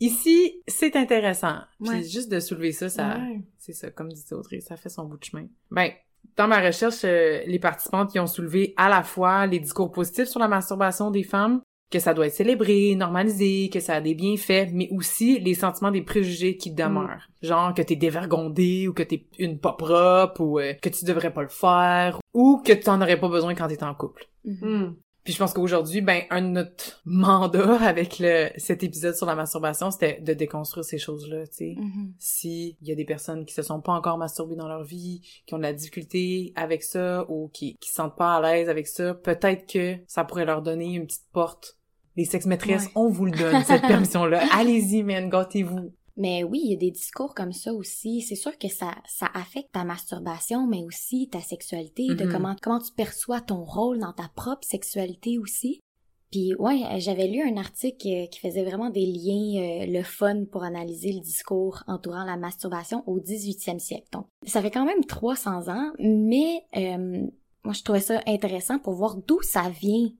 ici, 0.00 0.62
c'est 0.66 0.94
intéressant. 0.96 1.56
Puis 1.82 1.90
Ouais. 1.90 2.02
juste 2.02 2.30
de 2.30 2.40
soulever 2.40 2.72
ça, 2.72 2.88
ça, 2.88 3.16
Ouais. 3.18 3.40
c'est 3.58 3.72
ça, 3.72 3.90
comme 3.90 4.08
disait 4.10 4.34
Audrey, 4.34 4.60
ça 4.60 4.76
fait 4.76 4.88
son 4.88 5.04
bout 5.04 5.16
de 5.18 5.24
chemin. 5.24 5.46
Ben, 5.70 5.90
dans 6.36 6.46
ma 6.48 6.60
recherche, 6.60 7.04
euh, 7.04 7.40
les 7.46 7.58
participantes 7.58 8.10
qui 8.12 8.20
ont 8.20 8.26
soulevé 8.26 8.74
à 8.76 8.88
la 8.88 9.02
fois 9.02 9.46
les 9.46 9.58
discours 9.58 9.90
positifs 9.90 10.28
sur 10.28 10.40
la 10.40 10.48
masturbation 10.48 11.10
des 11.10 11.24
femmes, 11.24 11.60
que 11.90 11.98
ça 12.00 12.12
doit 12.12 12.26
être 12.26 12.34
célébré, 12.34 12.94
normalisé, 12.96 13.70
que 13.72 13.80
ça 13.80 13.94
a 13.94 14.00
des 14.02 14.14
bienfaits, 14.14 14.68
mais 14.74 14.88
aussi 14.92 15.38
les 15.40 15.54
sentiments 15.54 15.90
des 15.90 16.02
préjugés 16.02 16.58
qui 16.58 16.70
demeurent. 16.70 17.26
Genre 17.40 17.72
que 17.72 17.80
t'es 17.80 17.96
dévergondé 17.96 18.86
ou 18.88 18.92
que 18.92 19.02
t'es 19.02 19.24
une 19.38 19.58
pas 19.58 19.72
propre 19.72 20.42
ou 20.42 20.58
euh, 20.60 20.74
que 20.74 20.90
tu 20.90 21.06
devrais 21.06 21.32
pas 21.32 21.42
le 21.42 21.48
faire 21.48 22.20
ou 22.34 22.58
que 22.64 22.74
t'en 22.74 23.00
aurais 23.00 23.18
pas 23.18 23.28
besoin 23.30 23.54
quand 23.54 23.68
t'es 23.68 23.82
en 23.82 23.94
couple. 23.94 24.26
Mhm. 24.44 24.68
Mm. 24.68 24.96
Puis 25.28 25.34
je 25.34 25.40
pense 25.40 25.52
qu'aujourd'hui, 25.52 26.00
ben, 26.00 26.22
un 26.30 26.40
de 26.40 26.46
notre 26.46 27.02
mandat 27.04 27.82
avec 27.86 28.18
le, 28.18 28.48
cet 28.56 28.82
épisode 28.82 29.14
sur 29.14 29.26
la 29.26 29.34
masturbation, 29.34 29.90
c'était 29.90 30.22
de 30.22 30.32
déconstruire 30.32 30.86
ces 30.86 30.96
choses-là, 30.96 31.46
tu 31.48 31.54
sais. 31.54 31.74
Mhm. 31.76 32.14
Si 32.18 32.78
il 32.80 32.88
y 32.88 32.92
a 32.92 32.94
des 32.94 33.04
personnes 33.04 33.44
qui 33.44 33.52
se 33.52 33.60
sont 33.60 33.82
pas 33.82 33.92
encore 33.92 34.16
masturbées 34.16 34.56
dans 34.56 34.68
leur 34.68 34.84
vie, 34.84 35.20
qui 35.44 35.52
ont 35.52 35.58
de 35.58 35.64
la 35.64 35.74
difficulté 35.74 36.54
avec 36.56 36.82
ça 36.82 37.26
ou 37.28 37.50
qui, 37.52 37.76
qui 37.78 37.90
se 37.90 37.96
sentent 37.96 38.16
pas 38.16 38.36
à 38.36 38.40
l'aise 38.40 38.70
avec 38.70 38.86
ça, 38.86 39.12
peut-être 39.12 39.70
que 39.70 39.96
ça 40.06 40.24
pourrait 40.24 40.46
leur 40.46 40.62
donner 40.62 40.94
une 40.94 41.04
petite 41.04 41.28
porte. 41.30 41.76
Les 42.16 42.24
sex-maîtresses, 42.24 42.86
Ouais. 42.86 42.92
on 42.94 43.10
vous 43.10 43.26
le 43.26 43.32
donne, 43.32 43.62
cette 43.64 43.82
permission-là. 43.86 44.40
Allez-y, 44.54 45.02
man, 45.02 45.28
gâtez-vous. 45.28 45.92
Mais 46.20 46.42
oui, 46.44 46.60
il 46.64 46.70
y 46.72 46.74
a 46.74 46.76
des 46.76 46.90
discours 46.90 47.32
comme 47.34 47.52
ça 47.52 47.72
aussi. 47.72 48.20
C'est 48.22 48.34
sûr 48.34 48.58
que 48.58 48.68
ça, 48.68 48.96
ça 49.06 49.28
affecte 49.34 49.72
ta 49.72 49.84
masturbation, 49.84 50.66
mais 50.66 50.82
aussi 50.82 51.28
ta 51.30 51.40
sexualité, 51.40 52.14
de 52.14 52.24
Mhm. 52.24 52.32
comment, 52.32 52.56
comment 52.60 52.80
tu 52.80 52.92
perçois 52.92 53.40
ton 53.40 53.62
rôle 53.64 54.00
dans 54.00 54.12
ta 54.12 54.28
propre 54.34 54.66
sexualité 54.66 55.38
aussi. 55.38 55.80
Puis 56.30 56.54
ouais, 56.58 56.82
euh, 56.92 56.98
j'avais 56.98 57.26
lu 57.28 57.40
un 57.40 57.56
article 57.56 58.06
euh, 58.08 58.26
qui 58.26 58.40
faisait 58.40 58.64
vraiment 58.64 58.90
des 58.90 59.06
liens, 59.06 59.62
euh, 59.62 59.86
le 59.86 60.02
fun 60.02 60.44
pour 60.44 60.62
analyser 60.62 61.12
le 61.12 61.20
discours 61.20 61.82
entourant 61.86 62.24
la 62.24 62.36
masturbation 62.36 63.02
au 63.06 63.18
18e 63.18 63.78
siècle. 63.78 64.08
Donc, 64.12 64.26
ça 64.44 64.60
fait 64.60 64.70
quand 64.70 64.84
même 64.84 65.04
300 65.06 65.68
ans, 65.68 65.90
mais 66.00 66.64
euh, 66.76 67.26
moi 67.64 67.72
je 67.72 67.82
trouvais 67.82 68.00
ça 68.00 68.20
intéressant 68.26 68.78
pour 68.78 68.92
voir 68.94 69.16
d'où 69.26 69.40
ça 69.40 69.70
vient 69.70 70.10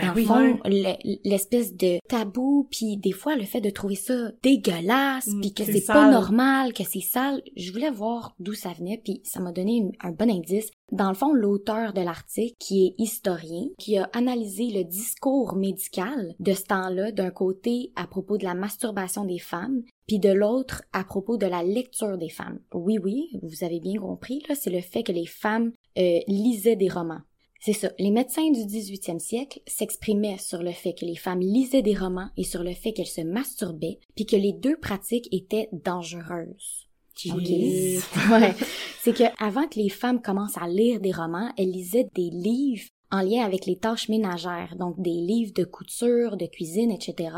Ben 0.00 0.08
dans 0.08 0.14
oui. 0.14 0.22
le 0.22 0.26
fond, 0.26 0.58
le- 0.64 1.28
l'espèce 1.28 1.74
de 1.76 1.98
tabou, 2.08 2.66
puis 2.70 2.96
des 2.96 3.12
fois 3.12 3.36
le 3.36 3.44
fait 3.44 3.60
de 3.60 3.70
trouver 3.70 3.94
ça 3.96 4.30
dégueulasse, 4.42 5.26
Mm, 5.26 5.40
puis 5.40 5.54
que 5.54 5.64
c'est 5.64 5.84
pas 5.86 6.10
normal, 6.10 6.72
que 6.72 6.84
c'est 6.84 7.00
sale. 7.00 7.42
Je 7.56 7.72
voulais 7.72 7.90
voir 7.90 8.34
d'où 8.38 8.54
ça 8.54 8.70
venait, 8.78 9.00
puis 9.02 9.20
ça 9.24 9.40
m'a 9.40 9.52
donné 9.52 9.76
une- 9.76 9.92
un 10.02 10.10
bon 10.12 10.30
indice. 10.30 10.70
Dans 10.92 11.08
le 11.08 11.14
fond, 11.14 11.32
l'auteur 11.32 11.92
de 11.92 12.00
l'article, 12.00 12.54
qui 12.58 12.86
est 12.86 12.94
historien, 12.98 13.66
qui 13.78 13.96
a 13.96 14.10
analysé 14.12 14.70
le 14.70 14.82
discours 14.84 15.54
médical 15.54 16.34
de 16.40 16.52
ce 16.52 16.64
temps-là, 16.64 17.12
d'un 17.12 17.30
côté 17.30 17.92
à 17.96 18.06
propos 18.06 18.38
de 18.38 18.44
la 18.44 18.54
masturbation 18.54 19.24
des 19.24 19.38
femmes, 19.38 19.82
puis 20.08 20.18
de 20.18 20.30
l'autre 20.32 20.82
à 20.92 21.04
propos 21.04 21.36
de 21.36 21.46
la 21.46 21.62
lecture 21.62 22.18
des 22.18 22.28
femmes. 22.28 22.58
Oui, 22.74 22.98
oui, 23.02 23.28
vous 23.42 23.64
avez 23.64 23.78
bien 23.78 24.00
compris, 24.00 24.42
là, 24.48 24.54
c'est 24.56 24.70
le 24.70 24.80
fait 24.80 25.04
que 25.04 25.12
les 25.12 25.26
femmes 25.26 25.70
euh, 25.98 26.18
lisaient 26.26 26.76
des 26.76 26.88
romans. 26.88 27.20
C'est 27.60 27.74
ça. 27.74 27.90
Les 27.98 28.10
médecins 28.10 28.50
du 28.50 28.60
18e 28.60 29.18
siècle 29.18 29.60
s'exprimaient 29.66 30.38
sur 30.38 30.62
le 30.62 30.72
fait 30.72 30.94
que 30.94 31.04
les 31.04 31.16
femmes 31.16 31.40
lisaient 31.40 31.82
des 31.82 31.94
romans 31.94 32.30
et 32.38 32.44
sur 32.44 32.62
le 32.62 32.72
fait 32.72 32.92
qu'elles 32.92 33.06
se 33.06 33.20
masturbaient, 33.20 34.00
puis 34.16 34.24
que 34.24 34.36
les 34.36 34.54
deux 34.54 34.78
pratiques 34.78 35.28
étaient 35.30 35.68
dangereuses. 35.72 36.88
Ok. 37.26 37.44
Jeez. 37.44 38.00
Ouais. 38.30 38.54
C'est 39.02 39.14
que 39.14 39.24
avant 39.38 39.66
que 39.68 39.78
les 39.78 39.90
femmes 39.90 40.22
commencent 40.22 40.56
à 40.56 40.68
lire 40.68 41.00
des 41.00 41.12
romans, 41.12 41.52
elles 41.58 41.70
lisaient 41.70 42.08
des 42.14 42.30
livres 42.30 42.88
en 43.10 43.20
lien 43.20 43.44
avec 43.44 43.66
les 43.66 43.76
tâches 43.76 44.08
ménagères, 44.08 44.76
donc 44.78 45.00
des 45.00 45.10
livres 45.10 45.52
de 45.54 45.64
couture, 45.64 46.36
de 46.36 46.46
cuisine, 46.46 46.90
etc. 46.90 47.34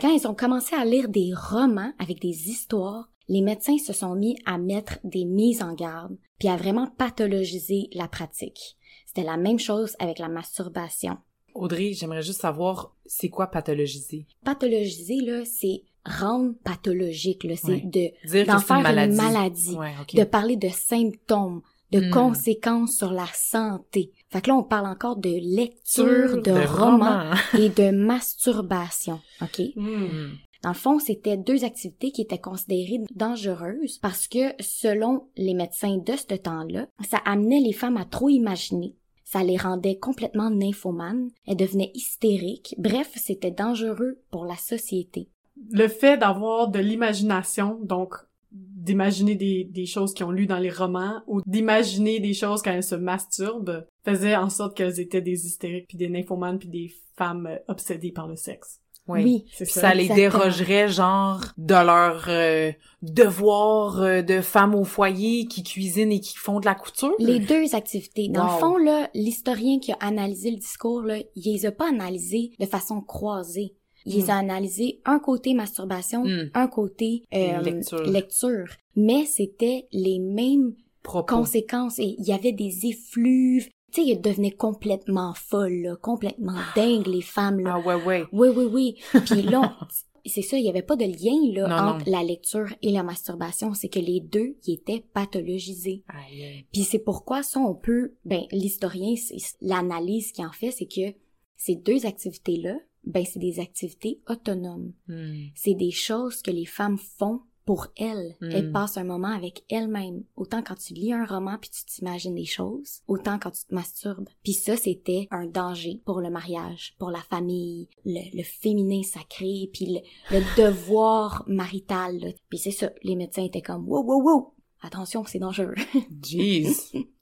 Quand 0.00 0.10
ils 0.10 0.26
ont 0.28 0.34
commencé 0.34 0.76
à 0.76 0.84
lire 0.84 1.08
des 1.08 1.32
romans 1.34 1.92
avec 1.98 2.20
des 2.20 2.48
histoires, 2.48 3.10
les 3.28 3.42
médecins 3.42 3.78
se 3.78 3.92
sont 3.92 4.14
mis 4.14 4.38
à 4.46 4.58
mettre 4.58 4.98
des 5.04 5.24
mises 5.24 5.62
en 5.62 5.74
garde, 5.74 6.16
puis 6.38 6.48
à 6.48 6.56
vraiment 6.56 6.86
pathologiser 6.86 7.88
la 7.92 8.08
pratique. 8.08 8.77
C'était 9.18 9.30
la 9.30 9.36
même 9.36 9.58
chose 9.58 9.96
avec 9.98 10.20
la 10.20 10.28
masturbation. 10.28 11.16
Audrey, 11.52 11.92
j'aimerais 11.92 12.22
juste 12.22 12.40
savoir, 12.40 12.94
c'est 13.04 13.28
quoi 13.28 13.48
pathologiser? 13.48 14.26
Pathologiser, 14.44 15.16
là, 15.22 15.44
c'est 15.44 15.82
rendre 16.06 16.54
pathologique, 16.62 17.42
là, 17.42 17.54
c'est 17.56 17.82
Ouais. 17.84 18.12
de 18.22 18.44
d'en 18.46 18.60
faire 18.60 18.80
maladie. 18.80 19.10
une 19.10 19.16
maladie, 19.20 19.74
Ouais, 19.74 19.90
de 20.14 20.22
parler 20.22 20.54
de 20.56 20.68
symptômes, 20.68 21.62
de 21.90 21.98
Hmm. 21.98 22.10
conséquences 22.10 22.96
sur 22.96 23.10
la 23.10 23.26
santé. 23.34 24.12
Fait 24.30 24.40
que 24.40 24.50
là, 24.50 24.56
on 24.56 24.62
parle 24.62 24.86
encore 24.86 25.16
de 25.16 25.30
lecture, 25.56 26.40
de, 26.40 26.52
romans 26.68 27.32
et 27.58 27.70
de 27.70 27.90
masturbation, 27.90 29.20
OK? 29.42 29.62
Hmm. 29.74 30.28
Dans 30.62 30.70
le 30.70 30.74
fond, 30.76 31.00
c'était 31.00 31.36
deux 31.36 31.64
activités 31.64 32.12
qui 32.12 32.20
étaient 32.22 32.38
considérées 32.38 33.00
dangereuses 33.16 33.98
parce 33.98 34.28
que, 34.28 34.54
selon 34.60 35.24
les 35.36 35.54
médecins 35.54 35.96
de 35.98 36.12
ce 36.16 36.36
temps-là, 36.36 36.86
ça 37.08 37.18
amenait 37.24 37.60
les 37.60 37.72
femmes 37.72 37.96
à 37.96 38.04
trop 38.04 38.28
imaginer. 38.28 38.94
Ça 39.30 39.44
les 39.44 39.58
rendait 39.58 39.98
complètement 39.98 40.48
nymphomanes, 40.48 41.28
elles 41.46 41.58
devenaient 41.58 41.90
hystériques. 41.92 42.74
Bref, 42.78 43.10
c'était 43.16 43.50
dangereux 43.50 44.22
pour 44.30 44.46
la 44.46 44.56
société. 44.56 45.28
Le 45.70 45.86
fait 45.86 46.16
d'avoir 46.16 46.68
de 46.68 46.78
l'imagination, 46.78 47.78
donc 47.82 48.14
d'imaginer 48.50 49.34
des, 49.34 49.84
choses 49.84 50.14
qu'ils 50.14 50.24
ont 50.24 50.30
lues 50.30 50.46
dans 50.46 50.58
les 50.58 50.70
romans 50.70 51.20
ou 51.26 51.42
d'imaginer 51.44 52.20
des 52.20 52.32
choses 52.32 52.62
quand 52.62 52.70
elles 52.70 52.82
se 52.82 52.94
masturbent 52.94 53.86
faisait 54.02 54.34
en 54.34 54.48
sorte 54.48 54.74
qu'elles 54.74 54.98
étaient 54.98 55.20
des 55.20 55.44
hystériques 55.44 55.88
puis 55.88 55.98
des 55.98 56.08
nymphomanes 56.08 56.58
puis 56.58 56.70
des 56.70 56.90
femmes 57.14 57.50
obsédées 57.68 58.12
par 58.12 58.28
le 58.28 58.36
sexe. 58.36 58.80
Oui, 59.08 59.44
C'est 59.52 59.64
ça. 59.64 59.80
ça 59.80 59.94
les 59.94 60.04
Exactement. 60.10 60.30
dérogerait, 60.30 60.88
genre, 60.88 61.40
de 61.56 61.74
leur 61.74 62.24
euh, 62.28 62.72
devoir 63.02 64.00
euh, 64.02 64.22
de 64.22 64.40
femmes 64.40 64.74
au 64.74 64.84
foyer 64.84 65.46
qui 65.46 65.62
cuisinent 65.62 66.12
et 66.12 66.20
qui 66.20 66.36
font 66.36 66.60
de 66.60 66.66
la 66.66 66.74
couture. 66.74 67.14
Les 67.18 67.38
deux 67.40 67.74
activités. 67.74 68.28
Dans 68.28 68.46
Wow. 68.46 68.52
le 68.54 68.58
fond, 68.58 68.76
là, 68.76 69.10
l'historien 69.14 69.78
qui 69.78 69.92
a 69.92 69.96
analysé 70.00 70.50
le 70.50 70.56
discours, 70.58 71.02
là, 71.02 71.16
il 71.36 71.52
les 71.52 71.66
a 71.66 71.72
pas 71.72 71.88
analysés 71.88 72.52
de 72.58 72.66
façon 72.66 73.00
croisée. 73.00 73.74
Il 74.06 74.14
les 74.14 74.30
a 74.30 74.36
analysés 74.36 75.00
un 75.04 75.18
côté 75.18 75.52
masturbation, 75.54 76.24
Hmm. 76.24 76.50
un 76.54 76.66
côté 76.68 77.24
euh, 77.34 77.60
Lecture. 77.60 78.02
lecture. 78.04 78.66
Mais 78.96 79.24
c'était 79.26 79.86
les 79.92 80.18
mêmes 80.18 80.74
Propos. 81.02 81.36
conséquences 81.36 81.98
et 81.98 82.14
il 82.18 82.24
y 82.26 82.32
avait 82.32 82.52
des 82.52 82.86
effluves. 82.86 83.68
Tu 83.92 84.02
sais, 84.04 84.10
elles 84.10 84.20
devenaient 84.20 84.50
complètement 84.50 85.32
folles, 85.34 85.80
là, 85.82 85.96
complètement 85.96 86.58
dingues, 86.76 87.06
les 87.06 87.22
femmes, 87.22 87.60
là. 87.60 87.76
Ah 87.76 87.86
ouais, 87.86 88.02
ouais. 88.04 88.24
Oui, 88.32 88.48
oui, 88.54 88.64
oui. 88.64 88.96
Puis 89.24 89.42
là, 89.42 89.78
c'est 90.26 90.42
ça, 90.42 90.58
il 90.58 90.64
y 90.64 90.68
avait 90.68 90.82
pas 90.82 90.96
de 90.96 91.04
lien, 91.04 91.52
là, 91.54 91.68
Non, 91.68 91.94
entre 91.94 92.06
non. 92.06 92.18
la 92.18 92.22
lecture 92.22 92.68
et 92.82 92.90
la 92.90 93.02
masturbation. 93.02 93.72
C'est 93.74 93.88
que 93.88 93.98
les 93.98 94.20
deux, 94.20 94.56
ils 94.66 94.74
étaient 94.74 95.04
pathologisés. 95.14 96.04
Aïe. 96.08 96.66
Puis 96.72 96.84
c'est 96.84 96.98
pourquoi 96.98 97.42
ça, 97.42 97.60
on 97.60 97.74
peut, 97.74 98.14
ben, 98.24 98.42
l'historien, 98.52 99.14
l'analyse 99.60 100.32
qu'il 100.32 100.44
en 100.44 100.52
fait, 100.52 100.70
c'est 100.70 100.86
que 100.86 101.16
ces 101.56 101.74
deux 101.74 102.06
activités-là, 102.06 102.76
ben, 103.04 103.24
c'est 103.24 103.38
des 103.38 103.58
activités 103.58 104.20
autonomes. 104.28 104.92
Hmm. 105.06 105.46
C'est 105.54 105.74
des 105.74 105.90
choses 105.90 106.42
que 106.42 106.50
les 106.50 106.66
femmes 106.66 106.98
font 106.98 107.40
pour 107.68 107.88
elles. 107.98 108.34
Mm. 108.40 108.50
Elles 108.50 108.72
passent 108.72 108.96
un 108.96 109.04
moment 109.04 109.28
avec 109.28 109.62
elles-mêmes. 109.68 110.22
Autant 110.36 110.62
quand 110.62 110.76
tu 110.76 110.94
lis 110.94 111.12
un 111.12 111.26
roman 111.26 111.58
puis 111.60 111.68
tu 111.68 111.84
t'imagines 111.84 112.34
des 112.34 112.46
choses, 112.46 113.02
autant 113.06 113.38
quand 113.38 113.50
tu 113.50 113.62
te 113.66 113.74
masturbes. 113.74 114.30
Puis 114.42 114.54
ça, 114.54 114.74
c'était 114.74 115.28
un 115.30 115.44
danger 115.44 116.00
pour 116.06 116.22
le 116.22 116.30
mariage, 116.30 116.94
pour 116.98 117.10
la 117.10 117.20
famille, 117.28 117.90
le, 118.06 118.20
le 118.34 118.42
féminin 118.42 119.02
sacré, 119.02 119.68
puis 119.70 119.84
le, 119.84 120.00
le 120.38 120.42
devoir 120.56 121.44
marital. 121.46 122.18
là. 122.18 122.28
Puis 122.48 122.56
c'est 122.56 122.70
ça, 122.70 122.90
les 123.02 123.16
médecins 123.16 123.44
étaient 123.44 123.60
comme 123.60 123.86
«wow, 123.86 124.02
wow, 124.02 124.22
wow! 124.22 124.54
Attention, 124.80 125.26
c'est 125.26 125.38
dangereux! 125.38 125.74
Jeez. 126.24 126.68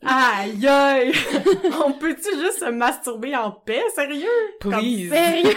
Aïe 0.05 0.65
aïe! 0.65 1.13
On 1.85 1.93
peut-tu 1.95 2.39
juste 2.39 2.61
se 2.61 2.71
masturber 2.71 3.35
en 3.35 3.51
paix, 3.51 3.83
sérieux? 3.97 4.29
Comme 4.61 4.79
Please. 4.79 5.09
sérieux? 5.09 5.55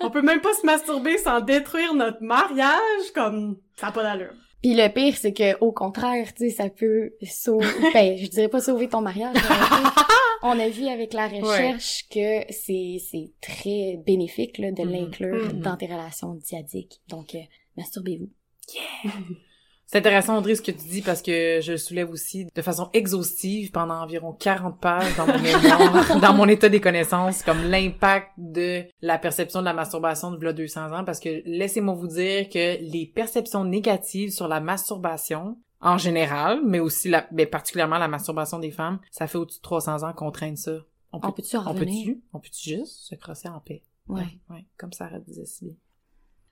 On 0.00 0.10
peut 0.10 0.22
même 0.22 0.40
pas 0.40 0.52
se 0.54 0.64
masturber 0.66 1.18
sans 1.18 1.40
détruire 1.40 1.94
notre 1.94 2.22
mariage, 2.22 3.12
comme 3.14 3.58
ça 3.76 3.88
a 3.88 3.92
pas 3.92 4.02
d'allure. 4.02 4.34
Puis 4.62 4.74
le 4.74 4.88
pire, 4.88 5.16
c'est 5.16 5.32
que 5.32 5.56
au 5.60 5.72
contraire, 5.72 6.32
tu 6.34 6.48
sais, 6.48 6.56
ça 6.56 6.68
peut 6.70 7.10
sauver... 7.28 7.66
ben, 7.94 8.16
je 8.16 8.26
dirais 8.28 8.48
pas 8.48 8.60
sauver 8.60 8.88
ton 8.88 9.00
mariage, 9.00 9.36
on 10.42 10.58
a 10.58 10.68
vu 10.68 10.86
avec 10.88 11.12
la 11.12 11.28
recherche 11.28 12.04
que 12.10 12.40
c'est 12.50 12.96
c'est 13.10 13.30
très 13.40 13.98
bénéfique 14.06 14.58
là, 14.58 14.72
de 14.72 14.82
Mhm. 14.82 14.90
l'inclure 14.90 15.54
Mhm. 15.54 15.60
dans 15.60 15.76
tes 15.76 15.86
relations 15.86 16.34
diadiques. 16.34 17.00
Donc, 17.08 17.34
euh, 17.34 17.40
masturbez-vous. 17.76 18.30
C'est 19.86 19.98
intéressant, 19.98 20.36
Audrey, 20.38 20.56
ce 20.56 20.62
que 20.62 20.72
tu 20.72 20.88
dis, 20.88 21.00
parce 21.00 21.22
que 21.22 21.60
je 21.62 21.72
le 21.72 21.78
soulève 21.78 22.10
aussi 22.10 22.46
de 22.52 22.62
façon 22.62 22.90
exhaustive 22.92 23.70
pendant 23.70 24.02
environ 24.02 24.32
40 24.32 24.80
pages 24.80 25.16
dans 25.16 25.28
mon 25.28 25.38
mémoire, 25.38 26.18
dans 26.20 26.34
mon 26.34 26.48
état 26.48 26.68
des 26.68 26.80
connaissances, 26.80 27.44
comme 27.44 27.62
l'impact 27.62 28.32
de 28.36 28.82
la 29.00 29.16
perception 29.16 29.60
de 29.60 29.64
la 29.64 29.74
masturbation 29.74 30.32
de 30.32 30.38
v'là 30.38 30.52
200 30.52 30.92
ans, 30.92 31.04
parce 31.04 31.20
que 31.20 31.40
laissez-moi 31.44 31.94
vous 31.94 32.08
dire 32.08 32.48
que 32.48 32.80
les 32.80 33.06
perceptions 33.06 33.64
négatives 33.64 34.30
sur 34.30 34.48
la 34.48 34.58
masturbation, 34.58 35.56
en 35.80 35.98
général, 35.98 36.62
mais 36.64 36.80
aussi 36.80 37.08
la, 37.08 37.28
mais 37.30 37.46
particulièrement 37.46 37.98
la 37.98 38.08
masturbation 38.08 38.58
des 38.58 38.72
femmes, 38.72 38.98
ça 39.12 39.28
fait 39.28 39.38
au-dessus 39.38 39.58
de 39.58 39.62
300 39.62 40.02
ans 40.02 40.12
qu'on 40.12 40.32
traîne 40.32 40.56
ça. 40.56 40.78
On 41.12 41.20
peut, 41.20 41.28
On 41.28 41.74
peut-tu 41.74 42.22
on 42.32 42.40
peut-tu 42.40 42.70
juste 42.70 43.08
se 43.08 43.14
crosser 43.14 43.48
en 43.48 43.60
paix? 43.60 43.84
Ouais. 44.08 44.24
Ouais, 44.50 44.66
comme 44.78 44.92
Sarah 44.92 45.20
disait 45.20 45.46
si 45.46 45.64
bien. 45.64 45.74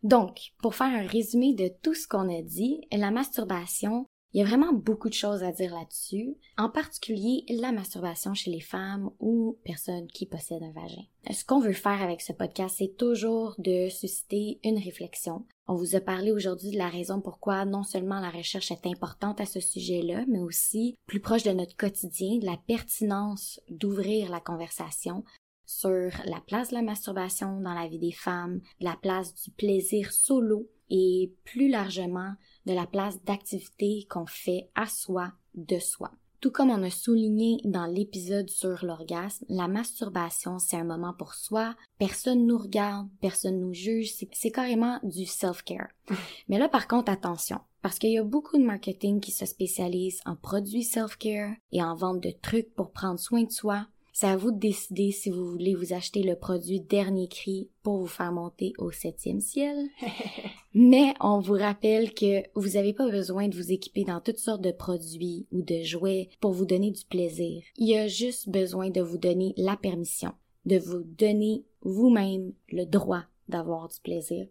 Donc, 0.04 0.52
pour 0.62 0.74
faire 0.74 0.94
un 0.94 1.06
résumé 1.06 1.54
de 1.54 1.70
tout 1.82 1.94
ce 1.94 2.06
qu'on 2.06 2.28
a 2.28 2.42
dit, 2.42 2.82
la 2.92 3.10
masturbation, 3.10 4.06
il 4.34 4.40
y 4.40 4.42
a 4.42 4.46
vraiment 4.46 4.72
beaucoup 4.72 5.08
de 5.08 5.14
choses 5.14 5.42
à 5.44 5.52
dire 5.52 5.72
là-dessus, 5.72 6.36
en 6.58 6.68
particulier 6.68 7.44
la 7.48 7.72
masturbation 7.72 8.34
chez 8.34 8.50
les 8.50 8.60
femmes 8.60 9.10
ou 9.20 9.58
personnes 9.64 10.08
qui 10.08 10.26
possèdent 10.26 10.64
un 10.64 10.72
vagin. 10.72 11.04
Ce 11.30 11.44
qu'on 11.44 11.60
veut 11.60 11.72
faire 11.72 12.02
avec 12.02 12.20
ce 12.20 12.32
podcast, 12.32 12.74
c'est 12.78 12.96
toujours 12.98 13.54
de 13.58 13.88
susciter 13.88 14.58
une 14.64 14.78
réflexion. 14.78 15.46
On 15.68 15.76
vous 15.76 15.94
a 15.94 16.00
parlé 16.00 16.32
aujourd'hui 16.32 16.72
de 16.72 16.78
la 16.78 16.88
raison 16.88 17.20
pourquoi 17.22 17.64
non 17.64 17.84
seulement 17.84 18.20
la 18.20 18.30
recherche 18.30 18.72
est 18.72 18.86
importante 18.86 19.40
à 19.40 19.46
ce 19.46 19.60
sujet-là, 19.60 20.24
mais 20.28 20.40
aussi 20.40 20.96
plus 21.06 21.20
proche 21.20 21.44
de 21.44 21.52
notre 21.52 21.76
quotidien, 21.76 22.38
de 22.38 22.44
la 22.44 22.58
pertinence 22.66 23.60
d'ouvrir 23.70 24.30
la 24.30 24.40
conversation 24.40 25.24
sur 25.66 26.10
la 26.26 26.40
place 26.46 26.70
de 26.70 26.74
la 26.74 26.82
masturbation 26.82 27.60
dans 27.60 27.74
la 27.74 27.88
vie 27.88 27.98
des 27.98 28.12
femmes, 28.12 28.60
la 28.80 28.96
place 29.00 29.34
du 29.34 29.50
plaisir 29.50 30.12
solo 30.12 30.68
et 30.90 31.32
plus 31.44 31.68
largement 31.68 32.32
de 32.66 32.72
la 32.72 32.86
place 32.86 33.22
d'activité 33.24 34.06
qu'on 34.10 34.26
fait 34.26 34.68
à 34.74 34.86
soi, 34.86 35.32
de 35.54 35.78
soi. 35.78 36.10
Tout 36.40 36.50
comme 36.50 36.68
on 36.68 36.82
a 36.82 36.90
souligné 36.90 37.56
dans 37.64 37.86
l'épisode 37.86 38.50
sur 38.50 38.84
l'orgasme, 38.84 39.46
la 39.48 39.66
masturbation, 39.66 40.58
c'est 40.58 40.76
un 40.76 40.84
moment 40.84 41.14
pour 41.14 41.32
soi, 41.34 41.74
personne 41.98 42.46
nous 42.46 42.58
regarde, 42.58 43.08
personne 43.22 43.60
nous 43.60 43.72
juge, 43.72 44.12
c'est- 44.12 44.28
c'est 44.32 44.50
carrément 44.50 45.00
du 45.02 45.24
self-care. 45.24 45.88
Mais 46.48 46.58
là, 46.58 46.68
par 46.68 46.86
contre, 46.86 47.10
attention, 47.10 47.60
parce 47.80 47.98
qu'il 47.98 48.10
y 48.12 48.18
a 48.18 48.24
beaucoup 48.24 48.58
de 48.58 48.62
marketing 48.64 49.20
qui 49.20 49.32
se 49.32 49.46
spécialise 49.46 50.20
en 50.26 50.36
produits 50.36 50.84
self-care 50.84 51.54
et 51.72 51.82
en 51.82 51.94
vente 51.94 52.22
de 52.22 52.30
trucs 52.42 52.74
pour 52.74 52.92
prendre 52.92 53.18
soin 53.18 53.44
de 53.44 53.50
soi. 53.50 53.86
C'est 54.16 54.28
à 54.28 54.36
vous 54.36 54.52
de 54.52 54.60
décider 54.60 55.10
si 55.10 55.28
vous 55.28 55.44
voulez 55.44 55.74
vous 55.74 55.92
acheter 55.92 56.22
le 56.22 56.36
produit 56.36 56.80
dernier 56.80 57.26
cri 57.26 57.68
pour 57.82 57.98
vous 57.98 58.06
faire 58.06 58.30
monter 58.30 58.72
au 58.78 58.92
septième 58.92 59.40
ciel. 59.40 59.88
Mais 60.72 61.14
on 61.20 61.40
vous 61.40 61.54
rappelle 61.54 62.14
que 62.14 62.44
vous 62.54 62.74
n'avez 62.74 62.92
pas 62.92 63.10
besoin 63.10 63.48
de 63.48 63.56
vous 63.56 63.72
équiper 63.72 64.04
dans 64.04 64.20
toutes 64.20 64.38
sortes 64.38 64.62
de 64.62 64.70
produits 64.70 65.48
ou 65.50 65.62
de 65.62 65.82
jouets 65.82 66.28
pour 66.40 66.52
vous 66.52 66.64
donner 66.64 66.92
du 66.92 67.04
plaisir. 67.04 67.64
Il 67.76 67.88
y 67.88 67.96
a 67.96 68.06
juste 68.06 68.48
besoin 68.48 68.88
de 68.88 69.00
vous 69.00 69.18
donner 69.18 69.52
la 69.56 69.76
permission, 69.76 70.30
de 70.64 70.78
vous 70.78 71.02
donner 71.02 71.64
vous-même 71.82 72.52
le 72.70 72.84
droit 72.84 73.24
d'avoir 73.48 73.88
du 73.88 74.00
plaisir. 74.00 74.46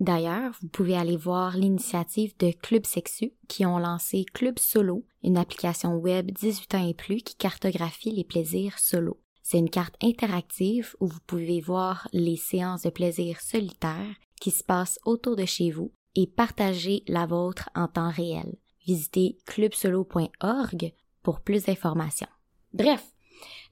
D'ailleurs, 0.00 0.52
vous 0.60 0.68
pouvez 0.68 0.96
aller 0.96 1.16
voir 1.16 1.56
l'initiative 1.56 2.36
de 2.38 2.52
Club 2.52 2.86
Sexu 2.86 3.32
qui 3.48 3.66
ont 3.66 3.78
lancé 3.78 4.24
Club 4.32 4.58
Solo, 4.58 5.04
une 5.24 5.36
application 5.36 5.96
web 5.96 6.30
18 6.30 6.74
ans 6.74 6.86
et 6.86 6.94
plus 6.94 7.22
qui 7.22 7.34
cartographie 7.34 8.12
les 8.12 8.24
plaisirs 8.24 8.78
solo. 8.78 9.20
C'est 9.42 9.58
une 9.58 9.70
carte 9.70 9.96
interactive 10.02 10.94
où 11.00 11.08
vous 11.08 11.20
pouvez 11.26 11.60
voir 11.60 12.06
les 12.12 12.36
séances 12.36 12.82
de 12.82 12.90
plaisir 12.90 13.40
solitaire 13.40 14.14
qui 14.40 14.50
se 14.50 14.62
passent 14.62 15.00
autour 15.04 15.34
de 15.36 15.46
chez 15.46 15.70
vous 15.70 15.90
et 16.14 16.26
partager 16.26 17.02
la 17.08 17.26
vôtre 17.26 17.70
en 17.74 17.88
temps 17.88 18.10
réel. 18.10 18.56
Visitez 18.86 19.38
clubsolo.org 19.46 20.92
pour 21.22 21.40
plus 21.40 21.64
d'informations. 21.64 22.28
Bref, 22.72 23.04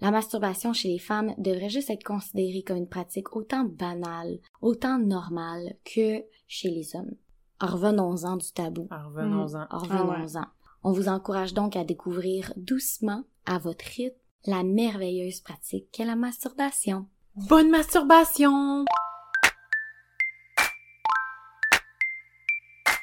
la 0.01 0.11
masturbation 0.11 0.73
chez 0.73 0.89
les 0.89 0.99
femmes 0.99 1.35
devrait 1.39 1.69
juste 1.69 1.91
être 1.91 2.05
considérée 2.05 2.63
comme 2.63 2.77
une 2.77 2.89
pratique 2.89 3.35
autant 3.35 3.65
banale, 3.65 4.39
autant 4.61 4.99
normale 4.99 5.77
que 5.85 6.25
chez 6.47 6.71
les 6.71 6.95
hommes. 6.97 7.15
Revenons-en 7.61 8.37
du 8.37 8.53
tabou. 8.53 8.87
Alors, 8.91 9.07
revenons-en. 9.07 9.67
Revenons-en. 9.71 10.45
On 10.83 10.93
vous 10.93 11.09
encourage 11.09 11.55
donc 11.55 11.75
à 11.75 11.85
découvrir 11.85 12.53
doucement, 12.57 13.25
à 13.47 13.59
votre 13.59 13.85
rythme, 13.85 14.17
la 14.45 14.63
merveilleuse 14.63 15.41
pratique 15.41 15.91
qu'est 15.91 16.05
la 16.05 16.17
masturbation. 16.17 17.07
Bonne 17.49 17.71
masturbation! 17.71 18.85